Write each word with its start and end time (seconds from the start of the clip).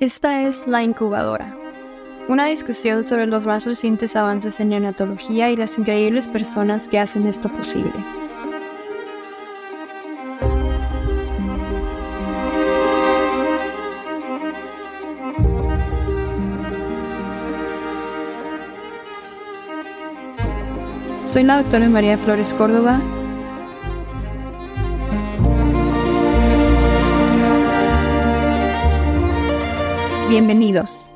Esta 0.00 0.42
es 0.42 0.66
La 0.66 0.82
Incubadora, 0.82 1.56
una 2.28 2.46
discusión 2.46 3.02
sobre 3.02 3.26
los 3.26 3.44
más 3.44 3.64
recientes 3.66 4.14
avances 4.14 4.60
en 4.60 4.68
neonatología 4.68 5.50
y 5.50 5.56
las 5.56 5.76
increíbles 5.76 6.28
personas 6.28 6.88
que 6.88 6.98
hacen 6.98 7.26
esto 7.26 7.48
posible. 7.48 7.92
Soy 21.24 21.42
la 21.42 21.62
doctora 21.62 21.88
María 21.88 22.16
Flores 22.16 22.54
Córdoba 22.54 23.00
Bienvenidos. 30.28 31.10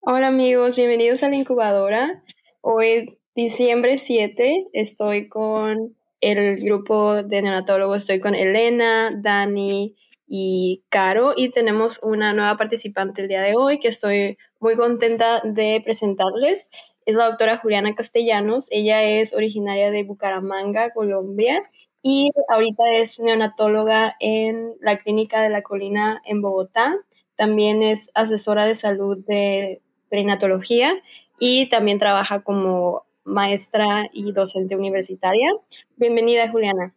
Hola 0.00 0.26
amigos, 0.26 0.74
bienvenidos 0.74 1.22
a 1.22 1.28
la 1.28 1.36
incubadora. 1.36 2.24
Hoy, 2.62 3.16
diciembre 3.36 3.96
7, 3.96 4.66
estoy 4.72 5.28
con 5.28 5.96
el 6.20 6.60
grupo 6.64 7.22
de 7.22 7.42
neonatólogos, 7.42 7.98
estoy 7.98 8.18
con 8.18 8.34
Elena, 8.34 9.12
Dani 9.16 9.94
y 10.26 10.82
Caro 10.88 11.34
y 11.36 11.50
tenemos 11.50 12.00
una 12.02 12.32
nueva 12.32 12.56
participante 12.56 13.22
el 13.22 13.28
día 13.28 13.42
de 13.42 13.54
hoy 13.56 13.78
que 13.78 13.86
estoy 13.86 14.36
muy 14.58 14.74
contenta 14.74 15.42
de 15.44 15.80
presentarles 15.84 16.70
es 17.06 17.14
la 17.14 17.26
doctora 17.26 17.58
Juliana 17.58 17.94
Castellanos. 17.94 18.68
Ella 18.70 19.02
es 19.02 19.34
originaria 19.34 19.90
de 19.90 20.04
Bucaramanga, 20.04 20.90
Colombia, 20.90 21.62
y 22.02 22.30
ahorita 22.48 22.82
es 22.96 23.20
neonatóloga 23.20 24.14
en 24.20 24.74
la 24.80 24.98
Clínica 24.98 25.40
de 25.42 25.50
la 25.50 25.62
Colina 25.62 26.20
en 26.24 26.42
Bogotá. 26.42 26.96
También 27.36 27.82
es 27.82 28.10
asesora 28.14 28.66
de 28.66 28.76
salud 28.76 29.18
de 29.26 29.80
prenatología 30.08 30.94
y 31.38 31.68
también 31.68 31.98
trabaja 31.98 32.42
como 32.42 33.04
maestra 33.24 34.08
y 34.12 34.32
docente 34.32 34.76
universitaria. 34.76 35.50
Bienvenida, 35.96 36.50
Juliana. 36.50 36.94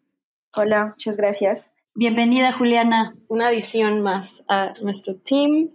Hola, 0.55 0.88
muchas 0.88 1.17
gracias. 1.17 1.73
Bienvenida, 1.95 2.52
Juliana. 2.52 3.16
Una 3.27 3.49
edición 3.49 4.02
más 4.02 4.44
a 4.47 4.73
nuestro 4.81 5.16
team. 5.16 5.71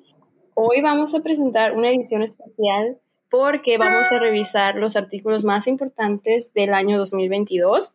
Hoy 0.54 0.82
vamos 0.82 1.14
a 1.14 1.20
presentar 1.20 1.72
una 1.72 1.90
edición 1.90 2.22
especial 2.22 2.98
porque 3.32 3.78
vamos 3.78 4.12
a 4.12 4.18
revisar 4.18 4.76
los 4.76 4.94
artículos 4.94 5.42
más 5.42 5.66
importantes 5.66 6.52
del 6.52 6.74
año 6.74 6.98
2022. 6.98 7.94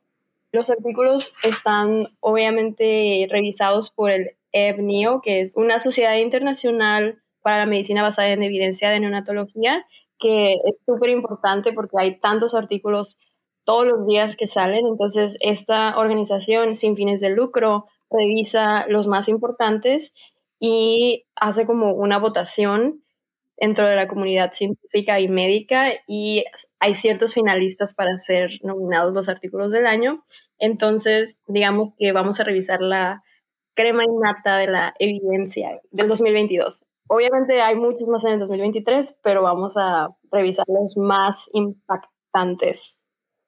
Los 0.51 0.71
artículos 0.71 1.35
están 1.43 2.07
obviamente 2.21 3.27
revisados 3.29 3.91
por 3.91 4.09
el 4.09 4.31
EBNIO, 4.51 5.21
que 5.21 5.41
es 5.41 5.55
una 5.55 5.77
sociedad 5.77 6.15
internacional 6.15 7.21
para 7.43 7.59
la 7.59 7.65
medicina 7.67 8.01
basada 8.01 8.29
en 8.29 8.41
evidencia 8.41 8.89
de 8.89 8.99
neonatología, 8.99 9.85
que 10.17 10.53
es 10.55 10.75
súper 10.87 11.11
importante 11.11 11.71
porque 11.71 11.97
hay 11.99 12.19
tantos 12.19 12.55
artículos 12.55 13.19
todos 13.63 13.85
los 13.85 14.07
días 14.07 14.35
que 14.35 14.47
salen. 14.47 14.87
Entonces, 14.87 15.37
esta 15.41 15.99
organización 15.99 16.75
sin 16.75 16.95
fines 16.95 17.21
de 17.21 17.29
lucro 17.29 17.85
revisa 18.09 18.87
los 18.87 19.05
más 19.05 19.29
importantes 19.29 20.15
y 20.59 21.25
hace 21.35 21.67
como 21.67 21.93
una 21.93 22.17
votación 22.17 23.03
dentro 23.57 23.87
de 23.87 23.95
la 23.95 24.07
comunidad 24.07 24.51
científica 24.53 25.19
y 25.19 25.27
médica 25.27 25.93
y 26.07 26.45
hay 26.79 26.95
ciertos 26.95 27.33
finalistas 27.33 27.93
para 27.93 28.17
ser 28.17 28.51
nominados 28.63 29.13
los 29.13 29.29
artículos 29.29 29.71
del 29.71 29.87
año. 29.87 30.23
Entonces, 30.59 31.41
digamos 31.47 31.89
que 31.97 32.11
vamos 32.11 32.39
a 32.39 32.43
revisar 32.43 32.81
la 32.81 33.23
crema 33.73 34.03
innata 34.03 34.57
de 34.57 34.67
la 34.67 34.93
evidencia 34.99 35.79
del 35.91 36.07
2022. 36.07 36.83
Obviamente 37.07 37.61
hay 37.61 37.75
muchos 37.75 38.09
más 38.09 38.25
en 38.25 38.33
el 38.33 38.39
2023, 38.39 39.19
pero 39.23 39.41
vamos 39.41 39.77
a 39.77 40.09
revisar 40.31 40.65
los 40.67 40.97
más 40.97 41.49
impactantes. 41.53 42.99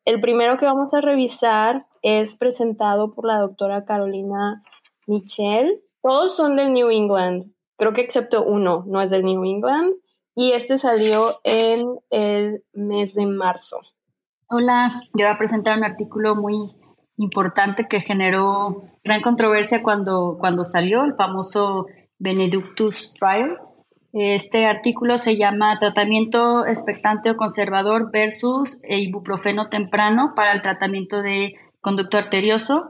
El 0.06 0.22
primero 0.22 0.58
que 0.58 0.66
vamos 0.66 0.94
a 0.94 1.02
revisar 1.02 1.88
es 2.02 2.38
presentado 2.38 3.14
por 3.14 3.28
la 3.28 3.40
doctora 3.40 3.86
Carolina 3.86 4.64
Michel. 5.08 5.84
Todos 6.02 6.36
son 6.36 6.56
del 6.56 6.72
New 6.72 6.90
England, 6.90 7.52
creo 7.79 7.94
que 7.94 8.01
excepto 8.01 8.44
uno, 8.44 8.84
no 8.85 9.01
es 9.01 9.09
del 9.09 9.23
New 9.23 9.44
England, 9.45 9.94
y 10.35 10.51
este 10.51 10.78
salió 10.78 11.40
en 11.44 11.88
el 12.12 12.63
mes 12.73 13.16
de 13.16 13.25
marzo. 13.25 13.79
Hola, 14.47 15.01
yo 15.13 15.25
voy 15.25 15.34
a 15.34 15.38
presentar 15.38 15.78
un 15.78 15.85
artículo 15.85 16.35
muy 16.35 16.75
importante 17.18 17.88
que 17.89 18.01
generó 18.01 18.84
gran 19.03 19.22
controversia 19.22 19.81
cuando, 19.81 20.38
cuando 20.39 20.66
salió, 20.66 21.03
el 21.03 21.16
famoso 21.16 21.88
Benedictus 22.19 23.13
Trial. 23.13 23.57
Este 24.12 24.66
artículo 24.66 25.18
se 25.18 25.38
llama 25.38 25.78
Tratamiento 25.79 26.66
expectante 26.66 27.29
o 27.29 27.38
conservador 27.38 28.12
versus 28.12 28.81
ibuprofeno 28.89 29.69
temprano 29.69 30.34
para 30.35 30.51
el 30.51 30.62
tratamiento 30.62 31.22
de 31.22 31.56
conducto 31.79 32.18
arterioso. 32.18 32.89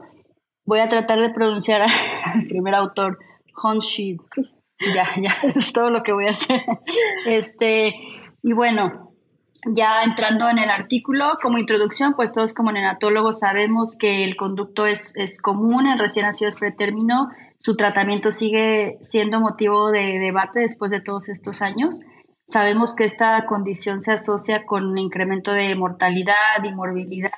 Voy 0.64 0.80
a 0.80 0.88
tratar 0.88 1.20
de 1.20 1.30
pronunciar 1.30 1.82
al 2.24 2.44
primer 2.44 2.74
autor, 2.74 3.18
Honshid 3.62 4.18
ya, 4.94 5.04
ya, 5.20 5.36
es 5.54 5.72
todo 5.72 5.90
lo 5.90 6.02
que 6.02 6.12
voy 6.12 6.26
a 6.26 6.30
hacer. 6.30 6.62
Este, 7.26 7.94
y 8.42 8.52
bueno, 8.52 9.12
ya 9.66 10.02
entrando 10.02 10.48
en 10.48 10.58
el 10.58 10.70
artículo, 10.70 11.38
como 11.42 11.58
introducción, 11.58 12.14
pues 12.14 12.32
todos 12.32 12.54
como 12.54 12.72
neonatólogos 12.72 13.40
sabemos 13.40 13.96
que 13.98 14.24
el 14.24 14.36
conducto 14.36 14.86
es, 14.86 15.14
es 15.16 15.40
común 15.40 15.86
en 15.86 15.98
recién 15.98 16.26
nacidos 16.26 16.56
pretérmino, 16.56 17.28
su 17.58 17.76
tratamiento 17.76 18.30
sigue 18.30 18.96
siendo 19.02 19.38
motivo 19.38 19.90
de 19.90 20.18
debate 20.18 20.60
después 20.60 20.90
de 20.90 21.02
todos 21.02 21.28
estos 21.28 21.60
años. 21.60 22.00
Sabemos 22.46 22.96
que 22.96 23.04
esta 23.04 23.44
condición 23.44 24.00
se 24.00 24.12
asocia 24.12 24.64
con 24.64 24.86
un 24.86 24.96
incremento 24.96 25.52
de 25.52 25.74
mortalidad 25.74 26.64
y 26.64 26.72
morbilidad, 26.72 27.30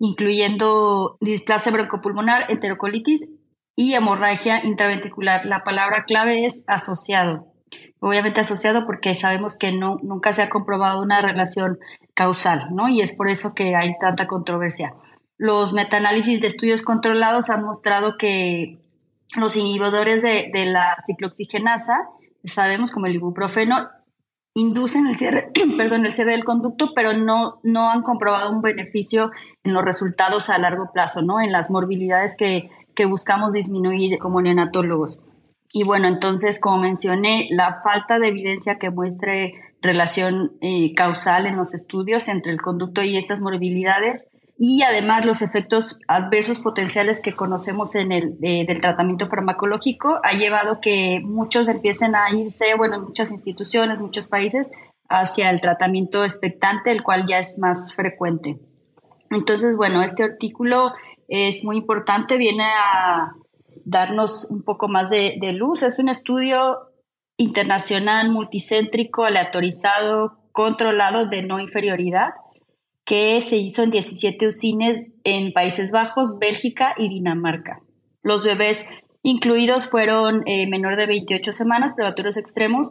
incluyendo 0.00 1.16
displasia 1.20 1.70
broncopulmonar, 1.70 2.50
enterocolitis 2.50 3.30
y 3.76 3.94
hemorragia 3.94 4.64
intraventricular. 4.64 5.44
La 5.46 5.64
palabra 5.64 6.04
clave 6.04 6.44
es 6.44 6.64
asociado. 6.66 7.46
Obviamente 8.00 8.40
asociado 8.40 8.84
porque 8.84 9.14
sabemos 9.14 9.56
que 9.56 9.72
no, 9.72 9.96
nunca 10.02 10.32
se 10.32 10.42
ha 10.42 10.50
comprobado 10.50 11.00
una 11.00 11.22
relación 11.22 11.78
causal, 12.14 12.68
¿no? 12.72 12.88
Y 12.88 13.00
es 13.00 13.14
por 13.14 13.28
eso 13.28 13.54
que 13.54 13.76
hay 13.76 13.96
tanta 14.00 14.26
controversia. 14.26 14.92
Los 15.38 15.72
metaanálisis 15.72 16.40
de 16.40 16.48
estudios 16.48 16.82
controlados 16.82 17.48
han 17.48 17.64
mostrado 17.64 18.16
que 18.18 18.78
los 19.36 19.56
inhibidores 19.56 20.22
de, 20.22 20.50
de 20.52 20.66
la 20.66 20.96
ciclooxigenasa, 21.06 22.08
sabemos 22.44 22.90
como 22.90 23.06
el 23.06 23.14
ibuprofeno, 23.14 23.88
inducen 24.54 25.06
el 25.06 25.14
cierre, 25.14 25.50
perdón, 25.76 26.04
el 26.04 26.12
cierre 26.12 26.32
del 26.32 26.44
conducto, 26.44 26.92
pero 26.94 27.14
no, 27.14 27.60
no 27.62 27.90
han 27.90 28.02
comprobado 28.02 28.50
un 28.50 28.62
beneficio 28.62 29.30
en 29.64 29.72
los 29.72 29.84
resultados 29.84 30.50
a 30.50 30.58
largo 30.58 30.90
plazo, 30.92 31.22
¿no? 31.22 31.40
En 31.40 31.52
las 31.52 31.70
morbilidades 31.70 32.36
que 32.36 32.70
que 32.94 33.06
buscamos 33.06 33.52
disminuir 33.52 34.18
como 34.18 34.40
neonatólogos. 34.40 35.18
Y 35.72 35.84
bueno, 35.84 36.06
entonces, 36.06 36.60
como 36.60 36.78
mencioné, 36.78 37.48
la 37.50 37.80
falta 37.82 38.18
de 38.18 38.28
evidencia 38.28 38.78
que 38.78 38.90
muestre 38.90 39.52
relación 39.80 40.52
eh, 40.60 40.94
causal 40.94 41.46
en 41.46 41.56
los 41.56 41.74
estudios 41.74 42.28
entre 42.28 42.52
el 42.52 42.60
conducto 42.60 43.02
y 43.02 43.16
estas 43.16 43.40
morbilidades 43.40 44.28
y 44.64 44.82
además 44.82 45.24
los 45.24 45.42
efectos 45.42 45.98
adversos 46.06 46.60
potenciales 46.60 47.20
que 47.20 47.32
conocemos 47.32 47.96
en 47.96 48.12
el 48.12 48.38
del 48.38 48.80
tratamiento 48.80 49.26
farmacológico 49.26 50.20
ha 50.22 50.34
llevado 50.34 50.80
que 50.80 51.20
muchos 51.24 51.66
empiecen 51.68 52.14
a 52.14 52.30
irse, 52.30 52.74
bueno, 52.76 52.96
en 52.96 53.02
muchas 53.02 53.32
instituciones, 53.32 53.98
muchos 53.98 54.28
países, 54.28 54.68
hacia 55.08 55.50
el 55.50 55.60
tratamiento 55.60 56.24
expectante, 56.24 56.92
el 56.92 57.02
cual 57.02 57.26
ya 57.26 57.38
es 57.38 57.58
más 57.58 57.92
frecuente. 57.94 58.60
Entonces, 59.30 59.74
bueno, 59.74 60.02
este 60.02 60.22
artículo 60.22 60.92
es 61.28 61.64
muy 61.64 61.78
importante, 61.78 62.36
viene 62.36 62.64
a 62.64 63.32
darnos 63.84 64.46
un 64.50 64.62
poco 64.62 64.88
más 64.88 65.10
de, 65.10 65.38
luz. 65.52 65.82
Es 65.82 65.98
un 65.98 66.08
estudio 66.08 66.90
internacional, 67.36 68.30
multicéntrico, 68.30 69.24
aleatorizado, 69.24 70.38
controlado 70.52 71.26
de 71.26 71.42
no 71.42 71.60
inferioridad 71.60 72.30
que 73.04 73.40
se 73.40 73.56
hizo 73.56 73.82
en 73.82 73.90
17 73.90 74.46
usines 74.46 75.10
en 75.24 75.52
Países 75.52 75.90
Bajos, 75.90 76.38
Bélgica 76.38 76.94
y 76.96 77.08
Dinamarca. 77.08 77.80
Los 78.22 78.44
bebés 78.44 78.88
incluidos 79.22 79.88
fueron 79.88 80.42
eh, 80.46 80.68
menor 80.68 80.96
de 80.96 81.06
28 81.06 81.52
semanas, 81.52 81.94
prematuros 81.94 82.36
extremos, 82.36 82.90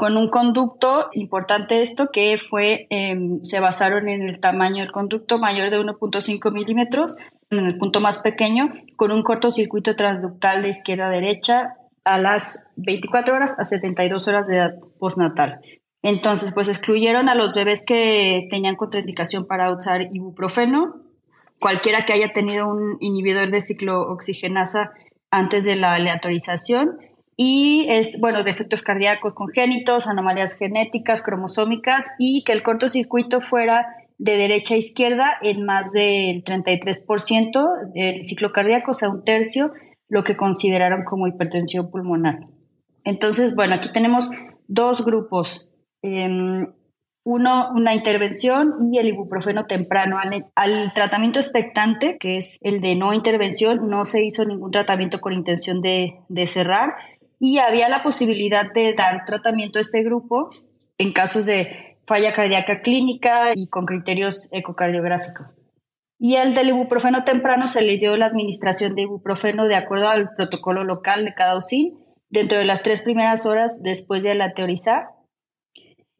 con 0.00 0.16
un 0.16 0.30
conducto, 0.30 1.10
importante 1.12 1.82
esto, 1.82 2.10
que 2.10 2.38
fue, 2.38 2.86
em, 2.88 3.44
se 3.44 3.60
basaron 3.60 4.08
en 4.08 4.22
el 4.22 4.40
tamaño 4.40 4.82
del 4.82 4.90
conducto 4.90 5.38
mayor 5.38 5.68
de 5.68 5.78
1.5 5.78 6.50
milímetros, 6.50 7.16
en 7.50 7.66
el 7.66 7.76
punto 7.76 8.00
más 8.00 8.20
pequeño, 8.20 8.72
con 8.96 9.12
un 9.12 9.22
cortocircuito 9.22 9.96
transductal 9.96 10.62
de 10.62 10.70
izquierda 10.70 11.08
a 11.08 11.10
derecha 11.10 11.74
a 12.04 12.16
las 12.16 12.64
24 12.76 13.34
horas 13.34 13.58
a 13.58 13.64
72 13.64 14.26
horas 14.26 14.46
de 14.46 14.56
edad 14.56 14.74
postnatal. 14.98 15.60
Entonces, 16.00 16.54
pues 16.54 16.70
excluyeron 16.70 17.28
a 17.28 17.34
los 17.34 17.52
bebés 17.52 17.84
que 17.84 18.48
tenían 18.48 18.76
contraindicación 18.76 19.46
para 19.46 19.70
usar 19.70 20.00
ibuprofeno, 20.14 21.02
cualquiera 21.58 22.06
que 22.06 22.14
haya 22.14 22.32
tenido 22.32 22.66
un 22.68 22.96
inhibidor 23.00 23.50
de 23.50 23.60
ciclooxigenasa 23.60 24.92
antes 25.30 25.66
de 25.66 25.76
la 25.76 25.92
aleatorización 25.92 26.96
y 27.42 27.88
bueno, 28.18 28.44
defectos 28.44 28.82
cardíacos 28.82 29.32
congénitos, 29.32 30.06
anomalías 30.06 30.58
genéticas, 30.58 31.22
cromosómicas 31.22 32.10
y 32.18 32.44
que 32.44 32.52
el 32.52 32.62
cortocircuito 32.62 33.40
fuera 33.40 33.86
de 34.18 34.36
derecha 34.36 34.74
a 34.74 34.76
izquierda 34.76 35.38
en 35.40 35.64
más 35.64 35.92
del 35.92 36.44
33% 36.44 37.92
del 37.94 38.24
ciclo 38.26 38.52
cardíaco, 38.52 38.90
o 38.90 38.92
sea, 38.92 39.08
un 39.08 39.24
tercio, 39.24 39.72
lo 40.10 40.22
que 40.22 40.36
consideraron 40.36 41.00
como 41.00 41.28
hipertensión 41.28 41.90
pulmonar. 41.90 42.40
Entonces, 43.04 43.56
bueno, 43.56 43.76
aquí 43.76 43.90
tenemos 43.90 44.28
dos 44.68 45.02
grupos. 45.02 45.70
Em, 46.02 46.66
uno, 47.24 47.70
una 47.74 47.94
intervención 47.94 48.92
y 48.92 48.98
el 48.98 49.08
ibuprofeno 49.08 49.64
temprano. 49.64 50.18
Al, 50.56 50.92
tratamiento 50.92 51.38
expectante, 51.38 52.18
que 52.18 52.36
es 52.36 52.58
el 52.60 52.82
de 52.82 52.96
no 52.96 53.14
intervención, 53.14 53.88
no 53.88 54.04
se 54.04 54.22
hizo 54.22 54.44
ningún 54.44 54.72
tratamiento 54.72 55.20
con 55.20 55.32
intención 55.32 55.80
de, 55.80 56.18
de 56.28 56.46
cerrar 56.46 56.96
y 57.40 57.58
había 57.58 57.88
la 57.88 58.02
posibilidad 58.02 58.70
de 58.72 58.94
dar 58.94 59.24
tratamiento 59.24 59.78
a 59.78 59.80
este 59.80 60.02
grupo 60.02 60.50
en 60.98 61.12
casos 61.12 61.46
de 61.46 61.96
falla 62.06 62.34
cardíaca 62.34 62.82
clínica 62.82 63.52
y 63.54 63.66
con 63.68 63.86
criterios 63.86 64.52
ecocardiográficos. 64.52 65.56
Y 66.18 66.34
el 66.34 66.54
del 66.54 66.68
ibuprofeno 66.68 67.24
temprano 67.24 67.66
se 67.66 67.80
le 67.80 67.96
dio 67.96 68.14
la 68.18 68.26
administración 68.26 68.94
de 68.94 69.02
ibuprofeno 69.02 69.66
de 69.66 69.76
acuerdo 69.76 70.10
al 70.10 70.34
protocolo 70.36 70.84
local 70.84 71.24
de 71.24 71.32
cada 71.32 71.56
UCIN 71.56 71.98
dentro 72.28 72.58
de 72.58 72.66
las 72.66 72.82
tres 72.82 73.00
primeras 73.00 73.46
horas 73.46 73.82
después 73.82 74.22
de 74.22 74.34
la 74.34 74.52
teorizar. 74.52 75.08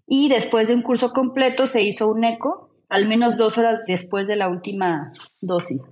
Y 0.06 0.30
después 0.30 0.68
de 0.68 0.74
un 0.74 0.82
curso 0.82 1.12
completo 1.12 1.66
se 1.66 1.82
hizo 1.82 2.08
un 2.08 2.24
eco, 2.24 2.70
al 2.88 3.06
menos 3.06 3.36
dos 3.36 3.58
horas 3.58 3.80
después 3.86 4.26
de 4.26 4.36
la 4.36 4.48
última 4.48 5.12
dosis. 5.42 5.82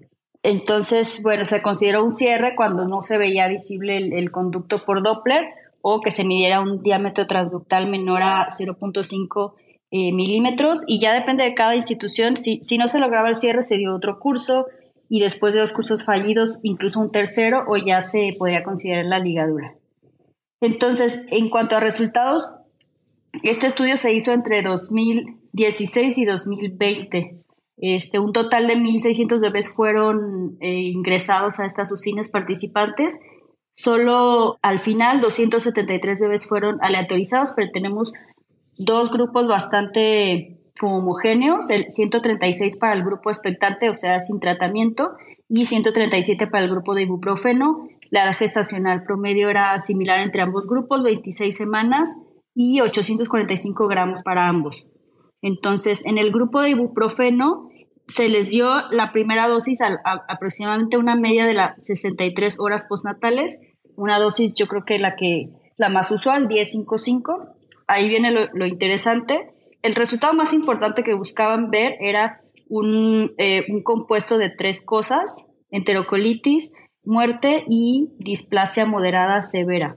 Entonces, 0.42 1.20
bueno, 1.22 1.44
se 1.44 1.62
consideró 1.62 2.04
un 2.04 2.12
cierre 2.12 2.54
cuando 2.56 2.86
no 2.86 3.02
se 3.02 3.18
veía 3.18 3.48
visible 3.48 3.96
el, 3.96 4.30
conducto 4.30 4.84
por 4.84 5.02
Doppler 5.02 5.44
o 5.82 6.00
que 6.00 6.10
se 6.10 6.24
midiera 6.24 6.60
un 6.60 6.82
diámetro 6.82 7.26
transductal 7.26 7.88
menor 7.88 8.22
a 8.22 8.46
0.5 8.46 9.54
eh, 9.90 10.12
milímetros 10.12 10.84
y 10.86 11.00
ya 11.00 11.12
depende 11.12 11.44
de 11.44 11.54
cada 11.54 11.74
institución. 11.74 12.36
Si, 12.36 12.60
si 12.62 12.78
no 12.78 12.88
se 12.88 13.00
lograba 13.00 13.28
el 13.28 13.34
cierre, 13.34 13.62
se 13.62 13.76
dio 13.76 13.94
otro 13.94 14.18
curso 14.18 14.66
y 15.08 15.20
después 15.20 15.54
de 15.54 15.60
dos 15.60 15.72
cursos 15.72 16.04
fallidos, 16.04 16.58
incluso 16.62 17.00
un 17.00 17.10
tercero 17.10 17.64
o 17.66 17.76
ya 17.76 18.02
se 18.02 18.32
podría 18.38 18.62
considerar 18.62 19.06
la 19.06 19.18
ligadura. 19.18 19.74
Entonces, 20.60 21.26
en 21.30 21.50
cuanto 21.50 21.76
a 21.76 21.80
resultados, 21.80 22.48
este 23.42 23.66
estudio 23.66 23.96
se 23.96 24.12
hizo 24.12 24.32
entre 24.32 24.62
2016 24.62 26.18
y 26.18 26.24
2020. 26.24 27.38
Este, 27.80 28.18
un 28.18 28.32
total 28.32 28.66
de 28.66 28.76
1.600 28.76 29.40
bebés 29.40 29.72
fueron 29.72 30.56
eh, 30.60 30.90
ingresados 30.92 31.60
a 31.60 31.66
estas 31.66 31.92
usinas 31.92 32.28
participantes. 32.28 33.18
Solo 33.74 34.58
al 34.62 34.80
final 34.80 35.20
273 35.20 36.20
bebés 36.20 36.46
fueron 36.46 36.78
aleatorizados, 36.82 37.52
pero 37.54 37.70
tenemos 37.72 38.12
dos 38.76 39.10
grupos 39.12 39.46
bastante 39.46 40.58
homogéneos, 40.82 41.70
el 41.70 41.86
136 41.88 42.78
para 42.78 42.94
el 42.94 43.04
grupo 43.04 43.30
expectante, 43.30 43.88
o 43.88 43.94
sea, 43.94 44.20
sin 44.20 44.40
tratamiento, 44.40 45.12
y 45.48 45.64
137 45.64 46.46
para 46.46 46.64
el 46.64 46.70
grupo 46.70 46.94
de 46.94 47.02
ibuprofeno. 47.02 47.88
La 48.10 48.24
edad 48.24 48.36
gestacional 48.36 49.04
promedio 49.04 49.50
era 49.50 49.78
similar 49.78 50.20
entre 50.20 50.42
ambos 50.42 50.66
grupos, 50.66 51.02
26 51.02 51.56
semanas 51.56 52.16
y 52.54 52.80
845 52.80 53.86
gramos 53.86 54.22
para 54.22 54.48
ambos. 54.48 54.88
Entonces, 55.42 56.04
en 56.04 56.18
el 56.18 56.32
grupo 56.32 56.62
de 56.62 56.70
ibuprofeno 56.70 57.68
se 58.08 58.28
les 58.28 58.48
dio 58.48 58.68
la 58.90 59.12
primera 59.12 59.48
dosis 59.48 59.80
a, 59.82 59.98
aproximadamente 60.28 60.96
una 60.96 61.14
media 61.14 61.46
de 61.46 61.54
las 61.54 61.84
63 61.84 62.56
horas 62.58 62.86
postnatales, 62.88 63.58
una 63.96 64.18
dosis 64.18 64.54
yo 64.56 64.66
creo 64.66 64.84
que 64.84 64.98
la 64.98 65.16
que 65.16 65.50
la 65.76 65.88
más 65.88 66.10
usual, 66.10 66.48
10.55. 66.48 67.54
Ahí 67.86 68.08
viene 68.08 68.30
lo, 68.30 68.66
interesante. 68.66 69.50
El 69.82 69.94
resultado 69.94 70.34
más 70.34 70.52
importante 70.52 71.02
que 71.02 71.14
buscaban 71.14 71.70
ver 71.70 71.96
era 72.00 72.42
un, 72.68 73.32
eh, 73.38 73.64
un 73.68 73.82
compuesto 73.82 74.36
de 74.36 74.50
tres 74.50 74.84
cosas, 74.84 75.46
enterocolitis, 75.70 76.72
muerte 77.04 77.64
y 77.68 78.10
displasia 78.18 78.84
moderada 78.84 79.42
severa. 79.42 79.96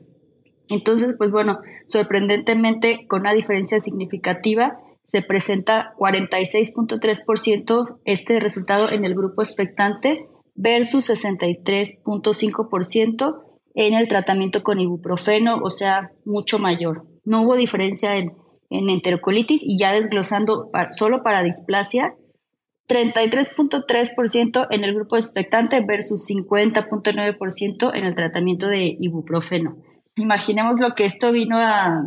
Entonces, 0.69 1.15
pues 1.17 1.31
bueno, 1.31 1.59
sorprendentemente, 1.87 3.05
con 3.07 3.21
una 3.21 3.33
diferencia 3.33 3.79
significativa, 3.79 4.77
se 5.11 5.21
presenta 5.21 5.93
46.3% 5.97 7.99
este 8.05 8.39
resultado 8.39 8.89
en 8.89 9.03
el 9.03 9.13
grupo 9.13 9.41
expectante 9.41 10.29
versus 10.55 11.09
63.5% 11.09 13.43
en 13.73 13.93
el 13.93 14.07
tratamiento 14.07 14.63
con 14.63 14.79
ibuprofeno, 14.79 15.59
o 15.61 15.69
sea, 15.69 16.11
mucho 16.23 16.59
mayor. 16.59 17.05
No 17.25 17.41
hubo 17.41 17.57
diferencia 17.57 18.15
en, 18.15 18.37
en 18.69 18.89
enterocolitis 18.89 19.63
y 19.63 19.77
ya 19.77 19.91
desglosando 19.91 20.71
solo 20.91 21.23
para 21.23 21.43
displasia, 21.43 22.15
33.3% 22.87 24.67
en 24.69 24.85
el 24.85 24.95
grupo 24.95 25.17
expectante 25.17 25.81
versus 25.81 26.25
50.9% 26.29 27.91
en 27.93 28.05
el 28.05 28.15
tratamiento 28.15 28.67
de 28.67 28.95
ibuprofeno. 28.99 29.75
Imaginemos 30.15 30.79
lo 30.79 30.93
que 30.93 31.03
esto 31.05 31.31
vino 31.31 31.57
a, 31.57 32.03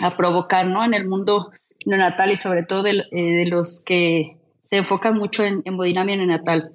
a 0.00 0.16
provocar 0.16 0.66
¿no? 0.66 0.82
en 0.84 0.94
el 0.94 1.06
mundo 1.06 1.50
neonatal 1.86 2.30
y 2.32 2.36
sobre 2.36 2.64
todo 2.64 2.82
de, 2.82 3.04
eh, 3.12 3.48
los 3.48 3.82
que 3.82 4.36
se 4.62 4.76
enfocan 4.76 5.16
mucho 5.16 5.44
en 5.44 5.62
hemodinamia 5.64 6.16
neonatal. 6.16 6.72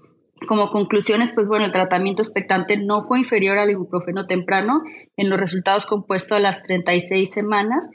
Como 0.48 0.70
conclusiones, 0.70 1.34
pues 1.36 1.48
bueno, 1.48 1.66
el 1.66 1.72
tratamiento 1.72 2.24
expectante 2.24 2.78
no 2.78 3.04
fue 3.04 3.20
inferior 3.20 3.60
al 3.60 3.70
ibuprofeno 3.70 4.26
temprano 4.26 4.82
en 5.16 5.30
los 5.30 5.40
resultados 5.40 5.86
compuestos 5.86 6.38
a 6.38 6.40
las 6.40 6.64
36 6.64 7.32
semanas. 7.32 7.92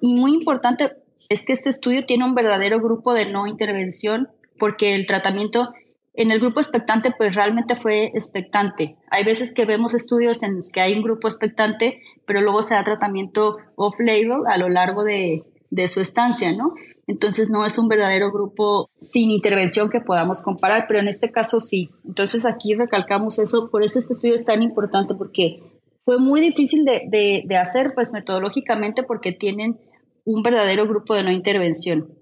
Y 0.00 0.14
muy 0.14 0.32
importante 0.32 0.92
es 1.28 1.44
que 1.44 1.52
este 1.52 1.68
estudio 1.68 2.06
tiene 2.06 2.24
un 2.24 2.34
verdadero 2.34 2.80
grupo 2.80 3.12
de 3.12 3.26
no 3.30 3.46
intervención 3.46 4.28
porque 4.58 4.94
el 4.94 5.06
tratamiento 5.06 5.74
en 6.14 6.30
el 6.30 6.40
grupo 6.40 6.60
expectante 6.60 7.12
pues 7.16 7.34
realmente 7.34 7.74
fue 7.74 8.04
expectante. 8.14 8.96
Hay 9.10 9.24
veces 9.24 9.52
que 9.52 9.64
vemos 9.64 9.94
estudios 9.94 10.42
en 10.42 10.56
los 10.56 10.70
que 10.70 10.80
hay 10.80 10.94
un 10.94 11.02
grupo 11.02 11.26
expectante, 11.26 12.00
pero 12.26 12.40
luego 12.40 12.62
se 12.62 12.74
da 12.74 12.84
tratamiento 12.84 13.56
off-label 13.76 14.42
a 14.46 14.56
lo 14.58 14.68
largo 14.68 15.04
de, 15.04 15.44
de 15.72 15.88
su 15.88 16.00
estancia, 16.00 16.52
¿no? 16.52 16.74
Entonces 17.06 17.48
no 17.50 17.64
es 17.64 17.78
un 17.78 17.88
verdadero 17.88 18.30
grupo 18.30 18.90
sin 19.00 19.30
intervención 19.30 19.88
que 19.88 20.00
podamos 20.00 20.42
comparar, 20.42 20.84
pero 20.86 21.00
en 21.00 21.08
este 21.08 21.32
caso 21.32 21.60
sí. 21.60 21.90
Entonces 22.06 22.44
aquí 22.44 22.74
recalcamos 22.74 23.38
eso, 23.38 23.70
por 23.70 23.82
eso 23.82 23.98
este 23.98 24.12
estudio 24.12 24.34
es 24.34 24.44
tan 24.44 24.62
importante, 24.62 25.14
porque 25.14 25.62
fue 26.04 26.18
muy 26.18 26.40
difícil 26.40 26.84
de, 26.84 27.42
de, 27.46 27.56
hacer, 27.56 27.92
pues 27.94 28.12
metodológicamente, 28.12 29.02
porque 29.02 29.32
tienen 29.32 29.80
un 30.24 30.42
verdadero 30.42 30.86
grupo 30.86 31.14
de 31.14 31.22
no 31.22 31.32
intervención. 31.32 32.14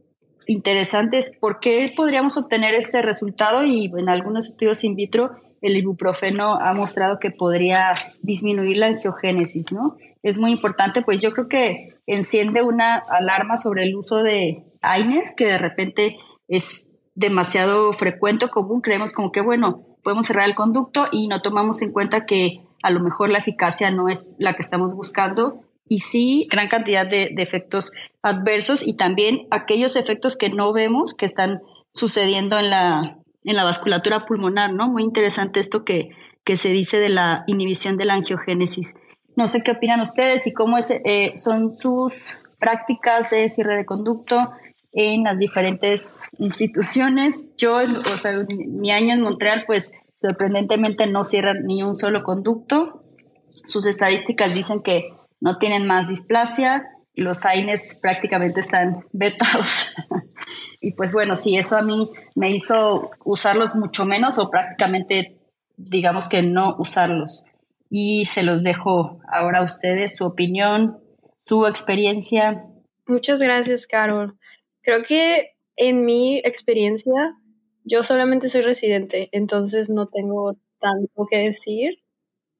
Interesante 0.46 1.18
es 1.18 1.32
por 1.38 1.58
qué 1.58 1.92
podríamos 1.94 2.36
obtener 2.36 2.74
este 2.74 3.02
resultado 3.02 3.64
y 3.64 3.86
en 3.86 4.08
algunos 4.08 4.48
estudios 4.48 4.84
in 4.84 4.94
vitro 4.94 5.32
el 5.60 5.76
ibuprofeno 5.76 6.54
ha 6.54 6.72
mostrado 6.72 7.18
que 7.18 7.30
podría 7.30 7.90
disminuir 8.22 8.78
la 8.78 8.86
angiogénesis, 8.86 9.72
¿no? 9.72 9.96
Es 10.22 10.38
muy 10.38 10.50
importante, 10.52 11.02
pues 11.02 11.22
yo 11.22 11.32
creo 11.32 11.48
que 11.48 11.76
enciende 12.06 12.62
una 12.62 13.02
alarma 13.10 13.56
sobre 13.56 13.84
el 13.84 13.96
uso 13.96 14.22
de 14.22 14.64
AINES, 14.82 15.34
que 15.36 15.46
de 15.46 15.58
repente 15.58 16.18
es 16.48 16.98
demasiado 17.14 17.92
frecuente 17.92 18.46
o 18.46 18.50
común. 18.50 18.80
Creemos 18.80 19.12
como 19.12 19.32
que, 19.32 19.40
bueno, 19.40 19.86
podemos 20.02 20.26
cerrar 20.26 20.48
el 20.48 20.54
conducto 20.54 21.08
y 21.10 21.28
no 21.28 21.42
tomamos 21.42 21.82
en 21.82 21.92
cuenta 21.92 22.26
que 22.26 22.60
a 22.82 22.90
lo 22.90 23.00
mejor 23.00 23.30
la 23.30 23.38
eficacia 23.38 23.90
no 23.90 24.08
es 24.08 24.36
la 24.38 24.54
que 24.54 24.62
estamos 24.62 24.94
buscando 24.94 25.60
y 25.88 26.00
sí 26.00 26.46
gran 26.50 26.68
cantidad 26.68 27.06
de, 27.06 27.30
de 27.34 27.42
efectos 27.42 27.92
adversos 28.22 28.86
y 28.86 28.94
también 28.94 29.46
aquellos 29.50 29.96
efectos 29.96 30.36
que 30.36 30.48
no 30.48 30.72
vemos 30.72 31.14
que 31.14 31.26
están 31.26 31.62
sucediendo 31.92 32.58
en 32.58 32.70
la, 32.70 33.18
en 33.44 33.56
la 33.56 33.64
vasculatura 33.64 34.26
pulmonar, 34.26 34.72
¿no? 34.72 34.88
Muy 34.88 35.02
interesante 35.02 35.60
esto 35.60 35.84
que, 35.84 36.10
que 36.44 36.56
se 36.56 36.70
dice 36.70 36.98
de 36.98 37.08
la 37.08 37.44
inhibición 37.46 37.96
de 37.96 38.04
la 38.04 38.14
angiogénesis. 38.14 38.94
No 39.40 39.48
sé 39.48 39.62
qué 39.62 39.70
opinan 39.70 40.02
ustedes 40.02 40.46
y 40.46 40.52
cómo 40.52 40.76
es, 40.76 40.90
eh, 40.90 41.32
son 41.40 41.74
sus 41.74 42.12
prácticas 42.58 43.30
de 43.30 43.48
cierre 43.48 43.74
de 43.74 43.86
conducto 43.86 44.52
en 44.92 45.24
las 45.24 45.38
diferentes 45.38 46.20
instituciones. 46.36 47.54
Yo, 47.56 47.76
o 47.76 48.18
sea, 48.18 48.32
mi 48.68 48.90
año 48.90 49.14
en 49.14 49.22
Montreal, 49.22 49.64
pues 49.66 49.92
sorprendentemente 50.20 51.06
no 51.06 51.24
cierran 51.24 51.64
ni 51.64 51.82
un 51.82 51.96
solo 51.96 52.22
conducto. 52.22 53.02
Sus 53.64 53.86
estadísticas 53.86 54.52
dicen 54.52 54.82
que 54.82 55.08
no 55.40 55.56
tienen 55.56 55.86
más 55.86 56.10
displasia, 56.10 56.90
los 57.14 57.46
AINES 57.46 57.98
prácticamente 58.02 58.60
están 58.60 59.06
vetados. 59.12 59.94
Y 60.82 60.92
pues 60.92 61.12
bueno, 61.12 61.36
sí, 61.36 61.58
eso 61.58 61.76
a 61.76 61.82
mí 61.82 62.10
me 62.34 62.50
hizo 62.50 63.10
usarlos 63.22 63.74
mucho 63.74 64.06
menos 64.06 64.38
o 64.38 64.48
prácticamente 64.48 65.38
digamos 65.76 66.26
que 66.26 66.40
no 66.40 66.74
usarlos. 66.78 67.44
Y 67.90 68.24
se 68.24 68.44
los 68.44 68.62
dejo 68.62 69.20
ahora 69.30 69.58
a 69.58 69.64
ustedes, 69.64 70.16
su 70.16 70.24
opinión, 70.24 70.98
su 71.44 71.66
experiencia. 71.66 72.64
Muchas 73.06 73.42
gracias, 73.42 73.86
Carol. 73.86 74.38
Creo 74.82 75.02
que 75.02 75.56
en 75.76 76.04
mi 76.04 76.38
experiencia, 76.38 77.36
yo 77.84 78.02
solamente 78.04 78.48
soy 78.48 78.60
residente, 78.62 79.28
entonces 79.32 79.90
no 79.90 80.06
tengo 80.06 80.56
tanto 80.78 81.26
que 81.28 81.38
decir. 81.38 81.98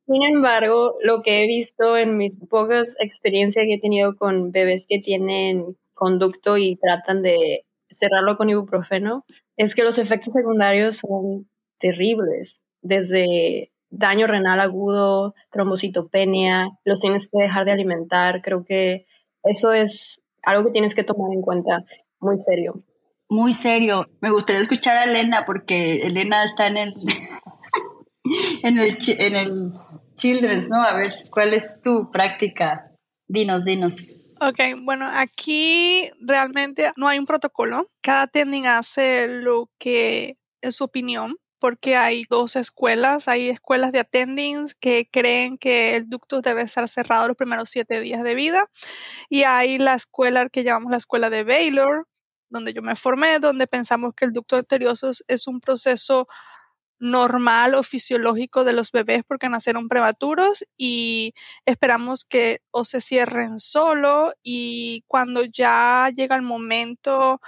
Sin 0.07 0.25
embargo, 0.25 0.97
lo 1.03 1.23
que 1.23 1.43
he 1.43 1.47
visto 1.47 1.97
en 1.97 2.17
mis 2.17 2.37
pocas 2.37 2.97
experiencias 2.99 3.65
que 3.67 3.75
he 3.75 3.81
tenido 3.81 4.17
con 4.17 4.51
bebés 4.51 4.87
que 4.89 4.99
tienen 4.99 5.77
conducto 5.95 6.57
y 6.57 6.77
tratan 6.77 7.23
de 7.23 7.67
cerrarlo 7.91 8.37
con 8.37 8.49
ibuprofeno, 8.49 9.25
es 9.57 9.75
que 9.75 9.85
los 9.85 9.99
efectos 9.99 10.33
secundarios 10.35 10.97
son 10.97 11.49
terribles, 11.79 12.61
desde 12.83 13.70
daño 13.91 14.27
renal 14.27 14.61
agudo, 14.61 15.35
trombocitopenia, 15.51 16.71
los 16.85 17.01
tienes 17.01 17.29
que 17.29 17.43
dejar 17.43 17.65
de 17.65 17.73
alimentar. 17.73 18.41
Creo 18.43 18.65
que 18.65 19.07
eso 19.43 19.73
es 19.73 20.23
algo 20.43 20.65
que 20.65 20.73
tienes 20.73 20.95
que 20.95 21.05
tomar 21.05 21.33
en 21.33 21.43
cuenta 21.43 21.85
muy 22.21 22.41
serio. 22.41 22.83
Muy 23.29 23.53
serio. 23.53 24.09
Me 24.21 24.31
gustaría 24.31 24.61
escuchar 24.61 24.97
a 24.97 25.05
Elena 25.05 25.45
porque 25.47 26.03
Elena 26.03 26.45
está 26.45 26.67
en 26.67 26.77
el 26.77 26.95
en 28.63 28.79
el 28.79 28.99
en 29.19 29.37
el 29.37 29.73
Children's, 30.17 30.69
¿no? 30.69 30.83
A 30.83 30.95
ver, 30.95 31.13
¿cuál 31.33 31.55
es 31.55 31.81
tu 31.81 32.11
práctica? 32.11 32.93
Dinos, 33.27 33.65
dinos. 33.65 34.17
Ok, 34.41 34.59
bueno, 34.83 35.07
aquí 35.13 36.11
realmente 36.21 36.93
no 36.97 37.09
hay 37.09 37.19
un 37.19 37.27
protocolo. 37.27 37.87
Cada 38.01 38.27
tending 38.27 38.67
hace 38.67 39.29
lo 39.29 39.71
que 39.79 40.35
es 40.63 40.77
su 40.77 40.85
opinión 40.85 41.37
porque 41.61 41.97
hay 41.97 42.25
dos 42.29 42.57
escuelas. 42.57 43.29
Hay 43.29 43.51
escuelas 43.51 43.93
de 43.93 44.01
attendings 44.01 44.75
que 44.75 45.09
creen 45.11 45.59
que 45.59 45.97
el 45.97 46.09
ducto 46.09 46.43
debe 46.43 46.63
estar 46.63 46.89
cerrado 46.89 47.29
los 47.29 47.37
primeros 47.37 47.69
siete 47.69 48.01
días 48.01 48.23
de 48.25 48.35
vida. 48.35 48.67
Y 49.29 49.45
hay 49.45 49.79
la 49.79 49.95
escuela 49.95 50.49
que 50.49 50.65
llamamos 50.65 50.91
la 50.93 50.99
escuela 50.99 51.31
de 51.31 51.45
Baylor, 51.45 52.09
donde 52.49 52.73
yo 52.73 52.83
me 52.83 52.97
formé, 52.97 53.39
donde 53.39 53.67
pensamos 53.67 54.13
que 54.17 54.25
el 54.25 54.33
ducto 54.33 54.57
arterioso 54.57 55.11
es 55.29 55.47
un 55.47 55.61
proceso 55.61 56.27
normal 57.01 57.75
o 57.75 57.83
fisiológico 57.83 58.63
de 58.63 58.75
los 58.75 58.93
bebés 58.93 59.23
porque 59.27 59.49
nacieron 59.49 59.89
prematuros 59.89 60.65
y 60.77 61.33
esperamos 61.65 62.25
que 62.25 62.61
o 62.71 62.85
se 62.85 63.01
cierren 63.01 63.59
solo 63.59 64.35
y 64.43 65.03
cuando 65.09 65.43
ya 65.45 66.11
llega 66.15 66.37
el 66.37 66.43
momento, 66.43 67.41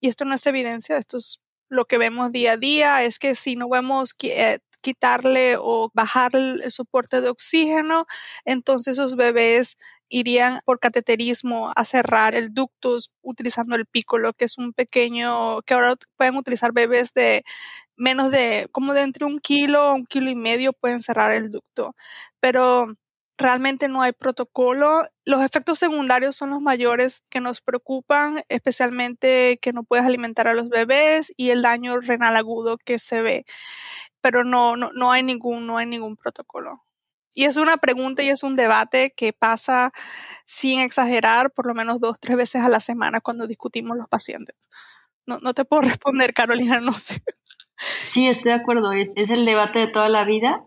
y 0.00 0.08
esto 0.08 0.24
no 0.24 0.36
es 0.36 0.46
evidencia, 0.46 0.96
esto 0.96 1.18
es 1.18 1.40
lo 1.70 1.86
que 1.86 1.98
vemos 1.98 2.32
día 2.32 2.52
a 2.52 2.56
día 2.58 3.04
es 3.04 3.18
que 3.18 3.34
si 3.34 3.56
no 3.56 3.68
vemos 3.68 4.14
eh, 4.22 4.58
quitarle 4.82 5.56
o 5.58 5.90
bajar 5.94 6.34
el, 6.34 6.70
soporte 6.70 7.20
de 7.20 7.30
oxígeno, 7.30 8.06
entonces 8.44 8.98
esos 8.98 9.16
bebés 9.16 9.78
irían 10.08 10.60
por 10.64 10.80
cateterismo 10.80 11.72
a 11.76 11.84
cerrar 11.84 12.34
el 12.34 12.52
ductus 12.52 13.12
utilizando 13.22 13.76
el 13.76 13.86
pícolo, 13.86 14.32
que 14.34 14.46
es 14.46 14.58
un 14.58 14.72
pequeño, 14.72 15.62
que 15.62 15.74
ahora 15.74 15.94
pueden 16.16 16.36
utilizar 16.36 16.72
bebés 16.72 17.14
de 17.14 17.44
menos 17.96 18.30
de, 18.32 18.68
como 18.72 18.94
de 18.94 19.02
entre 19.02 19.24
un 19.26 19.38
kilo 19.38 19.90
o 19.90 19.94
un 19.94 20.06
kilo 20.06 20.30
y 20.30 20.36
medio 20.36 20.72
pueden 20.72 21.02
cerrar 21.02 21.32
el 21.32 21.50
ducto. 21.52 21.94
Pero 22.40 22.88
realmente 23.40 23.88
no 23.88 24.02
hay 24.02 24.12
protocolo. 24.12 25.06
Los 25.24 25.42
efectos 25.42 25.78
secundarios 25.78 26.36
son 26.36 26.50
los 26.50 26.60
mayores 26.60 27.22
que 27.30 27.40
nos 27.40 27.60
preocupan, 27.60 28.42
especialmente 28.48 29.58
que 29.60 29.72
no 29.72 29.82
puedes 29.82 30.04
alimentar 30.04 30.46
a 30.46 30.54
los 30.54 30.68
bebés 30.68 31.32
y 31.36 31.50
el 31.50 31.62
daño 31.62 32.00
renal 32.00 32.36
agudo 32.36 32.78
que 32.78 32.98
se 32.98 33.22
ve. 33.22 33.44
Pero 34.20 34.44
no, 34.44 34.76
no, 34.76 34.90
no 34.92 35.10
hay 35.10 35.22
ningún, 35.22 35.66
no 35.66 35.78
hay 35.78 35.86
ningún 35.86 36.16
protocolo. 36.16 36.84
Y 37.32 37.44
es 37.44 37.56
una 37.56 37.76
pregunta 37.78 38.22
y 38.22 38.28
es 38.28 38.42
un 38.42 38.56
debate 38.56 39.14
que 39.16 39.32
pasa 39.32 39.92
sin 40.44 40.80
exagerar 40.80 41.52
por 41.52 41.66
lo 41.66 41.74
menos 41.74 42.00
dos, 42.00 42.18
tres 42.20 42.36
veces 42.36 42.62
a 42.62 42.68
la 42.68 42.80
semana 42.80 43.20
cuando 43.20 43.46
discutimos 43.46 43.96
los 43.96 44.08
pacientes. 44.08 44.56
No, 45.26 45.38
no 45.38 45.54
te 45.54 45.64
puedo 45.64 45.82
responder, 45.98 46.34
Carolina, 46.34 46.80
no 46.80 46.92
sé. 46.92 47.22
Sí, 48.02 48.28
estoy 48.28 48.52
de 48.52 48.58
acuerdo. 48.58 48.92
Es, 48.92 49.12
es 49.16 49.30
el 49.30 49.46
debate 49.46 49.78
de 49.78 49.88
toda 49.88 50.08
la 50.08 50.24
vida 50.24 50.64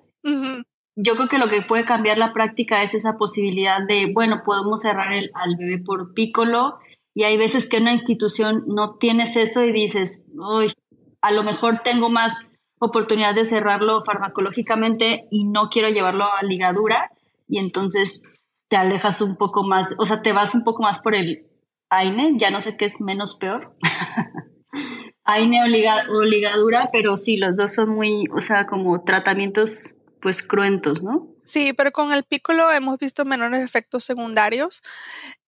yo 0.96 1.16
creo 1.16 1.28
que 1.28 1.38
lo 1.38 1.50
que 1.50 1.62
puede 1.68 1.86
cambiar 1.86 2.18
la 2.18 2.34
práctica 2.34 2.84
es 2.84 2.94
esa 2.94 3.18
posibilidad 3.18 3.80
de, 3.88 4.12
bueno, 4.14 4.44
podemos 4.46 4.82
cerrar 4.82 5.12
el, 5.12 5.32
al 5.34 5.56
bebé 5.58 5.80
por 5.84 6.14
pícolo 6.14 6.78
y 7.14 7.24
hay 7.24 7.38
veces 7.38 7.68
que 7.68 7.78
una 7.78 7.92
institución 7.92 8.64
no 8.68 8.96
tienes 8.96 9.36
eso 9.36 9.64
y 9.64 9.72
dices, 9.72 10.24
uy, 10.34 10.74
a 11.22 11.32
lo 11.32 11.44
mejor 11.44 11.82
tengo 11.84 12.10
más 12.10 12.48
oportunidad 12.80 13.34
de 13.34 13.46
cerrarlo 13.46 14.04
farmacológicamente 14.04 15.28
y 15.32 15.46
no 15.46 15.70
quiero 15.70 15.90
llevarlo 15.90 16.26
a 16.26 16.44
ligadura 16.44 17.10
y 17.48 17.60
entonces 17.60 18.24
te 18.68 18.78
alejas 18.78 19.22
un 19.22 19.38
poco 19.38 19.64
más, 19.64 19.96
o 19.98 20.06
sea, 20.06 20.22
te 20.22 20.34
vas 20.34 20.54
un 20.54 20.64
poco 20.64 20.84
más 20.84 21.00
por 21.00 21.16
el 21.16 21.48
AINE, 21.90 22.34
ya 22.38 22.50
no 22.50 22.62
sé 22.62 22.76
qué 22.76 22.86
es 22.86 23.00
menos 23.00 23.36
peor. 23.36 23.76
AINE 25.26 25.62
o, 25.62 26.18
o 26.18 26.24
ligadura, 26.24 26.90
pero 26.92 27.16
sí, 27.16 27.38
los 27.38 27.58
dos 27.58 27.74
son 27.74 27.90
muy, 27.90 28.26
o 28.36 28.40
sea, 28.40 28.66
como 28.66 29.04
tratamientos 29.04 29.96
pues 30.24 30.42
cruentos, 30.42 31.04
¿no? 31.04 31.36
Sí, 31.44 31.74
pero 31.74 31.92
con 31.92 32.14
el 32.14 32.24
pícolo 32.24 32.72
hemos 32.72 32.98
visto 32.98 33.26
menores 33.26 33.62
efectos 33.62 34.06
secundarios 34.06 34.82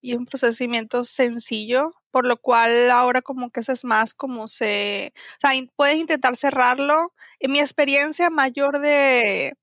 y 0.01 0.15
un 0.15 0.25
procedimiento 0.25 1.05
sencillo, 1.05 1.93
por 2.11 2.27
lo 2.27 2.35
cual 2.35 2.91
ahora 2.91 3.21
como 3.21 3.51
que 3.51 3.61
es 3.61 3.85
más 3.85 4.13
como 4.13 4.49
se, 4.49 5.13
o 5.15 5.39
sea, 5.39 5.51
puedes 5.77 5.95
intentar 5.95 6.35
cerrarlo. 6.35 7.13
En 7.39 7.53
mi 7.53 7.59
experiencia 7.59 8.29
mayor 8.29 8.79
de, 8.79 9.57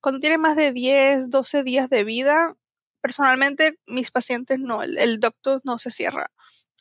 cuando 0.00 0.18
tiene 0.18 0.38
más 0.38 0.56
de 0.56 0.72
10, 0.72 1.30
12 1.30 1.62
días 1.62 1.88
de 1.88 2.02
vida, 2.02 2.56
personalmente 3.00 3.78
mis 3.86 4.10
pacientes 4.10 4.58
no, 4.58 4.82
el, 4.82 5.20
doctor 5.20 5.60
no 5.62 5.78
se 5.78 5.92
cierra. 5.92 6.32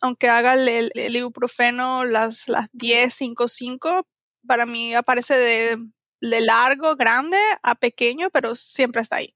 Aunque 0.02 0.30
haga 0.30 0.56
el, 0.56 0.92
el, 0.96 1.16
ibuprofeno 1.16 2.06
las, 2.06 2.48
las 2.48 2.70
10, 2.74 3.14
5, 3.14 3.48
5, 3.48 4.08
para 4.48 4.66
mí 4.66 4.96
aparece 4.96 5.36
de 5.36 5.78
de 6.22 6.42
largo, 6.42 6.96
grande 6.96 7.38
a 7.64 7.76
pequeño, 7.76 8.30
pero 8.32 8.56
siempre 8.56 9.02
está 9.02 9.18
ahí. 9.18 9.34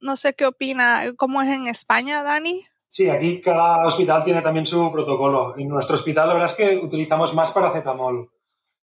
No 0.00 0.16
sé 0.16 0.34
qué 0.34 0.46
opina, 0.46 1.04
¿cómo 1.16 1.42
es 1.42 1.48
en 1.48 1.66
España, 1.66 2.22
Dani? 2.22 2.64
Sí, 2.88 3.10
aquí 3.10 3.40
cada 3.40 3.86
hospital 3.86 4.24
tiene 4.24 4.42
también 4.42 4.66
su 4.66 4.90
protocolo. 4.90 5.54
En 5.58 5.68
nuestro 5.68 5.94
hospital 5.94 6.28
la 6.28 6.34
verdad 6.34 6.50
es 6.50 6.56
que 6.56 6.76
utilizamos 6.76 7.34
más 7.34 7.50
paracetamol. 7.50 8.30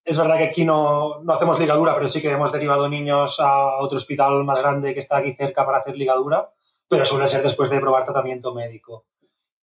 Es 0.06 0.18
verdad 0.18 0.38
que 0.38 0.44
aquí 0.46 0.65
no, 0.65 1.22
no 1.24 1.34
hacemos 1.34 1.60
ligadura, 1.60 1.96
pero 1.96 2.08
sí 2.08 2.22
que 2.22 2.30
hemos 2.30 2.51
derivado 2.51 2.89
niños 2.89 3.39
a 3.39 3.77
otro 3.77 3.96
hospital 3.96 4.44
más 4.44 4.60
grande 4.60 4.94
que 4.94 5.00
está 5.00 5.18
aquí 5.18 5.34
cerca 5.34 5.65
para 5.65 5.80
hacer 5.80 5.96
ligadura, 5.96 6.50
pero 6.88 7.06
suele 7.06 7.25
ser 7.25 7.42
después 7.42 7.70
de 7.70 7.80
probar 7.80 8.03
tratamiento 8.03 8.53
médico. 8.53 9.06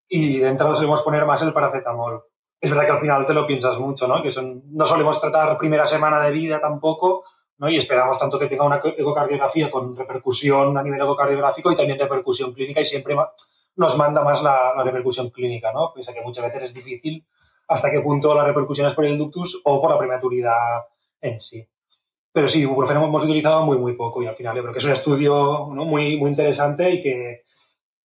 Y 0.09 0.39
de 0.39 0.49
entrada 0.49 0.75
solemos 0.75 1.03
poner 1.03 1.27
más 1.27 1.43
el 1.43 1.53
paracetamol. 1.53 2.25
Es 2.61 2.71
verdad 2.71 2.87
que 2.87 2.93
al 2.93 3.01
final 3.01 3.27
te 3.27 3.35
lo 3.35 3.47
piensas 3.47 3.79
mucho, 3.79 4.09
¿no? 4.09 4.23
Que 4.23 4.33
son, 4.33 4.63
no 4.73 4.87
solemos 4.87 5.21
tratar 5.21 5.57
primera 5.59 5.87
semana 5.87 6.21
de 6.21 6.31
vida 6.31 6.61
tampoco, 6.61 7.25
y 7.69 7.77
esperamos 7.77 8.19
tanto 8.19 8.39
que 8.39 8.47
tenga 8.47 8.65
una 8.65 8.77
ecocardiografía 8.77 9.71
con 9.71 9.95
repercusión 9.95 10.77
a 10.79 10.83
nivel 10.83 11.01
ecocardiográfico 11.01 11.71
y 11.71 11.77
también 11.77 11.99
repercusión 11.99 12.55
clínica 12.55 12.81
y 12.81 12.85
siempre 12.85 13.15
nos 13.77 13.97
manda 13.97 14.25
más 14.25 14.43
la, 14.43 14.83
repercusión 14.83 15.31
clínica, 15.31 15.73
¿no? 15.73 15.93
Pese 15.95 16.15
que 16.15 16.23
muchas 16.23 16.45
veces 16.45 16.65
es 16.65 16.75
difícil 16.75 17.25
hasta 17.69 17.91
qué 17.91 18.01
punto 18.01 18.35
la 18.35 18.45
repercusión 18.45 18.87
es 18.87 18.95
por 18.95 19.05
el 19.05 19.19
ductus 19.19 19.61
o 19.65 19.81
por 19.81 19.91
la 19.91 19.99
prematuridad 19.99 20.87
en 21.21 21.39
sí. 21.39 21.67
Pero 22.33 22.49
sí, 22.49 22.61
ibuprofeno 22.61 23.05
hemos 23.05 23.25
utilizado 23.25 23.65
muy, 23.65 23.77
muy 23.77 23.93
poco 23.95 24.23
y 24.23 24.27
al 24.27 24.35
final 24.35 24.57
yo 24.57 24.63
creo 24.63 24.73
que 24.73 24.79
es 24.79 24.85
un 24.85 24.93
estudio 24.93 25.67
muy, 25.67 26.17
muy 26.17 26.31
interesante 26.31 26.91
y 26.91 27.03
que, 27.03 27.43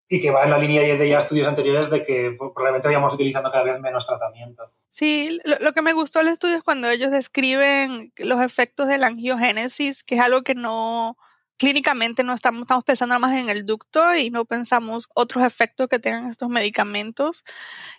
y 0.10 0.20
que 0.20 0.32
va 0.32 0.44
en 0.44 0.52
la 0.52 0.58
línea 0.58 0.82
de 0.82 1.10
ya 1.10 1.20
estudios 1.20 1.48
anteriores 1.48 1.90
de 1.90 2.04
que 2.04 2.36
probablemente 2.38 2.88
vayamos 2.88 3.14
utilizando 3.14 3.52
cada 3.52 3.64
vez 3.64 3.80
menos 3.80 4.06
tratamiento. 4.06 4.72
Sí, 4.98 5.42
lo, 5.44 5.74
que 5.74 5.82
me 5.82 5.92
gustó 5.92 6.20
del 6.20 6.30
estudio 6.30 6.56
es 6.56 6.64
cuando 6.64 6.90
ellos 6.90 7.12
describen 7.12 8.14
los 8.16 8.42
efectos 8.42 8.88
de 8.88 8.98
la 8.98 9.08
angiogénesis, 9.08 10.06
que 10.06 10.16
es 10.16 10.22
algo 10.22 10.42
que 10.44 10.56
no, 10.56 11.18
clínicamente 11.58 12.24
no 12.24 12.34
estamos, 12.34 12.62
estamos 12.62 12.86
pensando 12.86 13.20
más 13.20 13.38
en 13.38 13.50
el 13.50 13.66
ducto 13.66 14.16
y 14.16 14.30
no 14.30 14.46
pensamos 14.46 15.10
otros 15.14 15.44
efectos 15.44 15.90
que 15.90 16.00
tengan 16.00 16.30
estos 16.30 16.48
medicamentos. 16.48 17.44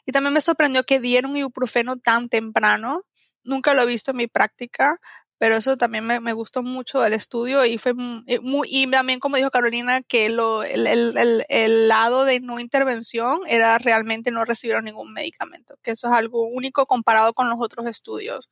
Y 0.07 0.13
también 0.13 0.33
me 0.33 0.41
sorprendió 0.41 0.85
que 0.85 0.99
dieron 0.99 1.37
ibuprofeno 1.37 1.99
tan 1.99 2.31
temprano. 2.31 3.03
Nunca 3.45 3.75
lo 3.75 3.83
he 3.83 3.87
visto 3.87 4.13
en 4.13 4.17
mi 4.17 4.27
práctica, 4.27 4.99
pero 5.39 5.57
eso 5.57 5.77
también 5.77 6.07
me, 6.07 6.21
me, 6.21 6.33
gustó 6.33 6.63
mucho 6.63 7.01
del 7.01 7.13
estudio 7.13 7.65
y 7.65 7.79
fue 7.79 7.93
eh, 8.27 8.41
muy, 8.41 8.69
y 8.71 8.91
también 8.91 9.21
como 9.21 9.37
dijo 9.37 9.51
Carolina 9.51 10.01
que 10.03 10.29
lo, 10.29 10.63
el, 10.63 10.87
el, 10.87 11.45
el, 11.49 11.89
lado 11.89 12.25
de 12.25 12.41
no 12.41 12.59
intervención 12.59 13.41
era 13.47 13.79
realmente 13.79 14.31
no 14.31 14.45
recibieron 14.45 14.85
ningún 14.85 15.13
medicamento, 15.13 15.77
que 15.83 15.91
eso 15.93 16.09
es 16.09 16.15
algo 16.15 16.47
único 16.47 16.87
comparado 16.87 17.35
con 17.35 17.49
los 17.49 17.59
otros 17.61 17.87
estudios. 17.87 18.51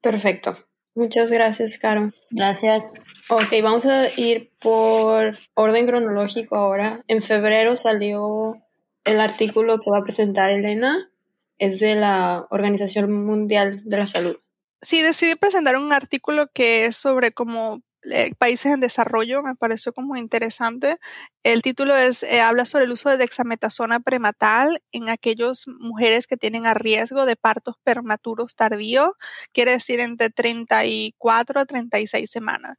Perfecto. 0.00 0.56
Muchas 0.94 1.30
gracias, 1.30 1.78
Caro. 1.78 2.12
Gracias. 2.30 2.84
Ok, 3.30 3.48
vamos 3.62 3.86
a 3.86 4.08
ir 4.20 4.52
por 4.60 5.38
orden 5.54 5.86
cronológico 5.86 6.56
ahora. 6.56 7.02
En 7.08 7.22
febrero 7.22 7.76
salió 7.76 8.56
el 9.04 9.20
artículo 9.20 9.78
que 9.78 9.90
va 9.90 9.98
a 9.98 10.04
presentar 10.04 10.50
Elena, 10.50 11.10
es 11.58 11.80
de 11.80 11.94
la 11.94 12.46
Organización 12.50 13.24
Mundial 13.24 13.80
de 13.84 13.96
la 13.96 14.06
Salud 14.06 14.41
sí 14.82 15.00
decidí 15.00 15.36
presentar 15.36 15.76
un 15.76 15.92
artículo 15.92 16.48
que 16.52 16.86
es 16.86 16.96
sobre 16.96 17.32
como 17.32 17.82
eh, 18.10 18.34
países 18.36 18.72
en 18.72 18.80
desarrollo, 18.80 19.42
me 19.44 19.54
pareció 19.54 19.92
como 19.92 20.16
interesante. 20.16 20.98
El 21.44 21.62
título 21.62 21.96
es, 21.96 22.24
eh, 22.24 22.40
habla 22.40 22.66
sobre 22.66 22.86
el 22.86 22.92
uso 22.92 23.08
de 23.08 23.16
dexametasona 23.16 24.00
prematal 24.00 24.82
en 24.90 25.08
aquellas 25.08 25.66
mujeres 25.68 26.26
que 26.26 26.36
tienen 26.36 26.66
a 26.66 26.74
riesgo 26.74 27.26
de 27.26 27.36
partos 27.36 27.76
prematuros 27.84 28.56
tardíos, 28.56 29.10
quiere 29.52 29.72
decir 29.72 30.00
entre 30.00 30.30
34 30.30 31.60
a 31.60 31.64
36 31.64 32.28
semanas. 32.28 32.76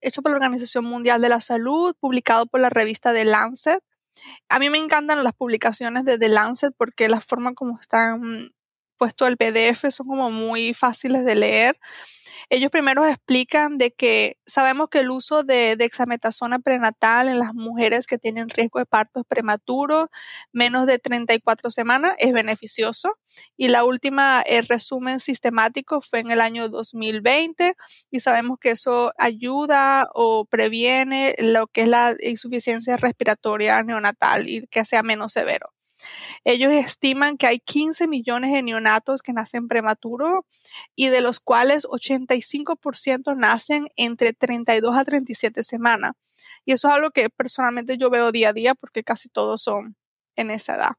Hecho 0.00 0.22
por 0.22 0.30
la 0.30 0.36
Organización 0.36 0.84
Mundial 0.84 1.20
de 1.20 1.28
la 1.28 1.40
Salud, 1.40 1.94
publicado 1.98 2.46
por 2.46 2.60
la 2.60 2.70
revista 2.70 3.12
The 3.12 3.24
Lancet. 3.24 3.82
A 4.48 4.58
mí 4.58 4.70
me 4.70 4.78
encantan 4.78 5.24
las 5.24 5.32
publicaciones 5.32 6.04
de 6.04 6.18
The 6.18 6.28
Lancet 6.28 6.74
porque 6.76 7.08
la 7.08 7.20
forma 7.20 7.54
como 7.54 7.80
están 7.80 8.52
puesto 9.02 9.26
el 9.26 9.36
PDF 9.36 9.90
son 9.90 10.06
como 10.06 10.30
muy 10.30 10.74
fáciles 10.74 11.24
de 11.24 11.34
leer 11.34 11.76
ellos 12.54 12.70
primero 12.70 13.06
explican 13.06 13.78
de 13.78 13.92
que 13.92 14.36
sabemos 14.44 14.88
que 14.90 15.00
el 15.00 15.10
uso 15.10 15.42
de 15.42 15.74
dexametasona 15.76 16.58
prenatal 16.58 17.28
en 17.28 17.38
las 17.38 17.54
mujeres 17.54 18.06
que 18.06 18.18
tienen 18.18 18.50
riesgo 18.50 18.78
de 18.78 18.84
partos 18.84 19.24
prematuros 19.26 20.08
menos 20.52 20.86
de 20.86 20.98
34 20.98 21.70
semanas 21.70 22.14
es 22.18 22.34
beneficioso. 22.34 23.18
Y 23.56 23.68
la 23.68 23.84
última 23.84 24.42
el 24.42 24.66
resumen 24.66 25.18
sistemático 25.18 26.02
fue 26.02 26.20
en 26.20 26.30
el 26.30 26.42
año 26.42 26.68
2020 26.68 27.74
y 28.10 28.20
sabemos 28.20 28.58
que 28.60 28.72
eso 28.72 29.14
ayuda 29.16 30.08
o 30.12 30.44
previene 30.44 31.34
lo 31.38 31.68
que 31.68 31.82
es 31.82 31.88
la 31.88 32.14
insuficiencia 32.20 32.98
respiratoria 32.98 33.82
neonatal 33.82 34.46
y 34.46 34.66
que 34.66 34.84
sea 34.84 35.02
menos 35.02 35.32
severo. 35.32 35.72
Ellos 36.44 36.72
estiman 36.72 37.36
que 37.36 37.46
hay 37.46 37.58
15 37.58 38.08
millones 38.08 38.52
de 38.52 38.62
neonatos 38.62 39.22
que 39.22 39.32
nacen 39.32 39.68
prematuros 39.68 40.40
y 40.94 41.08
de 41.08 41.20
los 41.20 41.40
cuales 41.40 41.86
85% 41.86 43.36
nacen 43.36 43.88
entre 43.96 44.32
32 44.32 44.96
a 44.96 45.04
37 45.04 45.62
semanas. 45.62 46.12
Y 46.64 46.72
eso 46.72 46.88
es 46.88 46.94
algo 46.94 47.10
que 47.10 47.30
personalmente 47.30 47.96
yo 47.98 48.10
veo 48.10 48.32
día 48.32 48.50
a 48.50 48.52
día 48.52 48.74
porque 48.74 49.04
casi 49.04 49.28
todos 49.28 49.62
son 49.62 49.96
en 50.36 50.50
esa 50.50 50.76
edad. 50.76 50.92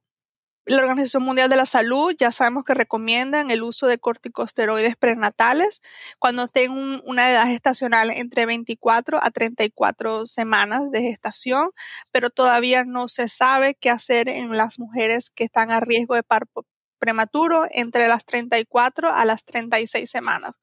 La 0.66 0.78
Organización 0.78 1.24
Mundial 1.24 1.50
de 1.50 1.58
la 1.58 1.66
Salud 1.66 2.16
ya 2.18 2.32
sabemos 2.32 2.64
que 2.64 2.74
recomiendan 2.74 3.52
el 3.52 3.64
uso 3.64 3.86
de 3.86 3.98
corticosteroides 3.98 4.96
prenatales 4.96 5.82
cuando 6.20 6.48
tengan 6.48 7.02
una 7.06 7.30
edad 7.30 7.48
gestacional 7.48 8.10
entre 8.12 8.46
24 8.46 9.20
a 9.22 9.30
34 9.30 10.26
semanas 10.26 10.90
de 10.90 11.02
gestación, 11.02 11.72
pero 12.12 12.30
todavía 12.30 12.86
no 12.86 13.10
se 13.10 13.28
sabe 13.28 13.76
qué 13.76 13.90
hacer 13.90 14.30
en 14.30 14.56
las 14.56 14.80
mujeres 14.80 15.30
que 15.32 15.44
están 15.44 15.70
a 15.70 15.82
riesgo 15.82 16.16
de 16.16 16.24
parto 16.24 16.66
prematuro 16.98 17.68
entre 17.72 18.08
las 18.08 18.24
34 18.24 19.14
a 19.14 19.26
las 19.26 19.44
36 19.44 20.10
semanas. 20.10 20.54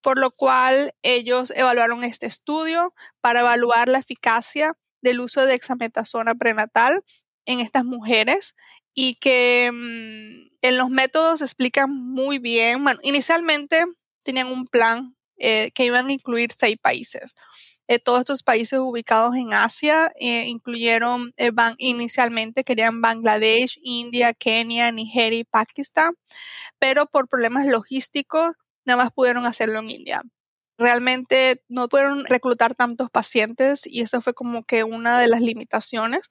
Por 0.00 0.16
lo 0.20 0.30
cual 0.30 0.94
ellos 1.02 1.52
evaluaron 1.56 2.04
este 2.04 2.26
estudio 2.26 2.94
para 3.20 3.40
evaluar 3.40 3.88
la 3.88 3.98
eficacia 3.98 4.74
del 5.02 5.18
uso 5.18 5.40
de 5.40 5.48
dexametasona 5.48 6.36
prenatal 6.36 7.02
en 7.46 7.60
estas 7.60 7.84
mujeres 7.84 8.54
y 9.00 9.14
que 9.14 9.70
mm, 9.72 10.56
en 10.60 10.76
los 10.76 10.90
métodos 10.90 11.40
explican 11.40 11.88
muy 11.88 12.40
bien. 12.40 12.82
Bueno, 12.82 12.98
inicialmente 13.04 13.84
tenían 14.24 14.48
un 14.48 14.66
plan 14.66 15.14
eh, 15.36 15.70
que 15.72 15.84
iban 15.84 16.08
a 16.08 16.12
incluir 16.12 16.50
seis 16.50 16.78
países. 16.82 17.36
Eh, 17.86 18.00
todos 18.00 18.18
estos 18.18 18.42
países 18.42 18.80
ubicados 18.80 19.36
en 19.36 19.54
Asia 19.54 20.10
eh, 20.18 20.46
incluyeron, 20.48 21.32
van, 21.52 21.76
inicialmente 21.78 22.64
querían 22.64 23.00
Bangladesh, 23.00 23.78
India, 23.84 24.34
Kenia, 24.34 24.90
Nigeria 24.90 25.38
y 25.38 25.44
Pakistán, 25.44 26.14
pero 26.80 27.06
por 27.06 27.28
problemas 27.28 27.66
logísticos 27.66 28.56
nada 28.84 29.04
más 29.04 29.12
pudieron 29.12 29.46
hacerlo 29.46 29.78
en 29.78 29.90
India 29.90 30.22
realmente 30.78 31.62
no 31.68 31.88
pudieron 31.88 32.24
reclutar 32.26 32.74
tantos 32.74 33.10
pacientes 33.10 33.86
y 33.86 34.02
eso 34.02 34.20
fue 34.20 34.34
como 34.34 34.64
que 34.64 34.84
una 34.84 35.18
de 35.18 35.28
las 35.28 35.40
limitaciones. 35.40 36.22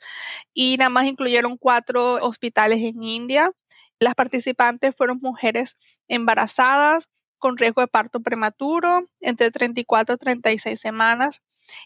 Y 0.53 0.77
nada 0.77 0.89
más 0.89 1.05
incluyeron 1.05 1.57
cuatro 1.57 2.15
hospitales 2.15 2.79
en 2.83 3.03
India. 3.03 3.51
Las 3.99 4.15
participantes 4.15 4.95
fueron 4.95 5.19
mujeres 5.21 5.75
embarazadas 6.07 7.09
con 7.39 7.57
riesgo 7.57 7.81
de 7.81 7.87
parto 7.87 8.21
prematuro 8.21 9.07
entre 9.21 9.51
34 9.51 10.15
y 10.15 10.17
36 10.17 10.79
semanas. 10.79 11.41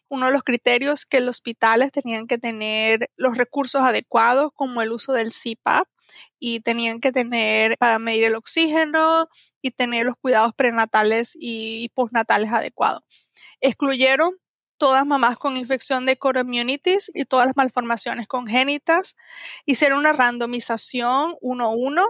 Uno 0.09 0.27
de 0.27 0.33
los 0.33 0.43
criterios 0.43 1.05
que 1.05 1.19
los 1.19 1.37
hospitales 1.37 1.91
tenían 1.91 2.27
que 2.27 2.37
tener 2.37 3.09
los 3.15 3.37
recursos 3.37 3.81
adecuados, 3.81 4.51
como 4.55 4.81
el 4.81 4.91
uso 4.91 5.13
del 5.13 5.31
CPAP, 5.31 5.87
y 6.39 6.59
tenían 6.61 6.99
que 6.99 7.11
tener 7.11 7.77
para 7.77 7.99
medir 7.99 8.25
el 8.25 8.35
oxígeno 8.35 9.27
y 9.61 9.71
tener 9.71 10.05
los 10.05 10.15
cuidados 10.19 10.53
prenatales 10.55 11.37
y 11.39 11.89
postnatales 11.89 12.51
adecuados. 12.51 13.03
Excluyeron 13.61 14.35
todas 14.81 15.05
mamás 15.05 15.37
con 15.37 15.57
infección 15.57 16.07
de 16.07 16.17
coromionitis 16.17 17.11
y 17.13 17.25
todas 17.25 17.45
las 17.45 17.55
malformaciones 17.55 18.27
congénitas. 18.27 19.15
Hicieron 19.67 19.99
una 19.99 20.11
randomización 20.11 21.35
1-1. 21.39 22.03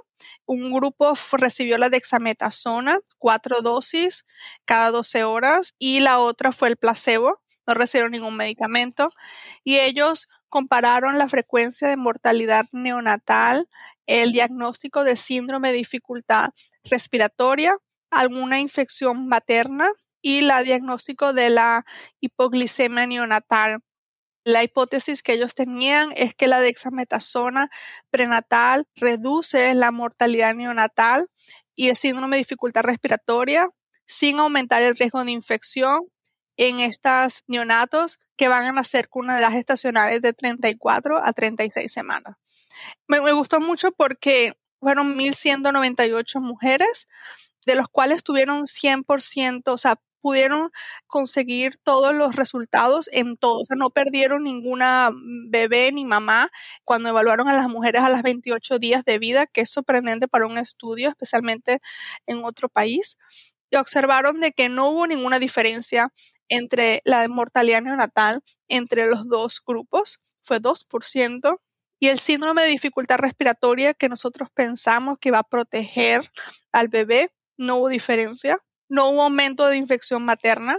Un 0.45 0.71
grupo 0.71 1.13
recibió 1.34 1.77
la 1.77 1.89
dexametasona, 1.89 2.99
cuatro 3.17 3.62
dosis 3.62 4.23
cada 4.63 4.89
12 4.91 5.25
horas, 5.25 5.73
y 5.79 5.99
la 5.99 6.19
otra 6.19 6.53
fue 6.53 6.69
el 6.69 6.77
placebo, 6.77 7.41
no 7.67 7.74
recibieron 7.74 8.12
ningún 8.12 8.36
medicamento. 8.36 9.10
Y 9.63 9.80
ellos 9.80 10.30
compararon 10.50 11.17
la 11.17 11.30
frecuencia 11.30 11.88
de 11.88 11.97
mortalidad 11.97 12.65
neonatal, 12.71 13.69
el 14.06 14.32
diagnóstico 14.32 15.04
de 15.04 15.15
síndrome 15.15 15.71
de 15.71 15.78
dificultad 15.78 16.50
respiratoria, 16.84 17.78
alguna 18.10 18.60
infección 18.60 19.28
materna 19.28 19.89
y 20.21 20.41
la 20.41 20.63
diagnóstico 20.63 21.34
de 21.34 21.50
la 21.50 21.86
hipoglicemia 22.19 23.08
neonatal. 23.08 23.80
La 24.43 24.63
hipótesis 24.63 25.21
que 25.21 25.34
ellos 25.34 25.56
tenían 25.56 26.12
es 26.15 26.36
que 26.36 26.47
la 26.47 26.60
dexametasona 26.60 27.69
prenatal 28.10 28.88
reduce 28.95 29.74
la 29.76 29.91
mortalidad 29.91 30.56
neonatal 30.56 31.28
y 31.76 31.89
el 31.89 31.95
síndrome 31.95 32.38
de 32.38 32.41
dificultad 32.41 32.82
respiratoria 32.82 33.69
sin 34.08 34.39
aumentar 34.39 34.82
el 34.82 34.95
riesgo 34.95 35.24
de 35.24 35.32
infección 35.32 36.02
en 36.62 36.80
estas 36.80 37.43
neonatos 37.47 38.19
que 38.36 38.47
van 38.47 38.65
a 38.65 38.71
nacer 38.71 39.10
con 39.10 39.26
una 39.26 39.39
edad 39.39 39.52
gestacional 39.52 40.21
de 40.21 40.32
34 40.32 41.17
a 41.17 41.34
36 41.34 41.91
semanas. 41.91 42.36
Me, 43.08 43.19
gustó 43.32 43.60
mucho 43.60 43.91
porque 43.91 44.54
fueron 44.80 45.17
1.198 45.17 46.39
mujeres, 46.39 47.08
de 47.65 47.74
los 47.74 47.88
cuales 47.88 48.24
tuvieron 48.24 48.67
100%, 48.67 49.63
o 49.74 49.78
sea, 49.80 50.00
pudieron 50.21 50.69
conseguir 51.08 51.80
todos 51.84 52.13
los 52.13 52.36
resultados 52.36 53.10
en 53.12 53.38
todo. 53.38 53.62
O 53.62 53.65
sea, 53.65 53.76
no 53.76 53.89
perdieron 53.89 54.43
ninguna 54.43 55.10
bebé 55.50 55.91
ni 55.91 56.06
mamá 56.06 56.52
cuando 56.84 57.10
evaluaron 57.10 57.47
a 57.47 57.54
las 57.54 57.69
mujeres 57.69 58.04
a 58.04 58.10
las 58.10 58.21
28 58.21 58.78
días 58.78 59.04
de 59.04 59.17
vida, 59.17 59.47
que 59.47 59.62
es 59.62 59.71
sorprendente 59.71 60.28
para 60.28 60.45
un 60.45 60.60
estudio, 60.60 61.10
especialmente 61.10 61.82
en 62.28 62.45
otro 62.45 62.69
país. 62.69 63.17
Y 63.71 63.77
observaron 63.77 64.39
de 64.39 64.51
que 64.51 64.69
no 64.69 64.89
hubo 64.89 65.07
ninguna 65.07 65.39
diferencia 65.39 66.12
entre 66.49 67.01
la 67.05 67.27
mortalidad 67.29 67.81
neonatal 67.81 68.41
entre 68.67 69.07
los 69.07 69.27
dos 69.27 69.63
grupos, 69.65 70.19
fue 70.41 70.60
2%. 70.62 71.60
Y 71.99 72.07
el 72.07 72.19
síndrome 72.19 72.63
de 72.63 72.67
dificultad 72.67 73.17
respiratoria 73.17 73.93
que 73.93 74.10
nosotros 74.10 74.49
pensamos 74.53 75.17
que 75.19 75.31
va 75.31 75.39
a 75.39 75.43
proteger 75.43 76.29
al 76.71 76.89
bebé, 76.89 77.31
no 77.57 77.77
hubo 77.77 77.89
diferencia 77.89 78.62
no 78.91 79.10
hubo 79.10 79.23
aumento 79.23 79.67
de 79.67 79.77
infección 79.77 80.23
materna 80.23 80.77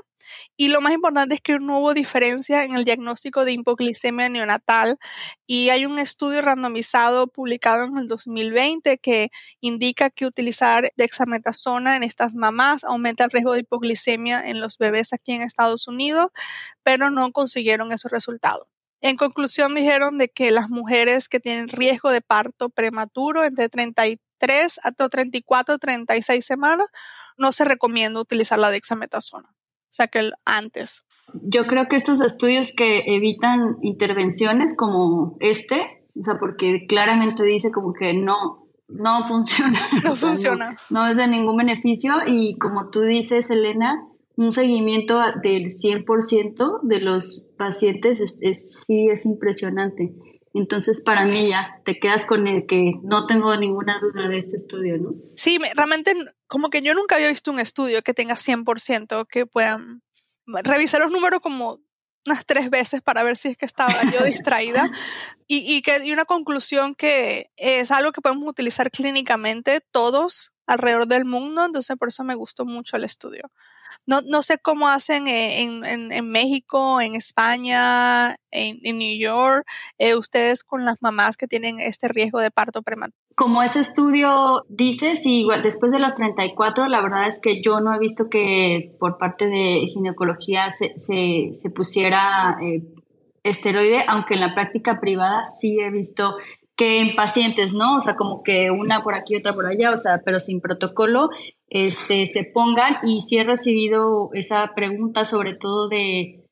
y 0.57 0.69
lo 0.69 0.81
más 0.83 0.93
importante 0.93 1.35
es 1.35 1.41
que 1.41 1.59
no 1.59 1.79
hubo 1.79 1.95
diferencia 1.95 2.65
en 2.65 2.75
el 2.75 2.85
diagnóstico 2.85 3.45
de 3.45 3.53
hipoglicemia 3.53 4.29
neonatal 4.29 4.99
y 5.47 5.71
hay 5.71 5.87
un 5.87 5.99
estudio 5.99 6.43
randomizado 6.43 7.27
publicado 7.27 7.85
en 7.85 7.97
el 7.97 8.09
2020 8.09 8.99
que 8.99 9.31
indica 9.61 10.11
que 10.11 10.27
utilizar 10.27 10.93
dexametasona 10.97 11.97
en 11.97 12.03
estas 12.03 12.35
mamás 12.35 12.85
aumenta 12.85 13.25
el 13.25 13.31
riesgo 13.31 13.55
de 13.55 13.61
hipoglicemia 13.61 14.47
en 14.47 14.61
los 14.61 14.77
bebés 14.77 15.15
aquí 15.15 15.33
en 15.33 15.43
Estados 15.43 15.89
Unidos, 15.89 16.31
pero 16.83 17.11
no 17.11 17.33
consiguieron 17.33 17.93
esos 17.93 18.11
resultados. 18.11 18.69
En 19.01 19.17
conclusión, 19.17 19.75
dijeron 19.75 20.17
de 20.17 20.29
que 20.29 20.53
las 20.53 20.69
mujeres 20.69 21.29
que 21.29 21.41
tienen 21.41 21.69
riesgo 21.69 22.13
de 22.13 22.21
parto 22.21 22.69
prematuro 22.69 23.43
entre 23.43 23.69
33 23.69 24.19
hasta 24.83 25.09
34, 25.09 25.79
36 25.79 26.45
semanas 26.45 26.89
no 27.37 27.53
se 27.53 27.65
recomienda 27.65 28.21
utilizar 28.21 28.59
la 28.59 28.71
dexametasona. 28.71 29.49
O 29.49 29.95
sea 29.95 30.07
que 30.07 30.31
antes. 30.45 31.05
Yo 31.35 31.67
creo 31.67 31.87
que 31.89 31.97
estos 31.97 32.21
estudios 32.21 32.73
que 32.77 33.15
evitan 33.15 33.77
intervenciones 33.83 34.75
como 34.77 35.37
este, 35.41 36.07
o 36.19 36.25
sea, 36.25 36.39
porque 36.39 36.87
claramente 36.87 37.43
dice 37.43 37.71
como 37.71 37.93
que 37.93 38.15
no, 38.15 38.69
no 38.89 39.27
funciona. 39.29 39.81
No 40.05 40.17
funciona. 40.17 40.77
No, 40.91 41.07
es 41.07 41.17
de 41.17 41.29
ningún 41.29 41.57
beneficio 41.57 42.15
y 42.27 42.59
como 42.59 42.91
tú 42.91 43.03
dices, 43.03 43.51
Elena, 43.51 44.07
un 44.37 44.53
seguimiento 44.53 45.21
del 45.43 45.67
100% 45.67 46.81
de 46.83 47.01
los 47.01 47.47
pacientes 47.59 48.21
es, 48.41 48.85
sí 48.87 49.09
es 49.09 49.27
impresionante. 49.27 50.15
Entonces, 50.55 51.01
para 51.01 51.25
mí 51.25 51.49
ya 51.49 51.81
te 51.85 51.99
quedas 51.99 52.27
con 52.27 52.47
el 52.47 52.67
que 52.67 52.95
no 53.03 53.27
tengo 53.27 53.57
ninguna 53.57 53.99
duda 53.99 54.29
de 54.29 54.39
este 54.39 54.57
estudio, 54.57 54.99
¿no? 54.99 55.15
Sí, 55.37 55.59
realmente 55.75 56.15
como 56.47 56.69
que 56.69 56.83
yo 56.83 56.95
nunca 56.95 57.17
había 57.17 57.29
visto 57.29 57.51
un 57.51 57.59
estudio 57.59 58.03
que 58.03 58.15
tenga 58.15 58.35
100% 58.35 59.27
que 59.27 59.47
puedan 59.47 60.03
revisé 60.47 60.99
los 60.99 61.11
números 61.11 61.41
como 61.41 61.81
unas 62.27 62.47
tres 62.47 62.71
veces 62.71 63.01
para 63.01 63.23
ver 63.23 63.37
si 63.37 63.49
es 63.49 63.57
que 63.57 63.67
estaba 63.67 63.95
yo 64.13 64.25
distraída 64.25 64.91
y, 65.47 65.75
y, 65.75 65.83
que, 65.83 66.05
y 66.05 66.13
una 66.13 66.25
conclusión 66.25 66.95
que 66.95 67.51
es 67.57 67.91
algo 67.91 68.13
que 68.13 68.21
podemos 68.21 68.49
utilizar 68.49 68.91
clínicamente 68.91 69.81
todos 69.91 70.53
alrededor 70.67 71.07
del 71.07 71.25
mundo, 71.25 71.65
entonces 71.65 71.97
por 71.97 72.09
eso 72.09 72.25
me 72.25 72.35
gustó 72.35 72.65
mucho 72.65 72.97
el 72.97 73.05
estudio. 73.05 73.51
No, 74.07 74.21
no 74.23 74.43
sé 74.43 74.59
cómo 74.59 74.89
hacen 74.89 75.29
en, 75.29 75.85
en, 75.85 76.13
en 76.13 76.31
México, 76.31 77.01
en 77.01 77.15
España, 77.15 78.37
en, 78.51 78.79
en 78.83 78.99
New 78.99 79.19
York, 79.19 79.67
eh, 79.99 80.15
ustedes 80.15 80.65
con 80.65 80.85
las 80.85 81.03
mamás 81.03 81.37
que 81.37 81.49
tienen 81.49 81.81
este 81.81 82.09
riesgo 82.09 82.41
de 82.41 82.51
parto 82.51 82.83
prematuro. 82.83 83.17
Como 83.35 83.63
ese 83.63 83.81
estudio 83.81 84.65
dice, 84.69 85.17
sí, 85.17 85.47
después 85.63 85.91
de 85.91 85.99
las 85.99 86.15
34, 86.17 86.87
la 86.89 87.01
verdad 87.01 87.27
es 87.27 87.41
que 87.41 87.63
yo 87.63 87.81
no 87.81 87.95
he 87.95 87.99
visto 87.99 88.29
que 88.29 88.95
por 89.01 89.17
parte 89.17 89.47
de 89.47 89.87
ginecología 89.93 90.71
se, 90.71 90.93
se, 90.97 91.49
se 91.51 91.71
pusiera 91.71 92.59
eh, 92.63 92.83
esteroide, 93.43 94.05
aunque 94.07 94.35
en 94.35 94.41
la 94.41 94.55
práctica 94.55 95.01
privada 95.01 95.45
sí 95.45 95.81
he 95.81 95.91
visto 95.91 96.37
en 96.83 97.15
pacientes, 97.15 97.75
¿no? 97.75 97.97
O 97.97 98.01
sea, 98.01 98.17
como 98.17 98.43
que 98.43 98.71
una 98.71 99.03
por 99.03 99.15
aquí, 99.15 99.37
otra 99.37 99.53
por 99.53 99.67
allá, 99.67 99.91
o 99.93 99.97
sea, 99.97 100.21
pero 100.25 100.41
sin 100.41 100.61
protocolo, 100.61 101.29
este, 101.69 102.27
se 102.27 102.45
pongan 102.45 102.97
y 103.03 103.21
sí 103.21 103.39
he 103.39 103.45
recibido 103.45 104.31
esa 104.35 104.73
pregunta 104.75 105.25
sobre 105.25 105.55
todo 105.55 105.89
de, 105.89 106.45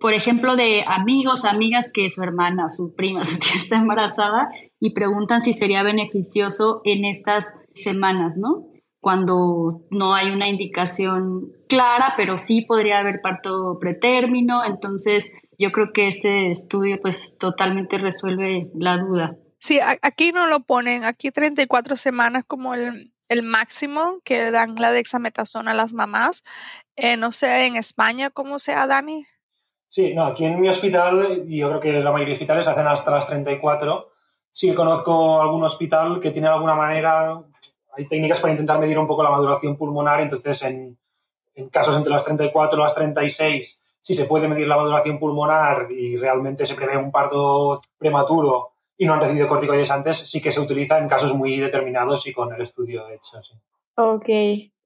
por 0.00 0.14
ejemplo, 0.14 0.56
de 0.56 0.84
amigos, 0.86 1.44
amigas 1.44 1.90
que 1.92 2.08
su 2.08 2.22
hermana, 2.22 2.68
su 2.70 2.94
prima, 2.94 3.24
su 3.24 3.38
tía 3.38 3.56
está 3.56 3.76
embarazada 3.76 4.50
y 4.78 4.90
preguntan 4.90 5.42
si 5.42 5.52
sería 5.52 5.82
beneficioso 5.82 6.80
en 6.84 7.04
estas 7.04 7.52
semanas, 7.74 8.36
¿no? 8.38 8.66
Cuando 9.00 9.86
no 9.90 10.14
hay 10.14 10.30
una 10.30 10.48
indicación 10.48 11.52
clara, 11.68 12.14
pero 12.16 12.38
sí 12.38 12.62
podría 12.62 12.98
haber 12.98 13.20
parto 13.22 13.78
pretérmino, 13.80 14.64
entonces 14.64 15.32
yo 15.58 15.72
creo 15.72 15.92
que 15.92 16.06
este 16.06 16.50
estudio 16.50 16.98
pues 17.00 17.36
totalmente 17.38 17.98
resuelve 17.98 18.70
la 18.74 18.98
duda. 18.98 19.36
Sí, 19.60 19.78
aquí 19.80 20.32
no 20.32 20.46
lo 20.46 20.60
ponen, 20.60 21.04
aquí 21.04 21.30
34 21.30 21.94
semanas 21.94 22.44
como 22.46 22.74
el, 22.74 23.12
máximo 23.42 24.18
que 24.24 24.50
dan 24.50 24.74
la 24.76 24.90
dexametasona 24.90 25.72
a 25.72 25.74
las 25.74 25.92
mamás. 25.92 26.42
Eh, 26.96 27.16
no 27.16 27.30
sé 27.30 27.66
en 27.66 27.76
España 27.76 28.30
cómo 28.30 28.58
sea, 28.58 28.86
Dani. 28.86 29.24
Sí, 29.90 30.14
no, 30.14 30.24
aquí 30.24 30.46
en 30.46 30.60
mi 30.60 30.68
hospital, 30.68 31.44
y 31.46 31.58
yo 31.58 31.68
creo 31.68 31.80
que 31.80 31.92
la 32.00 32.10
mayoría 32.10 32.32
de 32.32 32.38
hospitales 32.38 32.66
hacen 32.66 32.86
hasta 32.86 33.10
las 33.10 33.26
34. 33.26 34.10
Sí 34.50 34.74
conozco 34.74 35.42
algún 35.42 35.62
hospital 35.62 36.20
que 36.20 36.30
tiene 36.30 36.48
alguna 36.48 36.74
manera, 36.74 37.40
hay 37.92 38.08
técnicas 38.08 38.40
para 38.40 38.52
intentar 38.52 38.80
medir 38.80 38.98
un 38.98 39.06
poco 39.06 39.22
la 39.22 39.30
maduración 39.30 39.76
pulmonar, 39.76 40.20
entonces 40.20 40.62
en, 40.62 40.98
en 41.54 41.68
casos 41.68 41.96
entre 41.96 42.12
las 42.12 42.24
34 42.24 42.78
y 42.78 42.82
las 42.82 42.94
36 42.94 43.78
sí 44.00 44.14
se 44.14 44.24
puede 44.24 44.48
medir 44.48 44.66
la 44.66 44.76
maduración 44.76 45.18
pulmonar 45.18 45.90
y 45.92 46.16
realmente 46.16 46.64
se 46.64 46.74
prevé 46.74 46.96
un 46.96 47.12
parto 47.12 47.82
prematuro 47.98 48.72
y 49.00 49.06
no 49.06 49.14
han 49.14 49.20
recibido 49.20 49.48
corticoides 49.48 49.90
antes, 49.90 50.18
sí 50.18 50.42
que 50.42 50.52
se 50.52 50.60
utiliza 50.60 50.98
en 50.98 51.08
casos 51.08 51.34
muy 51.34 51.58
determinados 51.58 52.26
y 52.26 52.34
con 52.34 52.52
el 52.52 52.60
estudio 52.60 53.08
hecho. 53.08 53.42
Sí. 53.42 53.54
Ok, 53.94 54.28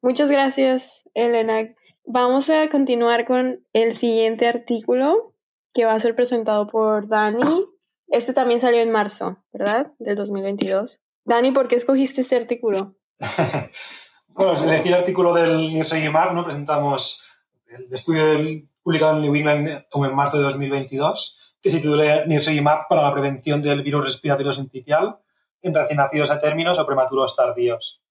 muchas 0.03 0.31
gracias, 0.31 1.11
Elena. 1.15 1.75
Vamos 2.07 2.49
a 2.49 2.69
continuar 2.69 3.25
con 3.27 3.65
el 3.73 3.93
siguiente 3.93 4.47
artículo 4.47 5.33
que 5.73 5.85
va 5.85 5.95
a 5.95 6.01
ser 6.01 6.15
presentado 6.15 6.69
por 6.69 7.09
Dani. 7.09 7.65
Este 8.07 8.33
también 8.33 8.61
salió 8.61 8.83
en 8.83 8.93
marzo, 8.93 9.39
¿verdad? 9.53 9.91
Del 9.99 10.15
2022. 10.15 11.01
Dani, 11.25 11.51
¿por 11.51 11.67
qué 11.67 11.75
escogiste 11.75 12.21
este 12.21 12.37
artículo? 12.37 12.95
bueno, 14.29 14.63
elegí 14.63 14.91
el 14.91 14.95
artículo 14.95 15.35
del 15.35 15.75
Nirsegimab, 15.75 16.35
¿no? 16.35 16.45
Presentamos 16.45 17.21
el 17.67 17.93
estudio 17.93 18.27
del, 18.27 18.69
publicado 18.81 19.17
en 19.17 19.23
New 19.23 19.35
England 19.35 19.87
como 19.91 20.07
en 20.07 20.15
marzo 20.15 20.37
de 20.37 20.45
2022 20.45 21.37
que 21.65 21.71
se 21.71 21.79
titula 21.79 22.27
Nirsegimab 22.27 22.89
para 22.89 23.01
la 23.01 23.11
prevención 23.11 23.63
del 23.63 23.81
virus 23.81 24.05
respiratorio 24.05 24.53
sincitial 24.53 25.17
en 25.63 25.73
recién 25.73 25.97
nacidos 25.97 26.31
a 26.31 26.39
términos 26.39 26.79
o 26.79 26.85
prematuros 26.85 27.35
tardíos. 27.35 28.03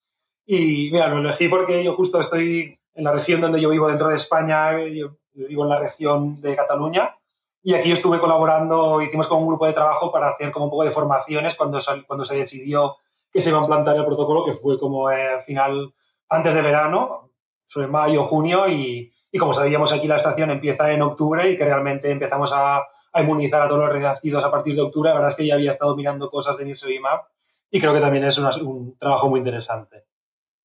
Y 0.44 0.90
mira, 0.92 1.08
lo 1.08 1.20
elegí 1.20 1.48
porque 1.50 1.84
yo 1.84 1.94
justo 1.94 2.20
estoy 2.20 2.80
en 2.96 3.04
la 3.04 3.12
región 3.12 3.42
donde 3.42 3.62
yo 3.62 3.70
vivo 3.70 3.88
dentro 3.90 4.10
de 4.10 4.16
España, 4.16 4.72
yo 4.88 5.18
vivo 5.34 5.64
en 5.66 5.70
la 5.70 5.78
región 5.78 6.42
de 6.42 6.56
Cataluña, 6.56 7.16
y 7.62 7.76
aquí 7.76 7.92
estuve 7.92 8.20
colaborando, 8.20 9.00
hicimos 9.04 9.28
como 9.28 9.42
un 9.42 9.48
grupo 9.50 9.68
de 9.68 9.74
trabajo 9.74 10.12
para 10.12 10.30
hacer 10.30 10.52
como 10.52 10.66
un 10.66 10.72
poco 10.72 10.86
de 10.86 10.92
formaciones 10.92 11.54
cuando, 11.54 11.78
cuando 12.08 12.26
se 12.26 12.36
decidió 12.36 12.98
que 13.32 13.40
se 13.40 13.50
iba 13.50 13.60
a 13.60 13.62
implantar 13.62 13.96
el 13.96 14.06
protocolo, 14.06 14.46
que 14.46 14.54
fue 14.54 14.80
como 14.80 15.12
eh, 15.12 15.28
al 15.28 15.44
final, 15.44 15.94
antes 16.28 16.56
de 16.56 16.62
verano, 16.64 17.30
sobre 17.68 17.86
mayo, 17.86 18.24
junio, 18.24 18.68
y, 18.68 19.14
y 19.32 19.38
como 19.38 19.54
sabíamos 19.54 19.94
aquí 19.94 20.08
la 20.08 20.18
estación 20.18 20.50
empieza 20.50 20.92
en 20.92 21.04
octubre 21.04 21.52
y 21.52 21.56
que 21.56 21.66
realmente 21.66 22.10
empezamos 22.10 22.52
a, 22.52 22.82
a 23.14 23.22
inmunizar 23.22 23.62
a 23.62 23.68
todos 23.68 23.82
los 23.82 23.94
renacidos 23.94 24.44
a 24.44 24.52
partir 24.52 24.76
de 24.76 24.82
octubre. 24.82 25.10
La 25.10 25.16
verdad 25.16 25.30
es 25.30 25.36
que 25.36 25.46
ya 25.46 25.54
había 25.54 25.72
estado 25.72 25.96
mirando 25.96 26.30
cosas 26.30 26.58
de 26.58 26.66
Nirsevimab 26.66 27.22
y 27.70 27.80
creo 27.80 27.94
que 27.94 28.00
también 28.00 28.26
es 28.26 28.38
un 28.38 28.98
trabajo 29.00 29.30
muy 29.30 29.40
interesante. 29.40 30.06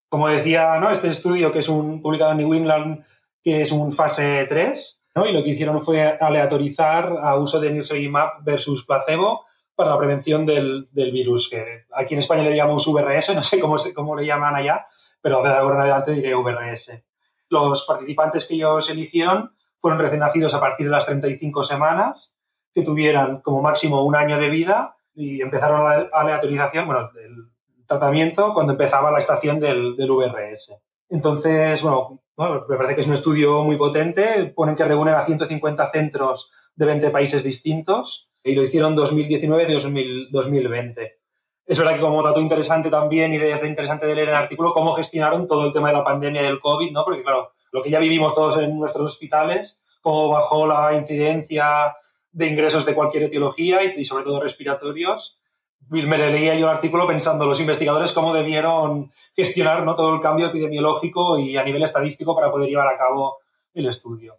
Como 0.09 0.29
decía, 0.29 0.79
¿no? 0.79 0.91
este 0.91 1.09
estudio 1.09 1.53
que 1.53 1.59
es 1.59 1.69
un 1.69 2.01
publicado 2.01 2.33
en 2.33 2.39
New 2.39 2.55
England, 2.55 3.05
que 3.43 3.61
es 3.61 3.71
un 3.71 3.93
fase 3.93 4.47
3, 4.49 5.03
¿no? 5.15 5.27
y 5.27 5.33
lo 5.33 5.43
que 5.43 5.51
hicieron 5.51 5.83
fue 5.83 6.17
aleatorizar 6.19 7.13
a 7.23 7.37
uso 7.37 7.61
de 7.61 7.71
Nirsevimab 7.71 8.43
versus 8.43 8.85
placebo 8.85 9.45
para 9.75 9.91
la 9.91 9.99
prevención 9.99 10.47
del, 10.47 10.89
del, 10.91 11.13
virus, 11.13 11.49
que 11.49 11.85
aquí 11.95 12.15
en 12.15 12.21
España 12.21 12.43
le 12.43 12.57
llamamos 12.57 12.87
VRS, 12.87 13.35
no 13.35 13.43
sé 13.43 13.61
cómo, 13.61 13.77
cómo 13.95 14.17
le 14.17 14.27
llaman 14.27 14.57
allá, 14.57 14.87
pero 15.21 15.43
de 15.43 15.51
ahora 15.51 15.77
en 15.77 15.81
adelante 15.83 16.13
diré 16.13 16.35
VRS. 16.35 17.03
Los 17.51 17.85
participantes 17.85 18.45
que 18.45 18.55
ellos 18.55 18.89
eligieron 18.91 19.53
fueron 19.79 20.01
recién 20.01 20.21
nacidos 20.21 20.55
a 20.55 20.61
partir 20.61 20.87
de 20.87 20.93
las 20.93 21.07
35 21.07 21.65
semanas 21.65 22.35
que 22.75 22.83
tuvieran 22.83 23.41
como 23.41 23.63
máximo 23.63 24.05
un 24.05 24.17
año 24.17 24.39
de 24.39 24.49
vida 24.49 24.97
y 25.15 25.41
empezaron 25.43 25.85
la 25.85 26.09
aleatorización, 26.13 26.87
bueno, 26.87 27.11
el 27.23 27.49
tratamiento 27.87 28.53
cuando 28.55 28.73
empezaba 28.73 29.11
la 29.11 29.19
estación 29.19 29.59
del, 29.59 29.97
del 29.97 30.11
VRS. 30.11 30.75
Entonces, 31.11 31.83
bueno, 31.83 32.21
me 32.69 32.77
parece 32.77 32.95
que 32.95 33.01
es 33.01 33.07
un 33.07 33.15
estudio 33.15 33.65
muy 33.65 33.77
potente. 33.77 34.53
Ponen 34.55 34.77
que 34.77 34.85
reúnen 34.85 35.15
a 35.15 35.25
150 35.25 35.91
centros 35.91 36.51
de 36.77 36.87
20 36.87 37.11
países 37.11 37.43
distintos 37.43 38.31
y 38.45 38.55
lo 38.55 38.63
hicieron 38.63 38.95
2019 38.95 39.67
y 39.69 40.29
2020. 40.31 41.19
Es 41.67 41.79
verdad 41.79 41.95
que 41.95 42.01
como 42.01 42.23
dato 42.23 42.41
interesante 42.41 42.89
también 42.89 43.35
y 43.35 43.39
desde 43.39 43.69
interesante 43.69 44.07
de 44.07 44.15
leer 44.15 44.31
el 44.31 44.35
artículo, 44.35 44.73
cómo 44.73 44.95
gestionaron 44.95 45.47
todo 45.47 45.67
el 45.67 45.73
tema 45.73 45.89
de 45.89 45.95
la 45.95 46.05
pandemia 46.05 46.43
del 46.43 46.61
COVID, 46.61 46.93
¿no? 46.93 47.05
Porque 47.05 47.23
claro, 47.23 47.53
lo 47.73 47.83
que 47.83 47.91
ya 47.91 47.99
vivimos 47.99 48.35
todos 48.35 48.57
en 48.59 48.79
nuestros 48.79 49.13
hospitales, 49.13 49.81
cómo 50.01 50.31
bajó 50.31 50.67
la 50.67 50.95
incidencia 50.95 51.95
de 52.33 52.47
ingresos 52.47 52.85
de 52.85 52.95
cualquier 52.95 53.25
etiología 53.25 53.83
y, 53.83 54.05
sobre 54.05 54.25
todo 54.25 54.41
respiratorios. 54.41 55.39
Me 55.89 56.19
leía 56.19 56.55
yo 56.55 56.67
el 56.67 56.77
artículo 56.77 57.07
pensando 57.07 57.47
los 57.47 57.61
investigadores 57.61 58.13
cómo 58.13 58.35
debieron 58.35 59.11
gestionar 59.35 59.85
¿no? 59.85 59.95
todo 59.95 60.15
el 60.15 60.21
cambio 60.21 60.49
epidemiológico 60.49 61.39
y 61.39 61.57
a 61.57 61.65
nivel 61.65 61.83
estadístico 61.83 62.35
para 62.35 62.51
poder 62.51 62.69
llevar 62.69 62.89
a 62.89 62.99
cabo 62.99 63.39
el 63.73 63.87
estudio. 63.87 64.39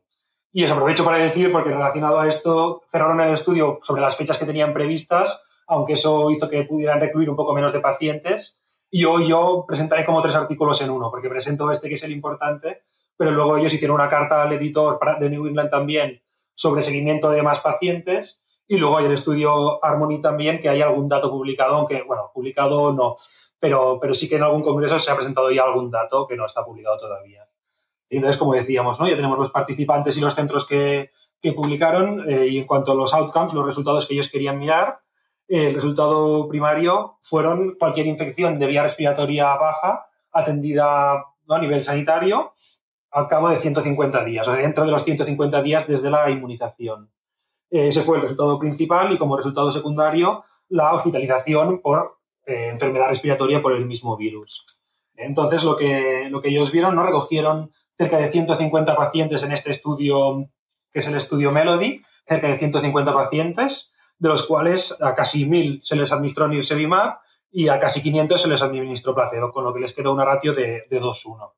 Y 0.52 0.64
os 0.64 0.72
aprovecho 0.72 1.06
para 1.06 1.18
decir, 1.18 1.52
porque 1.52 1.70
relacionado 1.70 2.20
a 2.20 2.28
esto, 2.28 2.84
cerraron 2.92 3.22
el 3.22 3.34
estudio 3.34 3.80
sobre 3.84 4.02
las 4.02 4.18
fechas 4.18 4.38
que 4.38 4.46
tenían 4.46 4.74
previstas, 4.74 5.40
aunque 5.68 5.94
eso 5.94 6.32
hizo 6.32 6.50
que 6.50 6.64
pudieran 6.64 7.00
recluir 7.00 7.30
un 7.30 7.36
poco 7.36 7.54
menos 7.54 7.72
de 7.72 7.80
pacientes. 7.80 8.60
Y 8.90 9.06
hoy 9.06 9.30
yo 9.30 9.66
presentaré 9.68 10.06
como 10.06 10.22
tres 10.22 10.36
artículos 10.36 10.82
en 10.82 10.90
uno, 10.90 11.12
porque 11.12 11.30
presento 11.30 11.72
este 11.72 11.88
que 11.88 11.96
es 11.96 12.04
el 12.04 12.12
importante, 12.12 12.82
pero 13.16 13.32
luego 13.32 13.58
ellos 13.58 13.74
hicieron 13.74 13.96
una 13.96 14.10
carta 14.10 14.42
al 14.42 14.54
editor 14.54 15.00
de 15.20 15.30
New 15.30 15.48
England 15.48 15.70
también 15.70 16.22
sobre 16.60 16.82
seguimiento 16.82 17.30
de 17.30 17.42
más 17.42 17.62
pacientes. 17.62 18.42
Y 18.68 18.76
luego 18.76 18.98
hay 18.98 19.06
el 19.06 19.14
estudio 19.14 19.82
Harmony 19.82 20.20
también, 20.22 20.60
que 20.60 20.68
hay 20.68 20.82
algún 20.82 21.08
dato 21.08 21.32
publicado, 21.32 21.76
aunque, 21.76 22.04
bueno, 22.04 22.32
publicado 22.34 22.92
no, 22.92 23.16
pero, 23.58 23.98
pero 24.02 24.14
sí 24.14 24.28
que 24.28 24.36
en 24.36 24.44
algún 24.44 24.62
congreso 24.62 25.00
se 25.00 25.10
ha 25.10 25.16
presentado 25.16 25.50
ya 25.52 25.64
algún 25.64 25.90
dato 25.90 26.28
que 26.28 26.36
no 26.36 26.46
está 26.46 26.66
publicado 26.66 26.98
todavía. 26.98 27.48
Y 28.10 28.18
entonces, 28.18 28.38
como 28.38 28.56
decíamos, 28.56 29.00
¿no? 29.00 29.08
ya 29.08 29.16
tenemos 29.16 29.40
los 29.40 29.52
participantes 29.52 30.18
y 30.18 30.20
los 30.20 30.36
centros 30.36 30.66
que, 30.66 31.12
que 31.42 31.54
publicaron. 31.54 32.30
Eh, 32.30 32.48
y 32.48 32.58
en 32.58 32.68
cuanto 32.68 32.92
a 32.92 32.96
los 32.96 33.14
outcomes, 33.14 33.54
los 33.54 33.66
resultados 33.66 34.06
que 34.06 34.16
ellos 34.16 34.28
querían 34.28 34.60
mirar, 34.60 35.00
el 35.48 35.74
resultado 35.74 36.50
primario 36.50 37.20
fueron 37.22 37.76
cualquier 37.80 38.08
infección 38.08 38.60
de 38.60 38.68
vía 38.68 38.84
respiratoria 38.84 39.56
baja 39.56 40.08
atendida 40.34 41.14
a 41.48 41.60
nivel 41.62 41.84
sanitario 41.84 42.52
al 43.12 43.28
cabo 43.28 43.50
de 43.50 43.58
150 43.58 44.24
días, 44.24 44.48
o 44.48 44.54
sea, 44.54 44.62
dentro 44.62 44.86
de 44.86 44.92
los 44.92 45.04
150 45.04 45.62
días 45.62 45.88
desde 45.88 46.10
la 46.10 46.30
inmunización. 46.30 47.10
Ese 47.70 48.02
fue 48.02 48.18
el 48.18 48.24
resultado 48.24 48.58
principal 48.58 49.12
y 49.12 49.18
como 49.18 49.38
resultado 49.38 49.72
secundario 49.72 50.44
la 50.70 50.94
hospitalización 50.94 51.82
por 51.82 52.18
eh, 52.46 52.70
enfermedad 52.70 53.10
respiratoria 53.10 53.62
por 53.62 53.74
el 53.74 53.86
mismo 53.86 54.18
virus. 54.18 54.66
Entonces, 55.16 55.64
lo 55.64 55.76
que, 55.76 56.28
lo 56.30 56.42
que 56.42 56.50
ellos 56.50 56.72
vieron, 56.72 56.96
¿no? 56.96 57.04
recogieron 57.04 57.72
cerca 57.98 58.18
de 58.18 58.32
150 58.32 58.96
pacientes 58.96 59.44
en 59.44 59.52
este 59.52 59.72
estudio, 59.72 60.50
que 60.92 61.00
es 61.00 61.08
el 61.08 61.16
estudio 61.16 61.52
Melody, 61.52 62.02
cerca 62.28 62.48
de 62.48 62.58
150 62.58 63.14
pacientes, 63.14 63.92
de 64.18 64.30
los 64.30 64.46
cuales 64.46 64.96
a 65.02 65.14
casi 65.14 65.46
1.000 65.46 65.82
se 65.82 65.96
les 65.96 66.12
administró 66.12 66.48
nirsevimab 66.48 67.20
y 67.52 67.68
a 67.68 67.80
casi 67.80 68.02
500 68.02 68.42
se 68.42 68.48
les 68.48 68.62
administró 68.62 69.14
placebo, 69.14 69.52
con 69.52 69.64
lo 69.64 69.74
que 69.74 69.82
les 69.82 69.94
quedó 69.94 70.14
una 70.14 70.26
ratio 70.26 70.54
de, 70.54 70.86
de 70.90 71.02
2-1. 71.02 71.52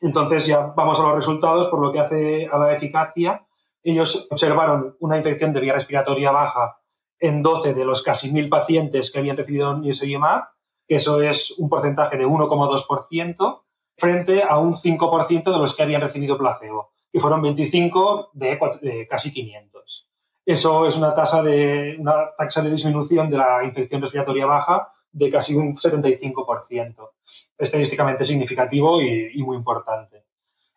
Entonces 0.00 0.46
ya 0.46 0.72
vamos 0.74 0.98
a 0.98 1.02
los 1.02 1.16
resultados 1.16 1.66
por 1.68 1.80
lo 1.80 1.92
que 1.92 2.00
hace 2.00 2.48
a 2.50 2.58
la 2.58 2.74
eficacia. 2.74 3.46
Ellos 3.82 4.26
observaron 4.30 4.96
una 5.00 5.18
infección 5.18 5.52
de 5.52 5.60
vía 5.60 5.74
respiratoria 5.74 6.30
baja 6.30 6.78
en 7.18 7.42
12 7.42 7.74
de 7.74 7.84
los 7.84 8.02
casi 8.02 8.30
1.000 8.30 8.48
pacientes 8.48 9.10
que 9.10 9.18
habían 9.18 9.36
recibido 9.36 9.76
nirsevimab, 9.76 10.44
que 10.88 10.96
eso 10.96 11.20
es 11.20 11.52
un 11.58 11.68
porcentaje 11.68 12.16
de 12.16 12.26
1,2%, 12.26 13.62
frente 13.96 14.42
a 14.42 14.58
un 14.58 14.74
5% 14.74 15.52
de 15.52 15.58
los 15.58 15.74
que 15.74 15.82
habían 15.82 16.00
recibido 16.00 16.38
placebo, 16.38 16.92
que 17.12 17.20
fueron 17.20 17.42
25 17.42 18.30
de, 18.32 19.06
casi 19.08 19.32
500. 19.32 20.08
Eso 20.46 20.86
es 20.86 20.96
una 20.96 21.14
tasa 21.14 21.42
de, 21.42 21.96
una 21.98 22.30
tasa 22.36 22.62
de 22.62 22.70
disminución 22.70 23.28
de 23.28 23.36
la 23.36 23.62
infección 23.62 24.00
respiratoria 24.00 24.46
baja 24.46 24.90
de 25.12 25.30
casi 25.30 25.54
un 25.54 25.76
75%. 25.76 27.10
Estadísticamente 27.58 28.24
significativo 28.24 29.00
y, 29.02 29.42
muy 29.42 29.56
importante. 29.56 30.24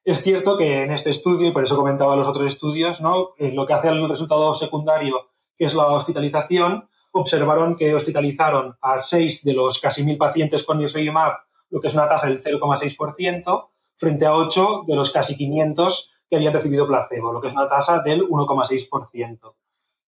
Es 0.04 0.22
cierto 0.22 0.58
que 0.58 0.84
en 0.84 0.91
este 0.91 1.12
estudio, 1.12 1.48
y 1.48 1.52
por 1.52 1.63
eso 1.63 1.78
comentaba 1.78 2.15
los 2.15 2.28
otros 2.28 2.48
estudios, 2.48 3.00
¿no? 3.00 3.30
Eh, 3.38 3.52
lo 3.54 3.65
que 3.65 3.74
hace 3.74 3.88
al 3.88 4.10
resultado 4.10 4.54
secundario, 4.54 5.30
que 5.58 5.65
es 5.65 5.74
la 5.74 5.88
hospitalización, 5.88 6.89
observaron 7.12 7.76
que 7.76 7.96
hospitalizaron 7.96 8.76
a 8.82 8.98
6 8.98 9.43
de 9.43 9.54
los 9.54 9.80
casi 9.80 10.04
1.000 10.04 10.17
pacientes 10.17 10.63
con 10.63 10.80
nirsevimab, 10.80 11.34
lo 11.69 11.80
que 11.80 11.88
es 11.88 11.93
una 11.93 12.10
tasa 12.10 12.28
del 12.28 12.43
0,6%, 12.43 13.69
frente 13.96 14.26
a 14.26 14.36
8 14.36 14.84
de 14.88 14.96
los 14.96 15.12
casi 15.12 15.38
500 15.38 16.12
que 16.30 16.36
habían 16.36 16.54
recibido 16.54 16.88
placebo, 16.88 17.32
lo 17.32 17.39
que 17.39 17.48
es 17.48 17.54
una 17.54 17.69
tasa 17.69 18.00
del 18.00 18.28
1,6% 18.28 19.54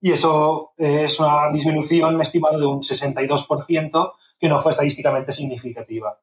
y 0.05 0.11
eso 0.11 0.73
es 0.77 1.19
una 1.19 1.51
disminución 1.51 2.21
estimada 2.21 2.59
de 2.59 2.65
un 2.67 2.83
62% 2.83 4.13
que 4.39 4.47
no 4.47 4.59
fue 4.59 4.69
estadísticamente 4.69 5.31
significativa. 5.31 6.19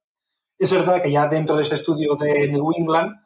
Es 0.57 0.73
verdad 0.73 1.03
que 1.03 1.11
ya 1.11 1.27
dentro 1.27 1.57
de 1.57 1.65
este 1.65 1.75
estudio 1.75 2.15
de 2.15 2.47
New 2.47 2.71
England 2.79 3.17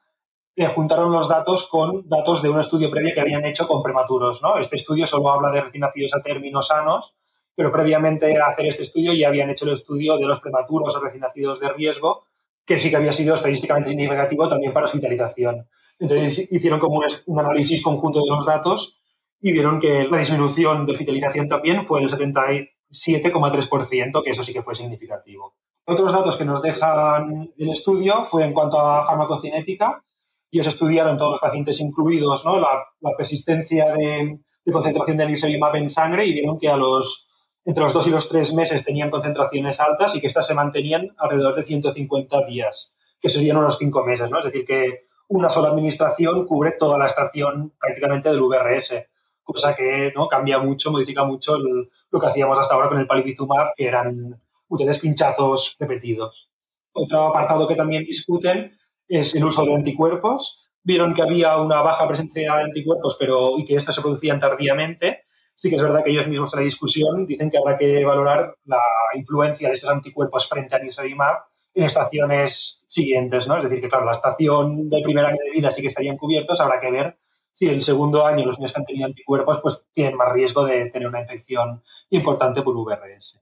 eh, 0.57 0.67
juntaron 0.69 1.13
los 1.13 1.29
datos 1.29 1.69
con 1.69 2.09
datos 2.09 2.41
de 2.41 2.49
un 2.49 2.59
estudio 2.59 2.91
previo 2.91 3.13
que 3.13 3.21
habían 3.21 3.45
hecho 3.45 3.69
con 3.69 3.83
prematuros. 3.83 4.41
¿no? 4.41 4.57
Este 4.57 4.77
estudio 4.77 5.07
solo 5.07 5.31
habla 5.31 5.51
de 5.51 5.61
recién 5.61 5.83
nacidos 5.83 6.15
a 6.15 6.23
términos 6.23 6.69
sanos, 6.69 7.15
pero 7.55 7.71
previamente 7.71 8.41
a 8.41 8.47
hacer 8.47 8.65
este 8.65 8.85
estudio 8.85 9.13
ya 9.13 9.29
habían 9.29 9.51
hecho 9.51 9.67
el 9.67 9.75
estudio 9.75 10.17
de 10.17 10.25
los 10.25 10.41
prematuros 10.41 10.97
o 10.97 11.01
recién 11.01 11.21
nacidos 11.21 11.61
de 11.61 11.69
riesgo, 11.69 12.25
que 12.65 12.79
sí 12.79 12.89
que 12.89 12.97
había 12.97 13.13
sido 13.13 13.35
estadísticamente 13.35 13.91
significativo 13.91 14.49
también 14.49 14.73
para 14.73 14.87
hospitalización. 14.87 15.69
Entonces 15.99 16.51
hicieron 16.51 16.81
como 16.81 17.03
un 17.27 17.41
análisis 17.41 17.83
conjunto 17.83 18.21
de 18.21 18.31
los 18.31 18.47
datos 18.47 18.97
y 19.41 19.53
vieron 19.53 19.79
que 19.79 20.05
la 20.05 20.19
disminución 20.19 20.87
de 20.87 20.93
hospitalización 20.93 21.49
también 21.49 21.87
fue 21.87 22.01
del 22.01 22.11
77,3%, 22.11 24.25
que 24.25 24.31
eso 24.31 24.43
sí 24.43 24.53
que 24.53 24.63
fue 24.63 24.75
significativo. 24.75 25.55
Otros 25.87 26.13
datos 26.13 26.37
que 26.37 26.45
nos 26.45 26.61
dejan 26.63 27.53
el 27.57 27.71
estudio 27.71 28.25
fue 28.25 28.45
en 28.45 28.53
cuanto 28.53 28.81
a 28.81 29.07
farmacocinética. 29.07 30.03
Ellos 30.51 30.67
estudiaron 30.67 31.17
todos 31.17 31.31
los 31.33 31.41
pacientes 31.41 31.79
incluidos 31.81 32.45
¿no? 32.45 32.59
la, 32.59 32.69
persistencia 33.17 33.93
de, 33.93 34.41
concentración 34.73 35.17
de 35.17 35.27
nirsevimab 35.27 35.77
en 35.77 35.91
sangre 35.91 36.27
y 36.27 36.33
vieron 36.33 36.59
que 36.59 36.69
a 36.69 36.77
los, 36.77 37.29
entre 37.65 37.85
los 37.85 37.93
dos 37.93 38.07
y 38.09 38.11
los 38.11 38.29
tres 38.29 38.53
meses 38.53 38.85
tenían 38.85 39.11
concentraciones 39.11 39.79
altas 39.79 40.17
y 40.17 40.21
que 40.21 40.27
estas 40.27 40.45
se 40.47 40.55
mantenían 40.55 41.15
alrededor 41.19 41.55
de 41.55 41.63
150 41.63 42.47
días, 42.47 42.97
que 43.21 43.29
serían 43.29 43.59
unos 43.59 43.79
cinco 43.79 44.05
meses. 44.05 44.29
¿no? 44.29 44.41
Es 44.41 44.47
decir, 44.47 44.65
que 44.65 45.07
una 45.29 45.49
sola 45.49 45.69
administración 45.69 46.47
cubre 46.47 46.73
toda 46.73 46.99
la 46.99 47.07
estación 47.07 47.75
prácticamente 47.79 48.29
del 48.29 48.41
VRS 48.41 49.07
cosa 49.47 49.75
que 49.75 50.13
¿no? 50.15 50.27
cambia 50.27 50.59
mucho, 50.59 50.91
modifica 50.91 51.25
mucho 51.25 51.57
lo 51.57 52.21
que 52.21 52.27
hacíamos 52.27 52.59
hasta 52.59 52.75
ahora 52.75 52.89
con 52.89 52.99
el 52.99 53.07
palivizumab, 53.07 53.69
que 53.77 53.87
eran 53.87 54.39
ustedes 54.69 54.99
pinchazos 54.99 55.77
repetidos. 55.79 56.51
Otro 56.93 57.29
apartado 57.29 57.69
que 57.69 57.77
también 57.77 58.05
discuten 58.05 58.77
es 59.09 59.35
el 59.35 59.45
uso 59.45 59.65
de 59.65 59.75
anticuerpos. 59.75 60.69
Vieron 60.83 61.15
que 61.15 61.23
había 61.23 61.57
una 61.59 61.81
baja 61.81 62.09
presencia 62.09 62.57
de 62.57 62.63
anticuerpos 62.65 63.17
pero, 63.19 63.59
y 63.59 63.65
que 63.65 63.77
estos 63.77 63.95
se 63.95 64.01
producían 64.01 64.41
tardíamente. 64.41 65.25
Sí 65.55 65.71
que 65.71 65.77
es 65.77 65.83
verdad 65.83 66.03
que 66.03 66.11
ellos 66.11 66.27
mismos 66.27 66.53
en 66.53 66.61
la 66.61 66.65
discusión 66.65 67.25
dicen 67.25 67.51
que 67.51 67.59
habrá 67.59 67.79
que 67.79 68.05
valorar 68.05 68.57
la 68.65 68.81
influencia 69.15 69.69
de 69.69 69.75
estos 69.75 69.91
anticuerpos 69.91 70.49
frente 70.49 70.75
a 70.75 70.81
nirsevimab 70.81 71.37
en 71.73 71.85
estaciones 71.85 72.85
siguientes, 72.89 73.47
¿no? 73.47 73.59
Es 73.59 73.65
decir, 73.65 73.81
que 73.81 73.89
claro, 73.89 74.07
la 74.07 74.13
estación 74.13 74.89
del 74.89 75.03
primer 75.03 75.25
año 75.25 75.39
de 75.45 75.51
vida 75.53 75.71
sí 75.71 75.83
que 75.83 75.89
estarían 75.89 76.17
cubiertos, 76.17 76.61
habrá 76.61 76.81
que 76.81 76.91
ver 76.91 77.19
si 77.57 77.67
el 77.67 77.81
segundo 77.81 78.27
año 78.27 78.45
los 78.45 78.59
niños 78.59 78.73
que 78.73 78.81
han 78.81 78.85
tenido 78.85 79.07
anticuerpos 79.07 79.61
pues 79.63 79.83
tienen 79.95 80.15
más 80.15 80.31
riesgo 80.31 80.67
de 80.67 80.91
tener 80.91 81.09
una 81.09 81.23
infección 81.23 81.83
importante 82.11 82.61
por 82.61 82.75
VRS. 82.75 83.41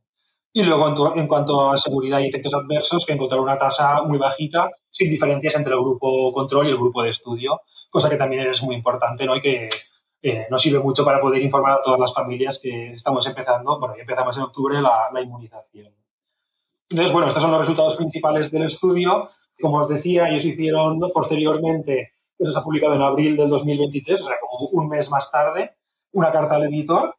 Y 0.53 0.62
luego, 0.62 1.16
en, 1.16 1.27
cuanto 1.27 1.72
a 1.72 1.77
seguridad 1.77 2.20
y 2.20 2.29
efectos 2.29 2.55
adversos, 2.55 3.05
que 3.05 3.12
encontraron 3.12 3.44
una 3.44 3.59
tasa 3.59 4.03
muy 4.03 4.18
bajita, 4.18 4.70
sin 4.88 5.11
diferencias 5.11 5.57
entre 5.57 5.74
el 5.74 5.81
grupo 5.81 6.33
control 6.33 6.68
y 6.68 6.70
el 6.70 6.77
grupo 6.77 7.03
de 7.03 7.11
estudio, 7.11 7.62
cosa 7.90 8.09
que 8.09 8.16
también 8.16 8.46
es 8.48 8.62
muy 8.62 8.77
importante 8.77 9.27
¿no? 9.27 9.35
y 9.35 9.40
que 9.40 9.68
nos 10.48 10.62
sirve 10.62 10.79
mucho 10.79 11.05
para 11.05 11.20
poder 11.20 11.42
informar 11.42 11.72
a 11.72 11.83
todas 11.83 11.98
las 11.98 12.14
familias 12.14 12.61
que 12.62 12.92
estamos 12.92 13.27
empezando, 13.27 13.81
bueno, 13.81 13.96
ya 13.96 14.03
empezamos 14.03 14.37
en 14.37 14.44
octubre 14.44 14.81
la, 14.81 15.09
la 15.12 15.20
inmunización. 15.20 15.92
Entonces, 16.88 17.12
bueno, 17.12 17.27
estos 17.27 17.42
son 17.42 17.50
los 17.50 17.61
resultados 17.61 17.96
principales 17.96 18.48
del 18.53 18.62
estudio. 18.62 19.31
Como 19.61 19.81
os 19.81 19.88
decía, 19.88 20.29
ellos 20.29 20.44
hicieron 20.44 21.00
posteriormente 21.12 22.12
eso 22.38 22.53
se 22.53 22.59
ha 22.59 22.62
publicado 22.62 22.94
en 22.94 23.03
abril 23.03 23.37
del 23.37 23.49
2023, 23.49 24.20
o 24.20 24.25
sea, 24.25 24.37
como 24.40 24.68
un 24.68 24.88
mes 24.88 25.11
más 25.11 25.31
tarde, 25.31 25.77
una 26.12 26.31
carta 26.33 26.57
al 26.57 26.64
editor, 26.64 27.14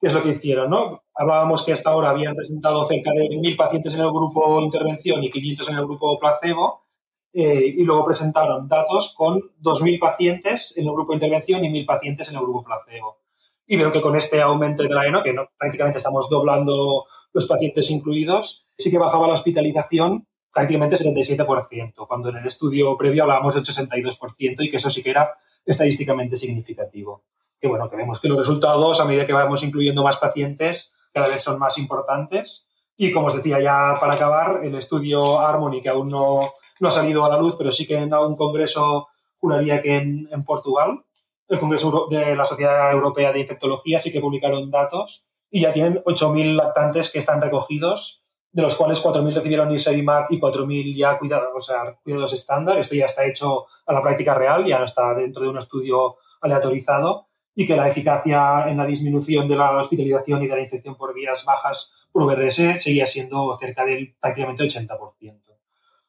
que 0.00 0.06
es 0.06 0.12
lo 0.12 0.22
que 0.22 0.30
hicieron, 0.30 0.70
¿no? 0.70 1.02
Hablábamos 1.14 1.62
que 1.62 1.72
hasta 1.72 1.90
ahora 1.90 2.10
habían 2.10 2.34
presentado 2.34 2.86
cerca 2.86 3.12
de 3.12 3.28
1.000 3.28 3.56
pacientes 3.56 3.94
en 3.94 4.00
el 4.00 4.10
grupo 4.10 4.60
intervención 4.62 5.22
y 5.22 5.30
500 5.30 5.68
en 5.68 5.76
el 5.76 5.84
grupo 5.84 6.18
placebo, 6.18 6.86
eh, 7.32 7.74
y 7.76 7.84
luego 7.84 8.06
presentaron 8.06 8.66
datos 8.66 9.14
con 9.16 9.40
2.000 9.62 10.00
pacientes 10.00 10.74
en 10.76 10.86
el 10.86 10.92
grupo 10.92 11.12
intervención 11.12 11.64
y 11.64 11.68
1.000 11.68 11.86
pacientes 11.86 12.28
en 12.28 12.36
el 12.36 12.42
grupo 12.42 12.64
placebo. 12.64 13.18
Y 13.66 13.76
veo 13.76 13.92
que 13.92 14.00
con 14.00 14.16
este 14.16 14.40
aumento 14.40 14.82
de 14.82 14.88
la 14.88 15.06
ENO, 15.06 15.22
que 15.22 15.32
no, 15.32 15.48
prácticamente 15.56 15.98
estamos 15.98 16.28
doblando 16.28 17.04
los 17.32 17.46
pacientes 17.46 17.88
incluidos, 17.90 18.66
sí 18.76 18.90
que 18.90 18.98
bajaba 18.98 19.28
la 19.28 19.34
hospitalización 19.34 20.26
prácticamente 20.52 20.96
77%, 20.96 22.06
cuando 22.06 22.28
en 22.30 22.36
el 22.36 22.46
estudio 22.46 22.96
previo 22.96 23.22
hablábamos 23.22 23.54
del 23.54 23.64
62% 23.64 24.56
y 24.58 24.70
que 24.70 24.76
eso 24.76 24.90
sí 24.90 25.02
que 25.02 25.10
era 25.10 25.38
estadísticamente 25.64 26.36
significativo. 26.36 27.24
Que 27.60 27.68
bueno, 27.68 27.88
que 27.88 27.96
vemos 27.96 28.20
que 28.20 28.28
los 28.28 28.38
resultados, 28.38 29.00
a 29.00 29.04
medida 29.04 29.26
que 29.26 29.32
vamos 29.32 29.62
incluyendo 29.62 30.02
más 30.02 30.16
pacientes, 30.16 30.92
cada 31.12 31.28
vez 31.28 31.42
son 31.42 31.58
más 31.58 31.78
importantes. 31.78 32.64
Y 32.96 33.12
como 33.12 33.28
os 33.28 33.34
decía 33.34 33.60
ya 33.60 33.96
para 34.00 34.14
acabar, 34.14 34.60
el 34.64 34.74
estudio 34.74 35.38
Harmony, 35.38 35.82
que 35.82 35.88
aún 35.88 36.08
no, 36.08 36.52
no 36.80 36.88
ha 36.88 36.92
salido 36.92 37.24
a 37.24 37.28
la 37.28 37.38
luz, 37.38 37.54
pero 37.56 37.72
sí 37.72 37.86
que 37.86 37.96
en 37.96 38.12
un 38.12 38.36
congreso, 38.36 39.08
juraría 39.38 39.80
que 39.80 39.96
en, 39.96 40.28
en 40.30 40.44
Portugal, 40.44 41.02
el 41.48 41.58
Congreso 41.58 42.06
de 42.10 42.36
la 42.36 42.44
Sociedad 42.44 42.92
Europea 42.92 43.32
de 43.32 43.40
Infectología, 43.40 43.98
sí 43.98 44.12
que 44.12 44.20
publicaron 44.20 44.70
datos 44.70 45.24
y 45.50 45.62
ya 45.62 45.72
tienen 45.72 46.02
8.000 46.04 46.54
lactantes 46.54 47.10
que 47.10 47.18
están 47.18 47.42
recogidos 47.42 48.19
de 48.52 48.62
los 48.62 48.74
cuales 48.74 49.02
4.000 49.02 49.34
recibieron 49.34 49.68
nirsevimab 49.68 50.26
y 50.30 50.40
4.000 50.40 50.96
ya 50.96 51.18
cuidados, 51.18 51.50
o 51.54 51.60
sea, 51.60 51.96
cuidados 52.02 52.32
estándar. 52.32 52.78
Esto 52.78 52.94
ya 52.94 53.04
está 53.04 53.24
hecho 53.24 53.66
a 53.86 53.92
la 53.92 54.02
práctica 54.02 54.34
real, 54.34 54.64
ya 54.64 54.82
está 54.82 55.14
dentro 55.14 55.42
de 55.42 55.48
un 55.48 55.58
estudio 55.58 56.16
aleatorizado 56.40 57.26
y 57.54 57.66
que 57.66 57.76
la 57.76 57.88
eficacia 57.88 58.68
en 58.68 58.76
la 58.76 58.86
disminución 58.86 59.48
de 59.48 59.56
la 59.56 59.76
hospitalización 59.78 60.42
y 60.42 60.48
de 60.48 60.56
la 60.56 60.62
infección 60.62 60.96
por 60.96 61.14
vías 61.14 61.44
bajas 61.44 61.92
por 62.10 62.24
VRS 62.24 62.82
seguía 62.82 63.06
siendo 63.06 63.56
cerca 63.58 63.84
del 63.84 64.14
prácticamente 64.20 64.64
80%. 64.64 65.40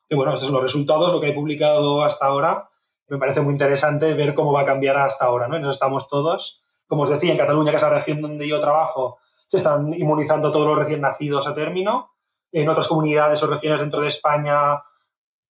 Que 0.09 0.15
bueno, 0.15 0.33
estos 0.33 0.47
son 0.47 0.55
los 0.55 0.63
resultados, 0.63 1.13
lo 1.13 1.21
que 1.21 1.29
he 1.29 1.33
publicado 1.33 2.03
hasta 2.03 2.25
ahora. 2.25 2.69
Me 3.07 3.17
parece 3.17 3.41
muy 3.41 3.53
interesante 3.53 4.13
ver 4.13 4.33
cómo 4.33 4.51
va 4.51 4.61
a 4.61 4.65
cambiar 4.65 4.97
hasta 4.97 5.25
ahora, 5.25 5.47
¿no? 5.47 5.57
En 5.57 5.61
eso 5.61 5.71
estamos 5.71 6.07
todos. 6.07 6.61
Como 6.87 7.03
os 7.03 7.09
decía, 7.09 7.31
en 7.31 7.37
Cataluña, 7.37 7.71
que 7.71 7.77
es 7.77 7.83
la 7.83 7.89
región 7.89 8.21
donde 8.21 8.47
yo 8.47 8.59
trabajo, 8.59 9.19
se 9.47 9.57
están 9.57 9.93
inmunizando 9.93 10.51
todos 10.51 10.67
los 10.67 10.77
recién 10.77 11.01
nacidos 11.01 11.47
a 11.47 11.53
término 11.53 12.11
en 12.51 12.69
otras 12.69 12.87
comunidades 12.87 13.41
o 13.43 13.47
regiones 13.47 13.79
dentro 13.79 14.01
de 14.01 14.07
España 14.07 14.81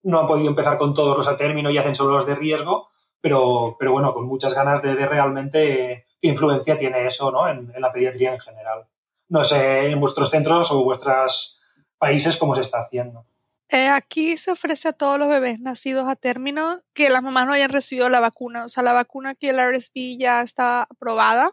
no 0.03 0.19
han 0.19 0.27
podido 0.27 0.49
empezar 0.49 0.77
con 0.77 0.93
todos 0.93 1.17
los 1.17 1.27
a 1.27 1.37
término 1.37 1.69
y 1.69 1.77
hacen 1.77 1.95
solo 1.95 2.15
los 2.15 2.25
de 2.25 2.35
riesgo, 2.35 2.89
pero, 3.19 3.75
pero 3.77 3.91
bueno, 3.91 4.13
con 4.13 4.25
muchas 4.25 4.53
ganas 4.53 4.81
de 4.81 4.95
ver 4.95 5.09
realmente 5.09 6.07
qué 6.21 6.27
influencia 6.27 6.77
tiene 6.77 7.05
eso 7.05 7.31
¿no? 7.31 7.47
en, 7.47 7.71
la 7.77 7.91
pediatría 7.91 8.33
en 8.33 8.39
general. 8.39 8.87
No 9.29 9.45
sé 9.45 9.91
en 9.91 9.99
vuestros 9.99 10.29
centros 10.29 10.71
o 10.71 10.83
vuestros 10.83 11.59
países 11.97 12.37
cómo 12.37 12.55
se 12.55 12.61
está 12.61 12.81
haciendo. 12.81 13.25
Eh, 13.69 13.87
aquí 13.87 14.35
se 14.35 14.51
ofrece 14.51 14.89
a 14.89 14.93
todos 14.93 15.17
los 15.17 15.29
bebés 15.29 15.61
nacidos 15.61 16.05
a 16.09 16.17
término 16.17 16.81
que 16.93 17.09
las 17.09 17.23
mamás 17.23 17.47
no 17.47 17.53
hayan 17.53 17.69
recibido 17.69 18.09
la 18.09 18.19
vacuna. 18.19 18.65
O 18.65 18.69
sea, 18.69 18.83
la 18.83 18.91
vacuna 18.91 19.29
aquí, 19.29 19.47
el 19.47 19.59
RSV, 19.59 20.17
ya 20.19 20.41
está 20.41 20.83
aprobada. 20.83 21.51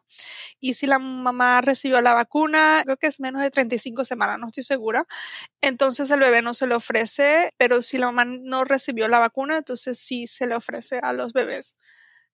Y 0.60 0.74
si 0.74 0.86
la 0.86 0.98
mamá 0.98 1.60
recibió 1.60 2.00
la 2.00 2.14
vacuna, 2.14 2.82
creo 2.84 2.96
que 2.96 3.06
es 3.06 3.20
menos 3.20 3.42
de 3.42 3.50
35 3.50 4.04
semanas, 4.04 4.38
no 4.38 4.46
estoy 4.48 4.64
segura. 4.64 5.06
Entonces 5.60 6.10
el 6.10 6.20
bebé 6.20 6.42
no 6.42 6.54
se 6.54 6.66
le 6.66 6.74
ofrece, 6.74 7.52
pero 7.56 7.82
si 7.82 7.98
la 7.98 8.06
mamá 8.06 8.24
no 8.24 8.64
recibió 8.64 9.08
la 9.08 9.20
vacuna, 9.20 9.56
entonces 9.56 9.98
sí 9.98 10.26
se 10.26 10.46
le 10.46 10.54
ofrece 10.54 10.98
a 11.02 11.12
los 11.12 11.32
bebés. 11.32 11.76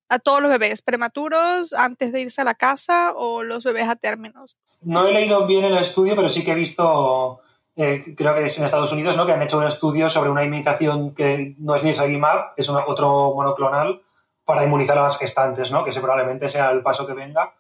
A 0.09 0.19
todos 0.19 0.41
los 0.41 0.51
bebés 0.51 0.83
prematuros 0.83 1.73
antes 1.73 2.13
de 2.13 2.21
irse 2.21 2.41
a 2.41 2.45
la 2.45 2.55
casa 2.55 3.13
o 3.15 3.43
los 3.43 3.65
bebés 3.65 3.89
a 3.89 3.97
términos. 3.97 4.59
No 4.83 5.07
he 5.09 5.13
leído 5.13 5.47
bien 5.47 5.65
el 5.65 5.79
estudio, 5.79 6.15
pero 6.15 6.29
sí 6.29 6.45
que 6.45 6.53
he 6.53 6.55
visto 6.55 7.41
eh, 7.77 8.15
creo 8.17 8.35
que 8.35 8.45
es 8.45 8.57
en 8.57 8.65
Estados 8.65 8.93
Unidos, 8.93 9.17
¿no? 9.17 9.27
que 9.27 9.33
han 9.33 9.43
hecho 9.43 9.59
un 9.59 9.67
estudio 9.67 10.09
sobre 10.09 10.31
una 10.31 10.45
inmunización 10.45 11.13
que 11.13 11.55
no 11.59 11.75
es 11.75 11.83
ni 11.83 11.89
Nirsevimab, 11.89 12.53
es 12.57 12.69
otro 12.69 13.35
monoclonal 13.35 14.01
para 14.45 14.65
inmunizar 14.65 14.97
a 14.99 15.03
las 15.03 15.19
gestantes, 15.19 15.73
¿no? 15.73 15.83
que 15.83 15.91
ese 15.91 16.01
probablemente 16.01 16.49
sea 16.49 16.71
el 16.71 16.83
paso 16.83 17.07
que 17.07 17.15
venga, 17.15 17.53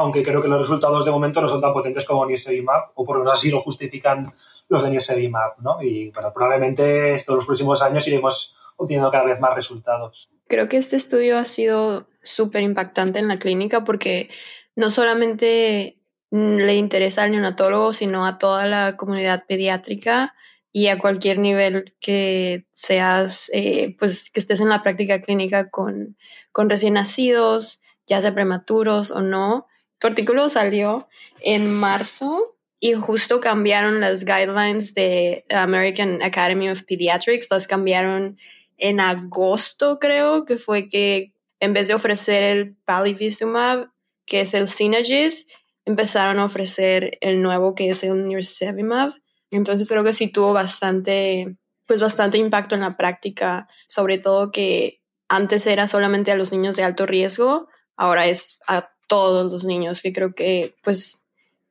aunque 0.00 0.22
creo 0.22 0.40
que 0.40 0.48
los 0.48 0.60
resultados 0.60 1.04
de 1.04 1.10
momento 1.10 1.40
no 1.40 1.48
son 1.48 1.60
tan 1.60 1.72
potentes 1.72 2.04
como 2.04 2.24
Nirsevimab, 2.24 2.92
o 2.94 3.04
por 3.04 3.16
lo 3.16 3.24
menos 3.24 3.38
así 3.38 3.50
lo 3.50 3.60
justifican 3.60 4.32
los 4.68 4.82
de 4.82 4.90
Nirsevimab, 4.90 5.60
¿no? 5.60 5.82
Y 5.82 6.10
bueno, 6.10 6.32
probablemente 6.32 7.14
estos 7.14 7.36
los 7.36 7.46
próximos 7.46 7.82
años 7.82 8.06
iremos 8.06 8.54
obteniendo 8.76 9.10
cada 9.10 9.24
vez 9.24 9.40
más 9.40 9.54
resultados. 9.54 10.28
Creo 10.46 10.68
que 10.68 10.76
este 10.76 10.96
estudio 10.96 11.36
ha 11.36 11.44
sido 11.44 12.06
súper 12.22 12.62
impactante 12.62 13.18
en 13.18 13.28
la 13.28 13.38
clínica 13.38 13.84
porque 13.84 14.30
no 14.76 14.90
solamente 14.90 15.98
le 16.30 16.76
interesa 16.76 17.24
al 17.24 17.32
neonatólogo, 17.32 17.92
sino 17.92 18.24
a 18.24 18.38
toda 18.38 18.66
la 18.66 18.96
comunidad 18.96 19.46
pediátrica 19.46 20.34
y 20.70 20.88
a 20.88 20.98
cualquier 20.98 21.38
nivel 21.38 21.96
que 22.00 22.66
seas, 22.72 23.50
eh, 23.52 23.96
pues 23.98 24.30
que 24.30 24.38
estés 24.38 24.60
en 24.60 24.68
la 24.68 24.82
práctica 24.82 25.20
clínica 25.22 25.70
con, 25.70 26.16
con 26.52 26.70
recién 26.70 26.94
nacidos, 26.94 27.80
ya 28.06 28.20
sea 28.20 28.34
prematuros 28.34 29.10
o 29.10 29.22
no. 29.22 29.66
Tu 29.98 30.06
artículo 30.06 30.48
salió 30.48 31.08
en 31.40 31.72
marzo 31.72 32.56
y 32.80 32.92
justo 32.94 33.40
cambiaron 33.40 34.00
las 34.00 34.24
guidelines 34.24 34.94
de 34.94 35.44
American 35.50 36.22
Academy 36.22 36.70
of 36.70 36.84
Pediatrics, 36.84 37.48
las 37.50 37.66
cambiaron 37.66 38.38
en 38.76 39.00
agosto 39.00 39.98
creo, 39.98 40.44
que 40.44 40.56
fue 40.56 40.88
que 40.88 41.32
en 41.60 41.72
vez 41.72 41.88
de 41.88 41.94
ofrecer 41.94 42.42
el 42.44 42.76
palivizumab, 42.84 43.90
que 44.24 44.42
es 44.42 44.54
el 44.54 44.68
Synagis, 44.68 45.46
empezaron 45.84 46.38
a 46.38 46.44
ofrecer 46.44 47.18
el 47.20 47.42
nuevo 47.42 47.74
que 47.74 47.90
es 47.90 48.04
el 48.04 48.28
Nirsevimab. 48.28 49.14
Entonces 49.50 49.88
creo 49.88 50.04
que 50.04 50.12
sí 50.12 50.28
tuvo 50.28 50.52
bastante, 50.52 51.56
pues 51.86 52.00
bastante 52.00 52.38
impacto 52.38 52.74
en 52.74 52.82
la 52.82 52.96
práctica, 52.96 53.66
sobre 53.88 54.18
todo 54.18 54.52
que 54.52 55.00
antes 55.28 55.66
era 55.66 55.88
solamente 55.88 56.30
a 56.30 56.36
los 56.36 56.52
niños 56.52 56.76
de 56.76 56.84
alto 56.84 57.06
riesgo, 57.06 57.68
ahora 57.96 58.26
es 58.26 58.58
a 58.68 58.90
todos 59.08 59.50
los 59.50 59.64
niños, 59.64 60.02
que 60.02 60.12
creo 60.12 60.34
que 60.34 60.76
pues 60.84 61.24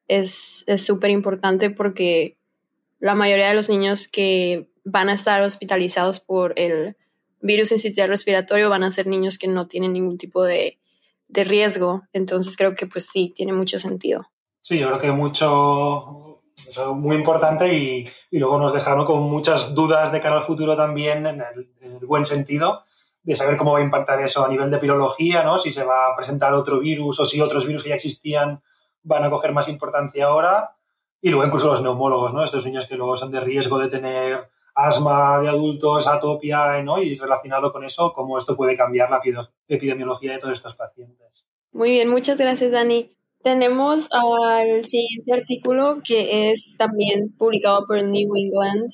es 0.07 0.65
súper 0.77 1.11
importante 1.11 1.69
porque 1.69 2.37
la 2.99 3.15
mayoría 3.15 3.47
de 3.47 3.53
los 3.53 3.69
niños 3.69 4.07
que 4.07 4.69
van 4.83 5.09
a 5.09 5.13
estar 5.13 5.41
hospitalizados 5.41 6.19
por 6.19 6.53
el 6.57 6.95
virus 7.41 7.71
incitial 7.71 8.09
respiratorio 8.09 8.69
van 8.69 8.83
a 8.83 8.91
ser 8.91 9.07
niños 9.07 9.37
que 9.37 9.47
no 9.47 9.67
tienen 9.67 9.93
ningún 9.93 10.17
tipo 10.17 10.43
de, 10.43 10.79
de 11.27 11.43
riesgo. 11.43 12.03
Entonces 12.13 12.55
creo 12.57 12.75
que 12.75 12.87
pues 12.87 13.05
sí, 13.07 13.33
tiene 13.35 13.53
mucho 13.53 13.79
sentido. 13.79 14.27
Sí, 14.61 14.77
yo 14.77 14.87
creo 14.87 14.99
que 14.99 15.11
mucho, 15.11 16.41
muy 16.95 17.15
importante 17.15 17.73
y, 17.73 18.07
y, 18.31 18.39
luego 18.39 18.59
nos 18.59 18.73
dejaron 18.73 19.05
con 19.05 19.21
muchas 19.23 19.73
dudas 19.73 20.11
de 20.11 20.19
cara 20.19 20.39
al 20.39 20.45
futuro 20.45 20.75
también 20.75 21.25
en 21.25 21.41
el, 21.41 22.05
buen 22.05 22.25
sentido 22.25 22.83
de 23.27 23.35
saber 23.35 23.57
cómo 23.57 23.73
va 23.73 23.79
a 23.79 23.83
impactar 23.83 24.21
eso 24.21 24.45
a 24.45 24.47
nivel 24.47 24.71
de 24.71 24.77
pirología, 24.77 25.43
¿no? 25.43 25.57
Si 25.57 25.69
se 25.69 25.83
va 25.83 26.07
a 26.07 26.15
presentar 26.15 26.53
otro 26.53 26.79
virus 26.79 27.19
o 27.19 27.25
si 27.25 27.41
otros 27.41 27.65
virus 27.65 27.83
que 27.83 27.89
ya 27.89 27.95
existían 27.95 28.61
van 29.03 29.25
a 29.25 29.29
coger 29.29 29.51
más 29.51 29.67
importancia 29.67 30.27
ahora. 30.27 30.77
Y 31.21 31.29
luego 31.29 31.45
incluso 31.45 31.67
los 31.67 31.81
neumólogos, 31.81 32.33
¿no? 32.33 32.41
Estos 32.41 32.65
niños 32.65 32.87
que 32.87 32.95
luego 32.95 33.17
son 33.17 33.29
de 33.29 33.41
riesgo 33.41 33.79
de 33.79 33.89
tener 33.89 34.47
asma 34.73 35.41
de 35.41 35.49
adultos, 35.49 36.07
atopia, 36.07 36.81
¿no? 36.83 37.01
Y 37.01 37.17
relacionado 37.17 37.73
con 37.73 37.83
eso, 37.83 38.13
cómo 38.13 38.37
esto 38.37 38.55
puede 38.55 38.77
cambiar 38.77 39.11
la 39.11 39.19
epidemiología 39.67 40.31
de 40.31 40.39
todos 40.39 40.53
estos 40.53 40.75
pacientes. 40.75 41.43
Muy 41.73 41.91
bien, 41.91 42.09
muchas 42.09 42.37
gracias, 42.37 42.71
Dani. 42.71 43.11
Tenemos 43.43 44.07
al 44.13 44.85
siguiente 44.85 45.33
artículo 45.33 45.97
que 46.01 46.51
es 46.51 46.75
también 46.77 47.35
publicado 47.37 47.85
por 47.87 48.01
New 48.01 48.37
England 48.37 48.93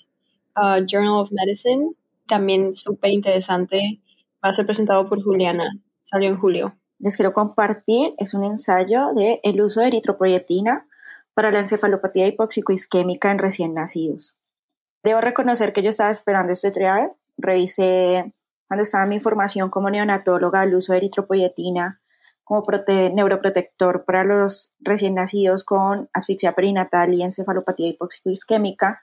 uh, 0.56 0.84
Journal 0.88 1.20
of 1.20 1.30
Medicine, 1.32 1.92
también 2.26 2.74
súper 2.74 3.12
interesante. 3.12 4.00
Va 4.44 4.50
a 4.50 4.54
ser 4.54 4.66
presentado 4.66 5.08
por 5.08 5.24
Juliana. 5.24 5.72
Salió 6.04 6.30
en 6.30 6.38
julio. 6.38 6.76
Les 7.00 7.16
quiero 7.16 7.34
compartir, 7.34 8.14
es 8.18 8.34
un 8.34 8.44
ensayo 8.44 9.14
de 9.14 9.40
el 9.44 9.62
uso 9.62 9.82
de 9.82 9.88
eritropoyetina 9.88 10.88
para 11.34 11.52
la 11.52 11.60
encefalopatía 11.60 12.28
hipoxicoisquémica 12.28 13.32
en 13.32 13.40
recién 13.40 13.74
nacidos. 13.74 14.36
Debo 15.04 15.22
reconocer 15.22 15.74
que 15.74 15.84
yo 15.84 15.90
estaba 15.90 16.12
esperando 16.12 16.54
este 16.54 16.72
trial. 16.72 17.14
Revisé 17.38 18.26
cuando 18.68 18.84
estaba 18.84 19.06
mi 19.06 19.20
formación 19.20 19.70
como 19.70 19.90
neonatóloga 19.90 20.64
el 20.64 20.76
uso 20.76 20.94
de 20.94 21.00
eritropoyetina 21.00 22.02
como 22.44 22.66
neuroprotector 22.88 24.04
para 24.06 24.24
los 24.24 24.74
recién 24.80 25.16
nacidos 25.16 25.64
con 25.64 26.10
asfixia 26.14 26.52
perinatal 26.52 27.14
y 27.14 27.24
encefalopatía 27.24 27.88
hipóxico-isquémica, 27.88 29.02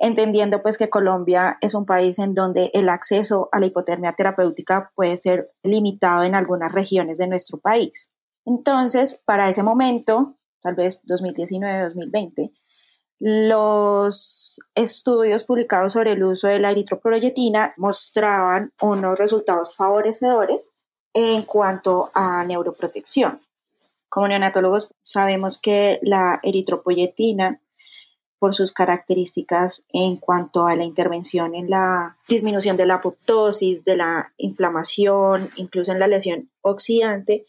entendiendo 0.00 0.62
pues 0.62 0.76
que 0.76 0.90
Colombia 0.90 1.58
es 1.60 1.74
un 1.74 1.86
país 1.86 2.18
en 2.18 2.34
donde 2.34 2.70
el 2.74 2.88
acceso 2.88 3.48
a 3.52 3.60
la 3.60 3.66
hipotermia 3.66 4.14
terapéutica 4.14 4.90
puede 4.96 5.16
ser 5.16 5.52
limitado 5.62 6.24
en 6.24 6.34
algunas 6.34 6.72
regiones 6.72 7.18
de 7.18 7.28
nuestro 7.28 7.58
país. 7.58 8.10
Entonces, 8.46 9.20
para 9.24 9.48
ese 9.48 9.62
momento, 9.62 10.34
tal 10.62 10.74
vez 10.74 11.02
2019-2020, 11.04 12.50
los 13.20 14.58
estudios 14.74 15.44
publicados 15.44 15.92
sobre 15.92 16.12
el 16.12 16.24
uso 16.24 16.48
de 16.48 16.58
la 16.58 16.70
eritroproyetina 16.70 17.74
mostraban 17.76 18.72
unos 18.80 19.18
resultados 19.18 19.76
favorecedores 19.76 20.70
en 21.12 21.42
cuanto 21.42 22.08
a 22.14 22.42
neuroprotección. 22.44 23.40
Como 24.08 24.26
neonatólogos 24.26 24.94
sabemos 25.04 25.58
que 25.58 26.00
la 26.02 26.40
eritropoyetina, 26.42 27.60
por 28.40 28.54
sus 28.54 28.72
características 28.72 29.82
en 29.92 30.16
cuanto 30.16 30.66
a 30.66 30.74
la 30.74 30.82
intervención 30.82 31.54
en 31.54 31.68
la 31.68 32.16
disminución 32.26 32.78
de 32.78 32.86
la 32.86 32.94
apoptosis, 32.94 33.84
de 33.84 33.96
la 33.96 34.32
inflamación, 34.38 35.46
incluso 35.56 35.92
en 35.92 36.00
la 36.00 36.08
lesión 36.08 36.50
oxidante, 36.62 37.44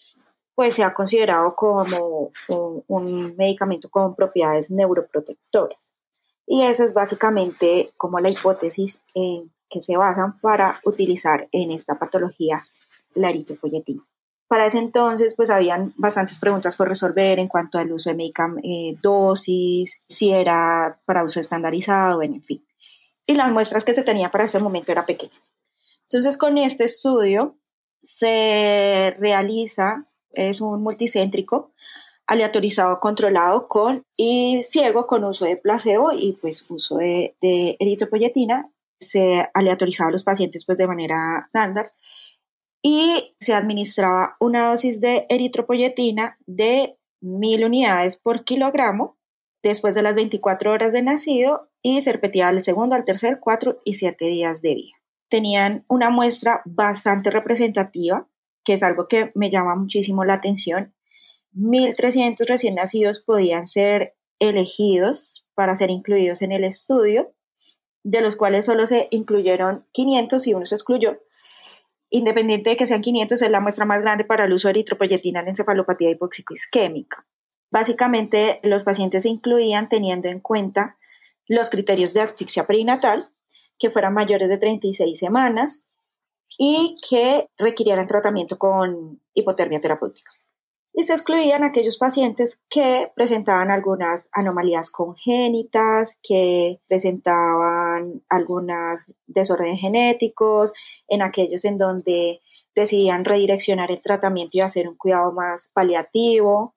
pues 0.53 0.75
se 0.75 0.83
ha 0.83 0.93
considerado 0.93 1.55
como 1.55 2.31
un, 2.87 3.35
medicamento 3.37 3.89
con 3.89 4.15
propiedades 4.15 4.69
neuroprotectoras. 4.69 5.91
Y 6.45 6.63
esa 6.63 6.83
es 6.83 6.93
básicamente 6.93 7.91
como 7.95 8.19
la 8.19 8.29
hipótesis 8.29 8.99
en 9.13 9.49
que 9.69 9.81
se 9.81 9.95
basan 9.95 10.41
para 10.41 10.81
utilizar 10.83 11.47
en 11.53 11.71
esta 11.71 11.97
patología 11.97 12.67
la 13.15 13.29
eritropoyetina. 13.29 14.03
Para 14.51 14.65
ese 14.65 14.79
entonces, 14.79 15.33
pues 15.37 15.49
habían 15.49 15.93
bastantes 15.95 16.37
preguntas 16.37 16.75
por 16.75 16.89
resolver 16.89 17.39
en 17.39 17.47
cuanto 17.47 17.79
al 17.79 17.89
uso 17.93 18.09
de 18.09 18.17
medicamentos, 18.17 18.69
eh, 18.69 18.97
dosis, 19.01 19.97
si 20.09 20.31
era 20.31 20.99
para 21.05 21.23
uso 21.23 21.39
estandarizado, 21.39 22.21
en 22.21 22.43
fin. 22.43 22.61
Y 23.25 23.35
las 23.35 23.49
muestras 23.49 23.85
que 23.85 23.93
se 23.93 24.03
tenía 24.03 24.29
para 24.29 24.43
ese 24.43 24.59
momento 24.59 24.91
era 24.91 25.05
pequeña. 25.05 25.39
Entonces, 26.03 26.35
con 26.35 26.57
este 26.57 26.83
estudio 26.83 27.55
se 28.01 29.15
realiza 29.19 30.03
es 30.33 30.59
un 30.59 30.83
multicéntrico 30.83 31.71
aleatorizado 32.27 32.99
controlado 32.99 33.69
con 33.69 34.03
y 34.17 34.63
ciego 34.63 35.07
con 35.07 35.23
uso 35.23 35.45
de 35.45 35.55
placebo 35.55 36.11
y 36.11 36.37
pues 36.41 36.65
uso 36.67 36.97
de, 36.97 37.37
eritropoyetina. 37.79 38.69
Se 38.99 39.49
aleatorizaba 39.53 40.09
a 40.09 40.11
los 40.11 40.25
pacientes 40.25 40.65
pues 40.65 40.77
de 40.77 40.87
manera 40.87 41.43
estándar 41.45 41.93
y 42.81 43.35
se 43.39 43.53
administraba 43.53 44.35
una 44.39 44.69
dosis 44.69 44.99
de 45.01 45.25
eritropoyetina 45.29 46.37
de 46.45 46.97
mil 47.21 47.63
unidades 47.63 48.17
por 48.17 48.43
kilogramo 48.43 49.17
después 49.61 49.93
de 49.93 50.01
las 50.01 50.15
24 50.15 50.71
horas 50.71 50.91
de 50.91 51.03
nacido 51.03 51.69
y 51.83 52.01
se 52.01 52.19
al 52.43 52.63
segundo, 52.63 52.95
al 52.95 53.05
tercer, 53.05 53.39
cuatro 53.39 53.79
y 53.85 53.95
siete 53.95 54.25
días 54.25 54.61
de 54.61 54.75
vida. 54.75 54.93
Tenían 55.29 55.85
una 55.87 56.09
muestra 56.09 56.61
bastante 56.65 57.29
representativa 57.29 58.27
que 58.63 58.73
es 58.73 58.83
algo 58.83 59.07
que 59.07 59.31
me 59.35 59.49
llama 59.49 59.75
muchísimo 59.75 60.23
la 60.23 60.35
atención. 60.35 60.93
1.300 61.55 62.45
recién 62.47 62.75
nacidos 62.75 63.23
podían 63.23 63.67
ser 63.67 64.15
elegidos 64.39 65.45
para 65.53 65.75
ser 65.75 65.89
incluidos 65.89 66.41
en 66.41 66.51
el 66.51 66.63
estudio, 66.63 67.33
de 68.03 68.21
los 68.21 68.35
cuales 68.35 68.65
solo 68.65 68.87
se 68.87 69.07
incluyeron 69.11 69.85
500 69.91 70.47
y 70.47 70.53
uno 70.53 70.65
se 70.65 70.75
excluyó. 70.75 71.19
Independiente 72.13 72.71
de 72.71 72.77
que 72.77 72.87
sean 72.87 73.01
500, 73.01 73.41
es 73.41 73.49
la 73.49 73.61
muestra 73.61 73.85
más 73.85 74.01
grande 74.01 74.25
para 74.25 74.43
el 74.43 74.53
uso 74.53 74.67
de 74.67 74.73
eritropoyetina 74.73 75.39
en 75.39 75.47
encefalopatía 75.47 76.11
hipoxico-isquémica. 76.11 77.25
Básicamente, 77.71 78.59
los 78.63 78.83
pacientes 78.83 79.23
se 79.23 79.29
incluían 79.29 79.87
teniendo 79.87 80.27
en 80.27 80.41
cuenta 80.41 80.97
los 81.47 81.69
criterios 81.69 82.13
de 82.13 82.19
asfixia 82.19 82.67
perinatal, 82.67 83.29
que 83.79 83.89
fueran 83.89 84.13
mayores 84.13 84.49
de 84.49 84.57
36 84.57 85.17
semanas, 85.17 85.87
y 86.57 86.97
que 87.09 87.49
requirieran 87.57 88.07
tratamiento 88.07 88.59
con 88.59 89.21
hipotermia 89.33 89.79
terapéutica. 89.79 90.31
Y 90.93 91.03
se 91.03 91.13
excluían 91.13 91.63
aquellos 91.63 91.97
pacientes 91.97 92.59
que 92.69 93.09
presentaban 93.15 93.71
algunas 93.71 94.29
anomalías 94.33 94.91
congénitas, 94.91 96.17
que 96.21 96.79
presentaban 96.87 98.23
algunos 98.27 99.01
desórdenes 99.25 99.79
genéticos, 99.79 100.73
en 101.07 101.21
aquellos 101.21 101.63
en 101.63 101.77
donde 101.77 102.41
decidían 102.75 103.23
redireccionar 103.23 103.89
el 103.89 104.01
tratamiento 104.01 104.57
y 104.57 104.61
hacer 104.61 104.89
un 104.89 104.95
cuidado 104.95 105.31
más 105.31 105.71
paliativo, 105.73 106.75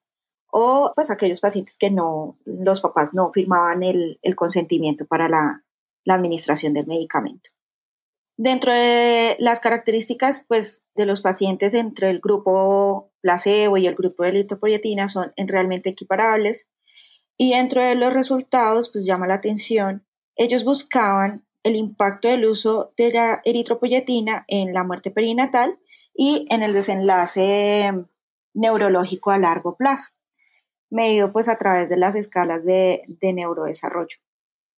o 0.56 0.92
pues 0.94 1.10
aquellos 1.10 1.40
pacientes 1.40 1.76
que 1.76 1.90
no, 1.90 2.36
los 2.44 2.80
papás 2.80 3.14
no 3.14 3.32
firmaban 3.32 3.82
el, 3.82 4.20
el 4.22 4.36
consentimiento 4.36 5.04
para 5.06 5.28
la, 5.28 5.64
la 6.04 6.14
administración 6.14 6.72
del 6.74 6.86
medicamento. 6.86 7.50
Dentro 8.36 8.72
de 8.72 9.36
las 9.40 9.58
características 9.58 10.44
pues, 10.46 10.84
de 10.94 11.06
los 11.06 11.22
pacientes 11.22 11.74
entre 11.74 12.10
el 12.10 12.20
grupo 12.20 13.10
placebo 13.24 13.78
y 13.78 13.86
el 13.86 13.94
grupo 13.94 14.22
de 14.22 14.28
eritropoyetina 14.28 15.08
son 15.08 15.32
realmente 15.38 15.88
equiparables. 15.88 16.68
Y 17.38 17.54
dentro 17.54 17.80
de 17.82 17.94
los 17.94 18.12
resultados, 18.12 18.90
pues 18.90 19.06
llama 19.06 19.26
la 19.26 19.34
atención, 19.34 20.04
ellos 20.36 20.62
buscaban 20.62 21.42
el 21.62 21.74
impacto 21.74 22.28
del 22.28 22.44
uso 22.44 22.92
de 22.98 23.10
la 23.12 23.40
eritropoyetina 23.46 24.44
en 24.46 24.74
la 24.74 24.84
muerte 24.84 25.10
perinatal 25.10 25.78
y 26.14 26.46
en 26.50 26.62
el 26.62 26.74
desenlace 26.74 27.90
neurológico 28.52 29.30
a 29.30 29.38
largo 29.38 29.74
plazo, 29.74 30.10
medido 30.90 31.32
pues 31.32 31.48
a 31.48 31.56
través 31.56 31.88
de 31.88 31.96
las 31.96 32.14
escalas 32.14 32.62
de, 32.64 33.04
de 33.08 33.32
neurodesarrollo. 33.32 34.18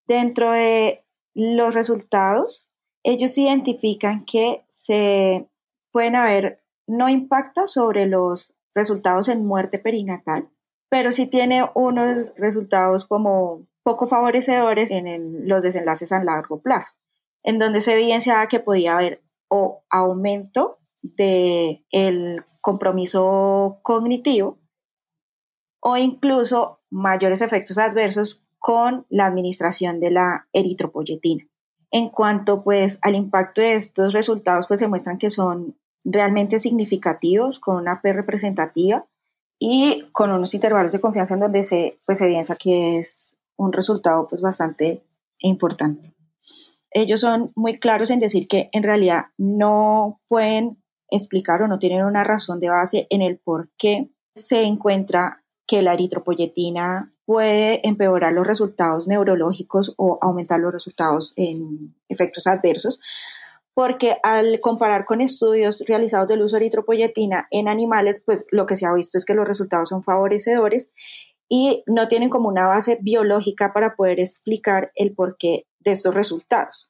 Dentro 0.06 0.52
de 0.52 1.04
los 1.34 1.74
resultados, 1.74 2.70
ellos 3.02 3.36
identifican 3.40 4.24
que 4.24 4.64
se 4.70 5.48
pueden 5.92 6.16
haber, 6.16 6.62
no 6.88 7.10
impacta 7.10 7.68
sobre 7.68 8.06
los 8.06 8.54
resultados 8.74 9.28
en 9.30 9.46
muerte 9.46 9.80
perinatal, 9.80 10.50
pero 10.90 11.12
sí 11.12 11.28
tiene 11.28 11.70
unos 11.74 12.34
resultados 12.38 13.06
como 13.06 13.66
poco 13.84 14.08
favorecedores 14.08 14.92
en 14.92 15.48
los 15.48 15.64
desenlaces 15.64 16.12
a 16.12 16.24
largo 16.24 16.62
plazo, 16.62 16.94
en 17.44 17.60
donde 17.60 17.82
se 17.82 17.94
evidenciaba 17.94 18.48
que 18.48 18.60
podía 18.60 18.94
haber 18.94 19.24
o 19.48 19.84
aumento 19.90 20.80
del 21.04 21.86
el 21.92 22.44
compromiso 22.62 23.80
cognitivo 23.84 24.58
o 25.80 25.98
incluso 25.98 26.80
mayores 26.90 27.42
efectos 27.42 27.78
adversos 27.78 28.44
con 28.58 29.06
la 29.10 29.28
administración 29.28 30.00
de 30.00 30.10
la 30.10 30.48
eritropoyetina. 30.52 31.46
En 31.92 32.10
cuanto 32.10 32.64
pues 32.64 32.98
al 33.04 33.14
impacto 33.14 33.62
de 33.62 33.76
estos 33.76 34.14
resultados, 34.14 34.66
pues 34.68 34.80
se 34.80 34.88
muestran 34.88 35.20
que 35.20 35.30
son 35.30 35.78
realmente 36.06 36.60
significativos, 36.60 37.60
con 37.60 37.76
una 37.76 38.02
P 38.02 38.14
representativa 38.14 39.06
y 39.60 40.06
con 40.12 40.32
unos 40.32 40.54
intervalos 40.54 40.94
de 40.94 41.02
confianza 41.02 41.34
en 41.34 41.40
donde 41.42 41.64
se 41.64 42.00
pues 42.06 42.22
evidencia 42.22 42.56
que 42.56 43.00
es 43.00 43.36
un 43.58 43.74
resultado 43.74 44.26
pues 44.30 44.42
bastante 44.42 45.04
importante. 45.40 46.14
Ellos 46.92 47.20
son 47.20 47.52
muy 47.56 47.80
claros 47.80 48.10
en 48.10 48.20
decir 48.20 48.48
que 48.48 48.70
en 48.72 48.84
realidad 48.84 49.26
no 49.38 50.22
pueden 50.28 50.78
explicar 51.10 51.62
o 51.62 51.68
no 51.68 51.80
tienen 51.80 52.06
una 52.06 52.24
razón 52.24 52.60
de 52.60 52.70
base 52.70 53.08
en 53.10 53.22
el 53.22 53.38
por 53.38 53.70
qué 53.78 54.10
se 54.34 54.64
encuentra 54.64 55.44
que 55.68 55.82
la 55.82 55.94
eritropoyetina 55.94 57.14
puede 57.26 57.86
empeorar 57.88 58.34
los 58.34 58.46
resultados 58.46 59.08
neurológicos 59.08 59.94
o 59.98 60.20
aumentar 60.22 60.60
los 60.60 60.72
resultados 60.72 61.34
en 61.36 61.96
efectos 62.08 62.46
adversos, 62.48 63.00
porque 63.76 64.18
al 64.24 64.60
comparar 64.60 65.06
con 65.06 65.22
estudios 65.22 65.84
realizados 65.88 66.28
del 66.28 66.42
uso 66.42 66.56
de 66.56 66.62
eritropoyetina 66.66 67.48
en 67.52 67.68
animales, 67.68 68.24
pues 68.26 68.46
lo 68.50 68.66
que 68.66 68.76
se 68.76 68.88
ha 68.88 68.94
visto 68.94 69.20
es 69.20 69.26
que 69.26 69.36
los 69.36 69.48
resultados 69.48 69.90
son 69.90 70.02
favorecedores 70.02 70.90
y 71.48 71.84
no 71.86 72.08
tienen 72.08 72.32
como 72.32 72.50
una 72.50 72.68
base 72.68 72.98
biológica 73.02 73.72
para 73.74 73.96
poder 73.96 74.20
explicar 74.20 74.92
el 74.96 75.14
porqué 75.14 75.68
de 75.82 75.92
estos 75.92 76.16
resultados 76.16 76.90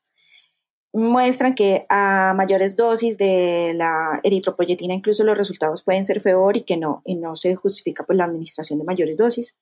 muestran 0.95 1.55
que 1.55 1.85
a 1.89 2.33
mayores 2.37 2.77
dosis 2.77 3.17
de 3.17 3.73
la 3.75 4.21
eritropoyetina 4.23 4.93
incluso 4.93 5.25
los 5.25 5.37
resultados 5.37 5.83
pueden 5.83 6.05
ser 6.05 6.21
peor 6.21 6.55
y 6.55 6.61
que 6.61 6.77
no, 6.77 7.01
y 7.03 7.15
no 7.15 7.35
se 7.35 7.53
justifica 7.55 8.05
pues, 8.05 8.17
la 8.17 8.23
administración 8.23 8.79
de 8.79 8.85
mayores 8.85 9.17
dosis. 9.17 9.57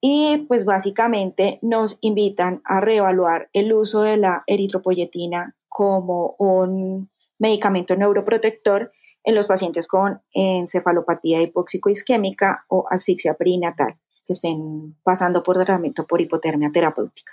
Y 0.00 0.44
pues 0.48 0.64
básicamente 0.64 1.58
nos 1.62 1.98
invitan 2.00 2.60
a 2.64 2.80
reevaluar 2.80 3.48
el 3.52 3.72
uso 3.72 4.02
de 4.02 4.16
la 4.16 4.44
eritropoyetina 4.46 5.56
como 5.68 6.36
un 6.38 7.10
medicamento 7.38 7.96
neuroprotector 7.96 8.92
en 9.24 9.34
los 9.34 9.46
pacientes 9.46 9.86
con 9.86 10.22
encefalopatía 10.32 11.40
hipóxico-isquémica 11.42 12.66
o 12.68 12.84
asfixia 12.90 13.34
perinatal 13.34 13.98
que 14.26 14.34
estén 14.34 14.96
pasando 15.02 15.42
por 15.42 15.56
tratamiento 15.56 16.06
por 16.06 16.20
hipotermia 16.20 16.70
terapéutica. 16.70 17.32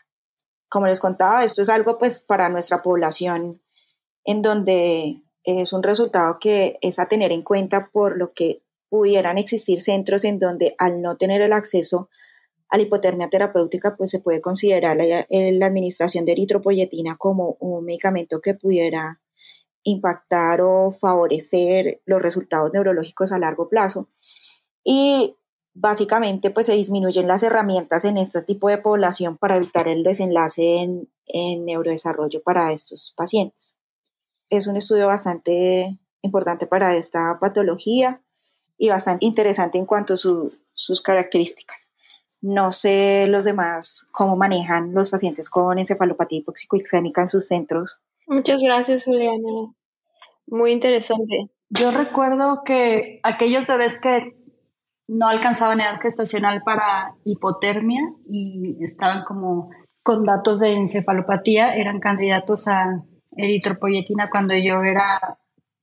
Como 0.70 0.88
les 0.88 1.00
contaba, 1.00 1.44
esto 1.44 1.62
es 1.62 1.70
algo 1.70 1.98
pues 1.98 2.20
para 2.20 2.50
nuestra 2.50 2.82
población 2.82 3.62
en 4.24 4.42
donde 4.42 5.22
es 5.44 5.74
un 5.74 5.84
resultado 5.84 6.38
que 6.40 6.78
es 6.82 7.00
a 7.00 7.08
tener 7.08 7.32
en 7.32 7.42
cuenta 7.42 7.90
por 7.92 8.18
lo 8.18 8.34
que 8.34 8.64
pudieran 8.90 9.38
existir 9.38 9.82
centros 9.82 10.24
en 10.24 10.40
donde 10.40 10.76
al 10.78 11.02
no 11.02 11.18
tener 11.18 11.42
el 11.42 11.54
acceso 11.54 12.10
a 12.72 12.78
la 12.78 12.84
hipotermia 12.84 13.30
terapéutica, 13.30 13.96
pues 13.98 14.10
se 14.10 14.20
puede 14.20 14.42
considerar 14.42 14.96
la, 14.98 15.28
la 15.30 15.66
administración 15.66 16.24
de 16.26 16.32
eritropoyetina 16.32 17.18
como 17.18 17.58
un 17.60 17.84
medicamento 17.84 18.40
que 18.40 18.54
pudiera 18.54 19.20
impactar 19.84 20.62
o 20.62 20.92
favorecer 20.92 22.02
los 22.06 22.22
resultados 22.22 22.72
neurológicos 22.72 23.34
a 23.34 23.40
largo 23.40 23.68
plazo. 23.68 24.08
Y 24.86 25.36
básicamente 25.74 26.50
pues 26.50 26.68
se 26.68 26.74
disminuyen 26.74 27.28
las 27.28 27.44
herramientas 27.44 28.06
en 28.06 28.18
este 28.18 28.42
tipo 28.42 28.70
de 28.70 28.78
población 28.78 29.38
para 29.38 29.58
evitar 29.58 29.90
el 29.90 30.04
desenlace 30.04 30.80
en, 30.80 31.08
neurodesarrollo 31.66 32.42
para 32.42 32.72
estos 32.72 33.14
pacientes. 33.16 33.76
Es 34.50 34.68
un 34.68 34.78
estudio 34.78 35.08
bastante 35.08 35.98
importante 36.22 36.68
para 36.68 36.96
esta 36.96 37.38
patología 37.40 38.22
y 38.78 38.90
bastante 38.90 39.26
interesante 39.26 39.78
en 39.78 39.86
cuanto 39.86 40.16
a 40.16 40.18
sus 40.18 41.02
características. 41.02 41.91
No 42.42 42.72
sé 42.72 43.28
los 43.28 43.46
demás 43.46 44.08
cómo 44.12 44.36
manejan 44.36 44.94
los 44.94 45.10
pacientes 45.10 45.50
con 45.50 45.78
encefalopatía 45.78 46.40
hipoxicoisquémica 46.40 47.22
en 47.22 47.30
sus 47.30 47.48
centros. 47.48 48.00
Muchas 48.28 48.62
gracias, 48.62 49.04
Juliana. 49.04 49.74
Muy 50.48 50.72
interesante. 50.72 51.52
Yo 51.70 51.92
recuerdo 51.92 52.64
que 52.66 53.20
aquellos 53.24 53.68
bebés 53.68 54.02
que 54.02 54.36
no 55.08 55.28
alcanzaban 55.28 55.82
edad 55.82 56.00
gestacional 56.02 56.62
para 56.64 57.16
hipotermia 57.24 58.02
y 58.28 58.84
estaban 58.84 59.24
como 59.24 59.70
con 60.04 60.26
datos 60.26 60.60
de 60.60 60.74
encefalopatía, 60.74 61.76
eran 61.76 62.00
candidatos 62.00 62.68
a 62.68 63.04
eritropoyetina 63.36 64.30
cuando 64.30 64.56
yo 64.56 64.84
era 64.84 65.38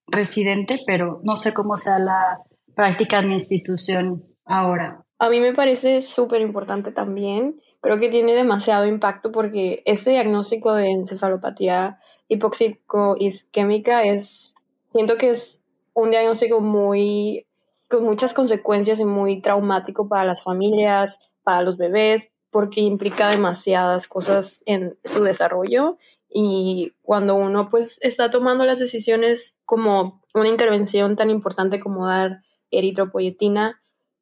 residente, 0.06 0.82
pero 0.86 1.20
no 1.22 1.36
sé 1.36 1.54
cómo 1.54 1.76
sea 1.76 1.98
la 1.98 2.42
práctica 2.74 3.18
en 3.18 3.28
mi 3.28 3.34
institución 3.34 4.24
ahora. 4.44 5.04
A 5.18 5.30
mí 5.30 5.40
me 5.40 5.52
parece 5.52 6.00
súper 6.00 6.40
importante 6.40 6.92
también. 6.92 7.60
Creo 7.80 7.98
que 7.98 8.08
tiene 8.08 8.34
demasiado 8.34 8.86
impacto 8.86 9.32
porque 9.32 9.82
este 9.84 10.10
diagnóstico 10.10 10.72
de 10.74 10.90
encefalopatía 10.90 11.98
hipóxico-isquémica 12.28 14.04
es, 14.04 14.54
siento 14.92 15.16
que 15.16 15.30
es 15.30 15.60
un 15.94 16.10
diagnóstico 16.10 16.60
muy 16.60 17.46
con 17.88 18.04
muchas 18.04 18.34
consecuencias 18.34 19.00
y 19.00 19.04
muy 19.04 19.40
traumático 19.40 20.08
para 20.08 20.24
las 20.24 20.42
familias, 20.42 21.18
para 21.42 21.62
los 21.62 21.78
bebés, 21.78 22.30
porque 22.50 22.80
implica 22.80 23.30
demasiadas 23.30 24.06
cosas 24.06 24.62
en 24.66 24.98
su 25.04 25.24
desarrollo 25.24 25.96
y 26.28 26.92
cuando 27.02 27.34
uno 27.34 27.70
pues 27.70 27.98
está 28.02 28.30
tomando 28.30 28.64
las 28.64 28.78
decisiones 28.78 29.56
como 29.64 30.20
una 30.34 30.48
intervención 30.48 31.16
tan 31.16 31.30
importante 31.30 31.80
como 31.80 32.06
dar 32.06 32.42
eritropoyetina 32.70 33.80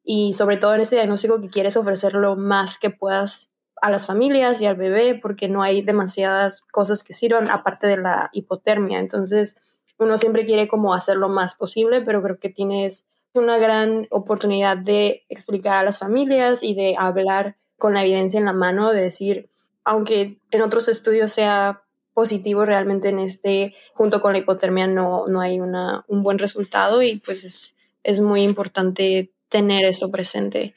y 0.09 0.31
sobre 0.31 0.55
todo 0.55 0.73
en 0.73 0.79
este 0.79 0.95
diagnóstico 0.95 1.41
que 1.41 1.49
quieres 1.49 1.75
ofrecer 1.75 2.13
lo 2.13 2.37
más 2.37 2.79
que 2.79 2.89
puedas 2.89 3.51
a 3.81 3.91
las 3.91 4.05
familias 4.05 4.61
y 4.61 4.65
al 4.65 4.77
bebé 4.77 5.19
porque 5.21 5.49
no 5.49 5.61
hay 5.61 5.81
demasiadas 5.81 6.61
cosas 6.71 7.03
que 7.03 7.13
sirvan 7.13 7.49
aparte 7.51 7.87
de 7.87 7.97
la 7.97 8.29
hipotermia. 8.31 8.99
Entonces 8.99 9.57
uno 9.99 10.17
siempre 10.17 10.45
quiere 10.45 10.69
como 10.69 10.93
hacer 10.93 11.17
lo 11.17 11.27
más 11.27 11.55
posible, 11.55 11.99
pero 11.99 12.23
creo 12.23 12.39
que 12.39 12.47
tienes 12.47 13.05
una 13.33 13.57
gran 13.57 14.07
oportunidad 14.09 14.77
de 14.77 15.25
explicar 15.27 15.75
a 15.75 15.83
las 15.83 15.99
familias 15.99 16.63
y 16.63 16.73
de 16.73 16.95
hablar 16.97 17.57
con 17.77 17.93
la 17.93 18.03
evidencia 18.03 18.39
en 18.39 18.45
la 18.45 18.53
mano, 18.53 18.93
de 18.93 19.01
decir, 19.01 19.49
aunque 19.83 20.39
en 20.51 20.61
otros 20.61 20.87
estudios 20.87 21.33
sea 21.33 21.83
positivo, 22.13 22.63
realmente 22.63 23.09
en 23.09 23.19
este, 23.19 23.75
junto 23.93 24.21
con 24.21 24.31
la 24.31 24.39
hipotermia, 24.39 24.87
no, 24.87 25.27
no 25.27 25.41
hay 25.41 25.59
una, 25.59 26.05
un 26.07 26.23
buen 26.23 26.39
resultado 26.39 27.01
y 27.01 27.17
pues 27.17 27.43
es, 27.43 27.75
es 28.03 28.21
muy 28.21 28.43
importante 28.43 29.33
tener 29.49 29.85
eso 29.85 30.11
presente. 30.11 30.73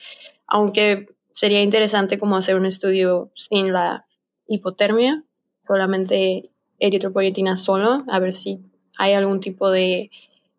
Aunque 0.47 1.07
sería 1.33 1.62
interesante 1.62 2.18
como 2.18 2.37
hacer 2.37 2.57
un 2.57 2.66
estudio 2.66 3.31
sin 3.35 3.73
la 3.73 4.07
hipotermia, 4.47 5.25
solamente 5.66 6.51
eritropoyetina 6.79 7.57
solo, 7.57 8.05
a 8.09 8.18
ver 8.18 8.33
si 8.33 8.61
hay 8.97 9.12
algún 9.12 9.41
tipo 9.41 9.71
de 9.71 10.11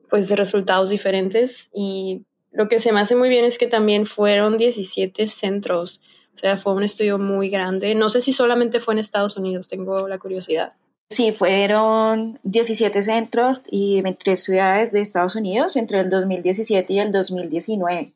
pues 0.09 0.29
resultados 0.31 0.89
diferentes 0.89 1.69
y 1.73 2.25
lo 2.51 2.67
que 2.67 2.79
se 2.79 2.91
me 2.91 2.99
hace 2.99 3.15
muy 3.15 3.29
bien 3.29 3.45
es 3.45 3.57
que 3.57 3.67
también 3.67 4.05
fueron 4.05 4.57
17 4.57 5.25
centros, 5.25 6.01
o 6.35 6.37
sea, 6.37 6.57
fue 6.57 6.73
un 6.73 6.83
estudio 6.83 7.17
muy 7.17 7.49
grande. 7.49 7.95
No 7.95 8.09
sé 8.09 8.19
si 8.19 8.33
solamente 8.33 8.79
fue 8.79 8.93
en 8.93 8.99
Estados 8.99 9.37
Unidos, 9.37 9.67
tengo 9.67 10.07
la 10.07 10.19
curiosidad. 10.19 10.73
Sí, 11.11 11.33
fueron 11.33 12.39
17 12.43 13.01
centros 13.01 13.63
y 13.69 14.01
23 14.01 14.41
ciudades 14.41 14.91
de 14.93 15.01
Estados 15.01 15.35
Unidos 15.35 15.75
entre 15.75 15.99
el 15.99 16.09
2017 16.09 16.93
y 16.93 16.99
el 16.99 17.11
2019. 17.11 18.13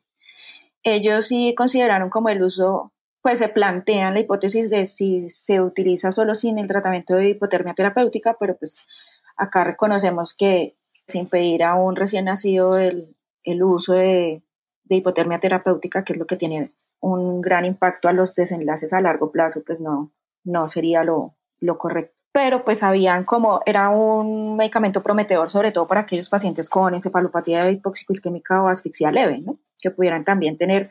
ellos 0.82 1.26
sí 1.26 1.54
consideraron 1.54 2.08
como 2.08 2.30
el 2.30 2.42
uso, 2.42 2.92
pues 3.20 3.40
se 3.40 3.48
plantean 3.48 4.14
la 4.14 4.20
hipótesis 4.20 4.70
de 4.70 4.86
si 4.86 5.28
se 5.28 5.60
utiliza 5.60 6.10
solo 6.10 6.34
sin 6.34 6.58
el 6.58 6.68
tratamiento 6.68 7.16
de 7.16 7.28
hipotermia 7.30 7.74
terapéutica, 7.74 8.38
pero 8.40 8.56
pues 8.56 8.88
acá 9.36 9.64
reconocemos 9.64 10.32
que 10.32 10.74
sin 11.06 11.26
pedir 11.28 11.64
a 11.64 11.74
un 11.74 11.96
recién 11.96 12.24
nacido 12.24 12.78
el, 12.78 13.14
el 13.44 13.62
uso 13.62 13.92
de, 13.92 14.42
de 14.84 14.96
hipotermia 14.96 15.38
terapéutica, 15.38 16.02
que 16.02 16.14
es 16.14 16.18
lo 16.18 16.26
que 16.26 16.36
tiene 16.36 16.72
un 17.00 17.42
gran 17.42 17.66
impacto 17.66 18.08
a 18.08 18.14
los 18.14 18.34
desenlaces 18.34 18.94
a 18.94 19.02
largo 19.02 19.30
plazo, 19.30 19.62
pues 19.66 19.80
no, 19.80 20.12
no 20.44 20.66
sería 20.68 21.04
lo, 21.04 21.34
lo 21.60 21.76
correcto. 21.76 22.15
Pero 22.36 22.66
pues 22.66 22.82
habían 22.82 23.24
como, 23.24 23.62
era 23.64 23.88
un 23.88 24.58
medicamento 24.58 25.02
prometedor, 25.02 25.48
sobre 25.48 25.72
todo 25.72 25.86
para 25.86 26.02
aquellos 26.02 26.28
pacientes 26.28 26.68
con 26.68 26.92
encefalopatía 26.92 27.70
hipoxicoisquémica 27.70 28.62
o 28.62 28.68
asfixia 28.68 29.10
leve, 29.10 29.38
¿no? 29.38 29.58
que 29.78 29.90
pudieran 29.90 30.22
también 30.22 30.58
tener 30.58 30.90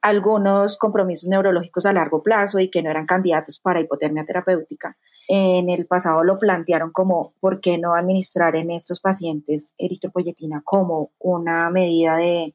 algunos 0.00 0.78
compromisos 0.78 1.28
neurológicos 1.28 1.84
a 1.84 1.92
largo 1.92 2.22
plazo 2.22 2.60
y 2.60 2.70
que 2.70 2.82
no 2.82 2.90
eran 2.90 3.04
candidatos 3.04 3.58
para 3.58 3.82
hipotermia 3.82 4.24
terapéutica. 4.24 4.96
En 5.28 5.68
el 5.68 5.84
pasado 5.84 6.24
lo 6.24 6.38
plantearon 6.38 6.92
como, 6.92 7.30
¿por 7.40 7.60
qué 7.60 7.76
no 7.76 7.94
administrar 7.94 8.56
en 8.56 8.70
estos 8.70 9.00
pacientes 9.00 9.74
eritropoyetina 9.76 10.62
como 10.64 11.10
una 11.18 11.68
medida 11.68 12.16
de, 12.16 12.54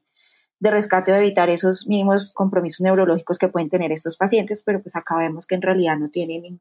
rescate 0.58 1.12
o 1.12 1.14
evitar 1.14 1.48
esos 1.48 1.86
mínimos 1.86 2.32
compromisos 2.32 2.80
neurológicos 2.80 3.38
que 3.38 3.46
pueden 3.46 3.70
tener 3.70 3.92
estos 3.92 4.16
pacientes? 4.16 4.64
Pero 4.66 4.82
pues 4.82 4.96
acá 4.96 5.14
que 5.46 5.54
en 5.54 5.62
realidad 5.62 5.96
no 5.96 6.08
tienen 6.08 6.58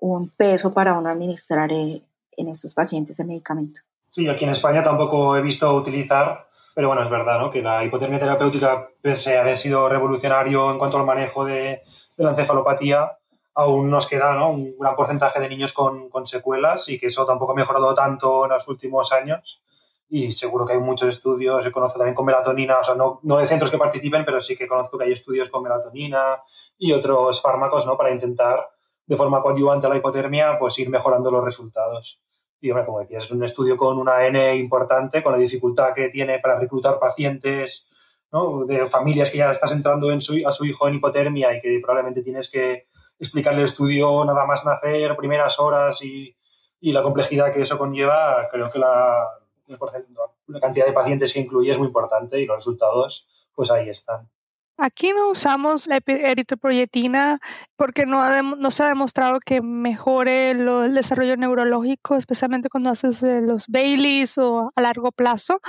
un 0.00 0.28
peso 0.30 0.72
para 0.72 0.98
uno 0.98 1.08
administrar 1.10 1.72
eh, 1.72 2.02
en 2.36 2.48
estos 2.48 2.74
pacientes 2.74 3.18
el 3.20 3.26
medicamento. 3.26 3.80
Sí, 4.10 4.28
aquí 4.28 4.44
en 4.44 4.50
España 4.50 4.82
tampoco 4.82 5.36
he 5.36 5.42
visto 5.42 5.72
utilizar 5.74 6.50
pero 6.74 6.88
bueno, 6.88 7.02
es 7.02 7.10
verdad 7.10 7.38
¿no? 7.38 7.50
que 7.50 7.62
la 7.62 7.84
hipotermia 7.84 8.18
terapéutica, 8.18 8.88
pese 9.00 9.36
a 9.36 9.40
haber 9.40 9.58
sido 9.58 9.88
revolucionario 9.88 10.70
en 10.70 10.78
cuanto 10.78 10.98
al 10.98 11.04
manejo 11.04 11.44
de, 11.44 11.82
la 12.16 12.30
encefalopatía, 12.30 13.18
aún 13.54 13.90
nos 13.90 14.06
queda 14.06 14.34
¿no? 14.34 14.50
un 14.50 14.76
gran 14.78 14.94
porcentaje 14.94 15.40
de 15.40 15.48
niños 15.48 15.72
con, 15.72 16.08
con, 16.08 16.26
secuelas 16.26 16.88
y 16.88 16.98
que 16.98 17.08
eso 17.08 17.26
tampoco 17.26 17.52
ha 17.52 17.56
mejorado 17.56 17.94
tanto 17.94 18.44
en 18.44 18.52
los 18.52 18.68
últimos 18.68 19.12
años. 19.12 19.62
Y 20.08 20.32
seguro 20.32 20.66
que 20.66 20.72
hay 20.72 20.78
muchos 20.78 21.08
estudios, 21.08 21.62
se 21.62 21.70
conozco 21.70 21.98
también 21.98 22.14
con 22.14 22.26
melatonina, 22.26 22.78
o 22.78 22.84
sea, 22.84 22.94
no, 22.94 23.20
no 23.22 23.36
de 23.36 23.46
centros 23.46 23.70
que 23.70 23.78
participen, 23.78 24.24
pero 24.24 24.40
sí 24.40 24.56
que 24.56 24.66
conozco 24.66 24.98
que 24.98 25.04
hay 25.04 25.12
estudios 25.12 25.48
con 25.48 25.62
melatonina 25.62 26.42
y 26.78 26.92
otros 26.92 27.40
fármacos 27.40 27.86
¿no? 27.86 27.96
para 27.96 28.10
intentar, 28.10 28.70
de 29.10 29.16
forma 29.16 29.42
coadyuvante 29.42 29.88
a 29.88 29.90
la 29.90 29.96
hipotermia, 29.96 30.56
pues 30.56 30.78
ir 30.78 30.88
mejorando 30.88 31.32
los 31.32 31.44
resultados. 31.44 32.20
Y, 32.60 32.70
como 32.70 33.00
decías, 33.00 33.24
es 33.24 33.32
un 33.32 33.42
estudio 33.42 33.76
con 33.76 33.98
una 33.98 34.24
N 34.24 34.54
importante, 34.54 35.20
con 35.20 35.32
la 35.32 35.38
dificultad 35.38 35.92
que 35.92 36.10
tiene 36.10 36.38
para 36.38 36.60
reclutar 36.60 37.00
pacientes 37.00 37.88
¿no? 38.30 38.64
de 38.66 38.86
familias 38.86 39.28
que 39.32 39.38
ya 39.38 39.50
estás 39.50 39.72
entrando 39.72 40.12
en 40.12 40.20
su, 40.20 40.40
a 40.46 40.52
su 40.52 40.64
hijo 40.64 40.86
en 40.86 40.94
hipotermia 40.94 41.56
y 41.56 41.60
que 41.60 41.80
probablemente 41.82 42.22
tienes 42.22 42.48
que 42.48 42.86
explicarle 43.18 43.58
el 43.58 43.64
estudio 43.64 44.24
nada 44.24 44.46
más 44.46 44.64
nacer, 44.64 45.16
primeras 45.16 45.58
horas 45.58 46.00
y, 46.04 46.36
y 46.78 46.92
la 46.92 47.02
complejidad 47.02 47.52
que 47.52 47.62
eso 47.62 47.78
conlleva. 47.78 48.46
Creo 48.48 48.70
que 48.70 48.78
la, 48.78 49.26
la 49.66 50.60
cantidad 50.60 50.86
de 50.86 50.92
pacientes 50.92 51.32
que 51.32 51.40
incluye 51.40 51.72
es 51.72 51.78
muy 51.78 51.88
importante 51.88 52.38
y 52.38 52.46
los 52.46 52.58
resultados, 52.58 53.26
pues 53.56 53.72
ahí 53.72 53.88
están. 53.88 54.28
Aquí 54.82 55.12
no 55.12 55.28
usamos 55.28 55.86
la 55.86 55.98
eritropoyetina 56.06 57.38
porque 57.76 58.06
no, 58.06 58.22
se 58.70 58.82
ha 58.82 58.88
demostrado 58.88 59.38
que 59.38 59.60
mejore 59.60 60.52
el 60.52 60.94
desarrollo 60.94 61.36
neurológico, 61.36 62.16
especialmente 62.16 62.70
cuando 62.70 62.88
haces 62.88 63.22
eh, 63.22 63.42
los 63.42 63.66
Baileys 63.68 64.38
o 64.38 64.70
a 64.74 64.80
largo 64.80 65.12
plazo. 65.12 65.60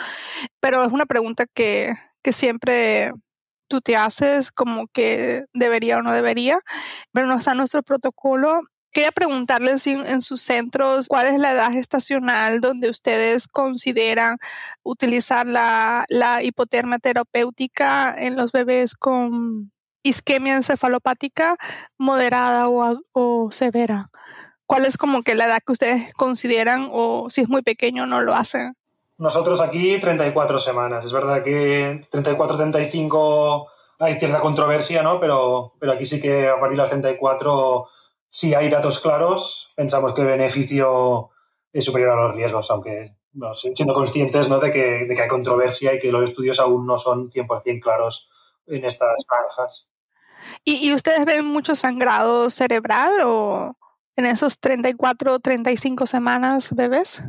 Pero 0.61 0.85
es 0.85 0.93
una 0.93 1.05
pregunta 1.05 1.45
que, 1.53 1.93
siempre 2.31 3.11
tú 3.67 3.81
te 3.81 3.97
haces 3.97 4.51
como 4.51 4.87
que 4.87 5.45
debería 5.53 5.97
o 5.97 6.03
no 6.03 6.13
debería, 6.13 6.59
pero 7.11 7.27
no 7.27 7.37
está 7.37 7.53
nuestro 7.53 7.83
protocolo 7.83 8.61
Quería 8.91 9.11
preguntarles 9.13 9.83
si 9.83 9.93
en 9.93 10.21
sus 10.21 10.41
centros 10.41 11.07
cuál 11.07 11.27
es 11.27 11.39
la 11.39 11.53
edad 11.53 11.71
gestacional 11.71 12.59
donde 12.59 12.89
ustedes 12.89 13.47
consideran 13.47 14.37
utilizar 14.83 15.47
la, 15.47 16.05
hipotermia 16.43 16.99
terapéutica 16.99 18.13
en 18.17 18.35
los 18.35 18.51
bebés 18.51 18.95
con 18.95 19.71
isquemia 20.03 20.55
encefalopática 20.55 21.55
moderada 21.97 22.67
o, 22.67 23.01
o, 23.13 23.51
severa. 23.51 24.09
¿Cuál 24.65 24.85
es 24.85 24.97
como 24.97 25.21
que 25.21 25.35
la 25.35 25.45
edad 25.45 25.59
que 25.65 25.71
ustedes 25.71 26.13
consideran 26.13 26.89
o 26.91 27.29
si 27.29 27.41
es 27.41 27.49
muy 27.49 27.61
pequeño 27.61 28.05
no 28.05 28.19
lo 28.19 28.33
hacen? 28.33 28.73
Nosotros 29.17 29.61
aquí 29.61 29.99
34 29.99 30.59
semanas. 30.59 31.05
Es 31.05 31.13
verdad 31.13 31.43
que 31.43 32.05
34, 32.09 32.57
35 32.57 33.67
hay 33.99 34.19
cierta 34.19 34.41
controversia, 34.41 35.03
¿no? 35.03 35.19
Pero, 35.19 35.75
pero 35.79 35.93
aquí 35.93 36.05
sí 36.05 36.19
que 36.19 36.49
a 36.49 36.59
partir 36.59 36.75
de 36.75 36.83
las 36.83 36.89
34 36.89 37.87
si 38.31 38.55
hay 38.55 38.69
datos 38.69 38.99
claros, 38.99 39.71
pensamos 39.75 40.13
que 40.13 40.21
el 40.21 40.27
beneficio 40.27 41.31
es 41.73 41.83
superior 41.83 42.11
a 42.11 42.27
los 42.27 42.35
riesgos, 42.35 42.71
aunque 42.71 43.13
siendo 43.75 43.93
conscientes 43.93 44.47
¿no? 44.47 44.59
de, 44.59 44.71
que, 44.71 45.05
de, 45.05 45.15
que, 45.15 45.21
hay 45.21 45.27
controversia 45.27 45.93
y 45.93 45.99
que 45.99 46.11
los 46.11 46.29
estudios 46.29 46.59
aún 46.59 46.85
no 46.85 46.97
son 46.97 47.29
100% 47.29 47.81
claros 47.81 48.29
en 48.67 48.85
estas 48.85 49.25
franjas. 49.27 49.87
¿Y, 50.63 50.93
ustedes 50.93 51.25
ven 51.25 51.45
mucho 51.45 51.75
sangrado 51.75 52.49
cerebral 52.49 53.13
o 53.25 53.75
en 54.15 54.25
esos 54.25 54.59
34 54.59 55.33
o 55.33 55.39
35 55.39 56.05
semanas 56.05 56.73
bebés? 56.73 57.21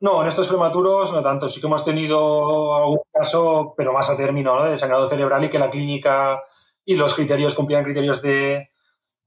No, 0.00 0.20
en 0.22 0.28
estos 0.28 0.48
prematuros 0.48 1.12
no 1.12 1.22
tanto. 1.22 1.48
Sí 1.48 1.60
que 1.60 1.66
hemos 1.66 1.84
tenido 1.84 2.76
algún 2.76 3.00
caso, 3.10 3.74
pero 3.76 3.92
más 3.92 4.10
a 4.10 4.16
término, 4.16 4.54
¿no? 4.54 4.64
de 4.64 4.76
sangrado 4.76 5.08
cerebral 5.08 5.44
y 5.44 5.50
que 5.50 5.58
la 5.58 5.70
clínica 5.70 6.42
y 6.84 6.94
los 6.94 7.14
criterios 7.14 7.54
cumplían 7.54 7.84
criterios 7.84 8.22
de, 8.22 8.70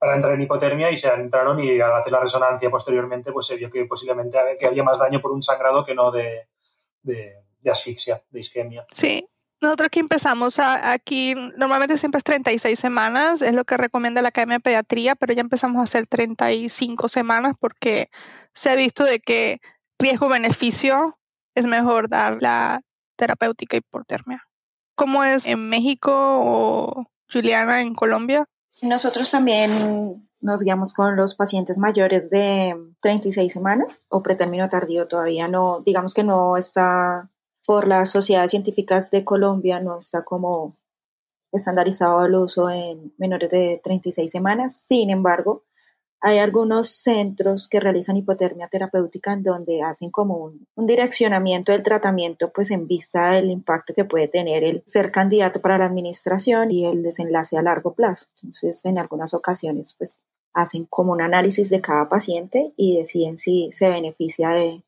para 0.03 0.17
entrar 0.17 0.33
en 0.33 0.41
hipotermia 0.41 0.91
y 0.91 0.97
se 0.97 1.07
entraron 1.07 1.61
y 1.61 1.79
al 1.79 1.95
hacer 1.95 2.11
la 2.11 2.19
resonancia 2.19 2.69
posteriormente 2.69 3.31
pues 3.31 3.45
se 3.45 3.55
vio 3.55 3.71
que 3.71 3.85
posiblemente 3.85 4.37
que 4.59 4.65
había 4.65 4.83
más 4.83 4.99
daño 4.99 5.21
por 5.21 5.31
un 5.31 5.41
sangrado 5.41 5.85
que 5.85 5.95
no 5.95 6.11
de, 6.11 6.49
de, 7.03 7.71
asfixia, 7.71 8.21
de 8.29 8.41
isquemia. 8.41 8.85
Sí, 8.91 9.25
nosotros 9.61 9.85
aquí 9.85 9.99
empezamos 10.01 10.59
aquí, 10.59 11.35
normalmente 11.55 11.97
siempre 11.97 12.17
es 12.17 12.25
36 12.25 12.77
semanas, 12.77 13.41
es 13.41 13.53
lo 13.53 13.63
que 13.63 13.77
recomienda 13.77 14.21
la 14.21 14.27
Academia 14.27 14.57
de 14.57 14.59
Pediatría, 14.59 15.15
pero 15.15 15.31
ya 15.31 15.39
empezamos 15.39 15.79
a 15.79 15.83
hacer 15.83 16.05
35 16.05 17.07
semanas 17.07 17.55
porque 17.57 18.09
se 18.53 18.71
ha 18.71 18.75
visto 18.75 19.05
de 19.05 19.21
que 19.21 19.61
riesgo-beneficio 19.99 21.17
es 21.55 21.65
mejor 21.65 22.09
dar 22.09 22.41
la 22.41 22.81
terapéutica 23.15 23.77
hipotermia. 23.77 24.43
¿Cómo 24.95 25.23
es 25.23 25.47
en 25.47 25.69
México 25.69 26.11
o 26.13 27.05
Juliana 27.31 27.79
en 27.79 27.95
Colombia? 27.95 28.49
Nosotros 28.83 29.31
también 29.31 30.27
nos 30.41 30.61
guiamos 30.61 30.93
con 30.93 31.15
los 31.15 31.35
pacientes 31.35 31.79
mayores 31.79 32.29
de 32.29 32.75
36 32.99 33.51
semanas 33.51 34.03
o 34.09 34.21
pretérmino 34.21 34.67
tardío. 34.67 35.07
Todavía 35.07 35.47
no, 35.47 35.81
digamos 35.85 36.13
que 36.13 36.23
no 36.23 36.57
está 36.57 37.29
por 37.65 37.87
las 37.87 38.11
sociedades 38.11 38.51
científicas 38.51 39.09
de 39.09 39.23
Colombia, 39.23 39.79
no 39.79 39.99
está 39.99 40.25
como 40.25 40.75
estandarizado 41.53 42.25
el 42.25 42.35
uso 42.35 42.69
en 42.69 43.13
menores 43.17 43.49
de 43.51 43.79
36 43.81 44.29
semanas. 44.29 44.75
Sin 44.75 45.09
embargo, 45.09 45.63
hay 46.25 46.39
algunos 46.39 46.87
centros 46.87 47.67
que 47.67 47.81
realizan 47.81 48.15
hipotermia 48.15 48.69
terapéutica 48.69 49.33
en 49.33 49.43
donde 49.43 49.81
hacen 49.81 50.09
como 50.09 50.37
un, 50.37 50.87
direccionamiento 50.87 51.73
del 51.73 51.83
tratamiento 51.83 52.49
pues 52.53 52.71
en 52.71 52.87
vista 52.87 53.31
del 53.31 53.51
impacto 53.51 53.93
que 53.93 54.05
puede 54.05 54.29
tener 54.29 54.63
el 54.63 54.83
ser 54.85 55.11
candidato 55.11 55.59
para 55.59 55.77
la 55.77 55.85
administración 55.85 56.71
y 56.71 56.85
el 56.85 57.03
desenlace 57.03 57.57
a 57.57 57.61
largo 57.61 57.93
plazo. 57.93 58.27
Entonces, 58.37 58.85
en 58.85 58.99
algunas 58.99 59.33
ocasiones 59.33 59.95
pues 59.97 60.23
hacen 60.53 60.85
como 60.85 61.11
un 61.11 61.21
análisis 61.21 61.69
de 61.69 61.81
cada 61.81 62.07
paciente 62.07 62.71
y 62.77 62.95
deciden 62.95 63.37
si 63.37 63.69
se 63.73 63.89
beneficia 63.89 64.51
de, 64.51 64.81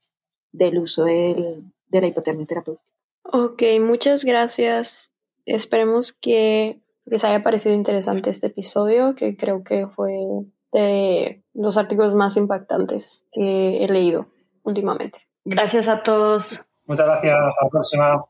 del 0.53 0.79
uso 0.79 1.03
de 1.03 1.61
la 1.91 2.07
hipotermia 2.07 2.45
terapéutica. 2.45 2.89
Ok, 3.23 3.61
muchas 3.81 4.23
gracias. 4.23 5.11
Esperemos 5.45 6.13
que 6.13 6.79
les 7.03 7.25
haya 7.25 7.43
parecido 7.43 7.75
interesante 7.75 8.29
este 8.29 8.47
episodio, 8.47 9.15
que 9.15 9.35
creo 9.35 9.65
que 9.65 9.87
fue 9.87 10.45
de 10.75 11.41
los 11.53 11.77
artículos 11.77 12.13
más 12.13 12.35
impactantes 12.35 13.25
que 13.31 13.83
he 13.83 13.87
leído 13.87 14.27
últimamente. 14.63 15.19
Gracias 15.45 15.87
a 15.87 16.03
todos. 16.03 16.65
Muchas 16.85 17.05
gracias. 17.05 17.33
Hasta 17.47 17.63
la 17.63 17.69
próxima. 17.69 18.25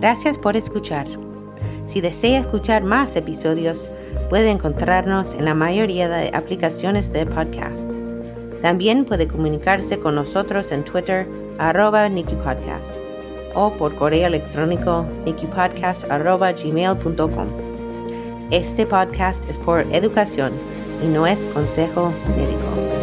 Gracias 0.00 0.38
por 0.38 0.56
escuchar. 0.56 1.06
Si 1.86 2.00
desea 2.00 2.40
escuchar 2.40 2.82
más 2.82 3.14
episodios, 3.14 3.92
puede 4.28 4.50
encontrarnos 4.50 5.34
en 5.34 5.44
la 5.44 5.54
mayoría 5.54 6.08
de 6.08 6.30
aplicaciones 6.34 7.12
de 7.12 7.26
podcast. 7.26 7.92
También 8.60 9.04
puede 9.04 9.28
comunicarse 9.28 10.00
con 10.00 10.16
nosotros 10.16 10.72
en 10.72 10.84
Twitter, 10.84 11.28
arroba 11.58 12.08
NikiPodcast, 12.08 12.92
o 13.54 13.70
por 13.70 13.94
correo 13.94 14.26
electrónico 14.26 15.06
nikipodcast 15.24 16.10
arroba 16.10 16.52
gmail.com. 16.52 17.48
Este 18.50 18.84
podcast 18.84 19.48
es 19.48 19.58
por 19.58 19.80
educación 19.92 20.52
y 21.02 21.06
no 21.06 21.26
es 21.26 21.48
consejo 21.48 22.12
médico. 22.36 22.99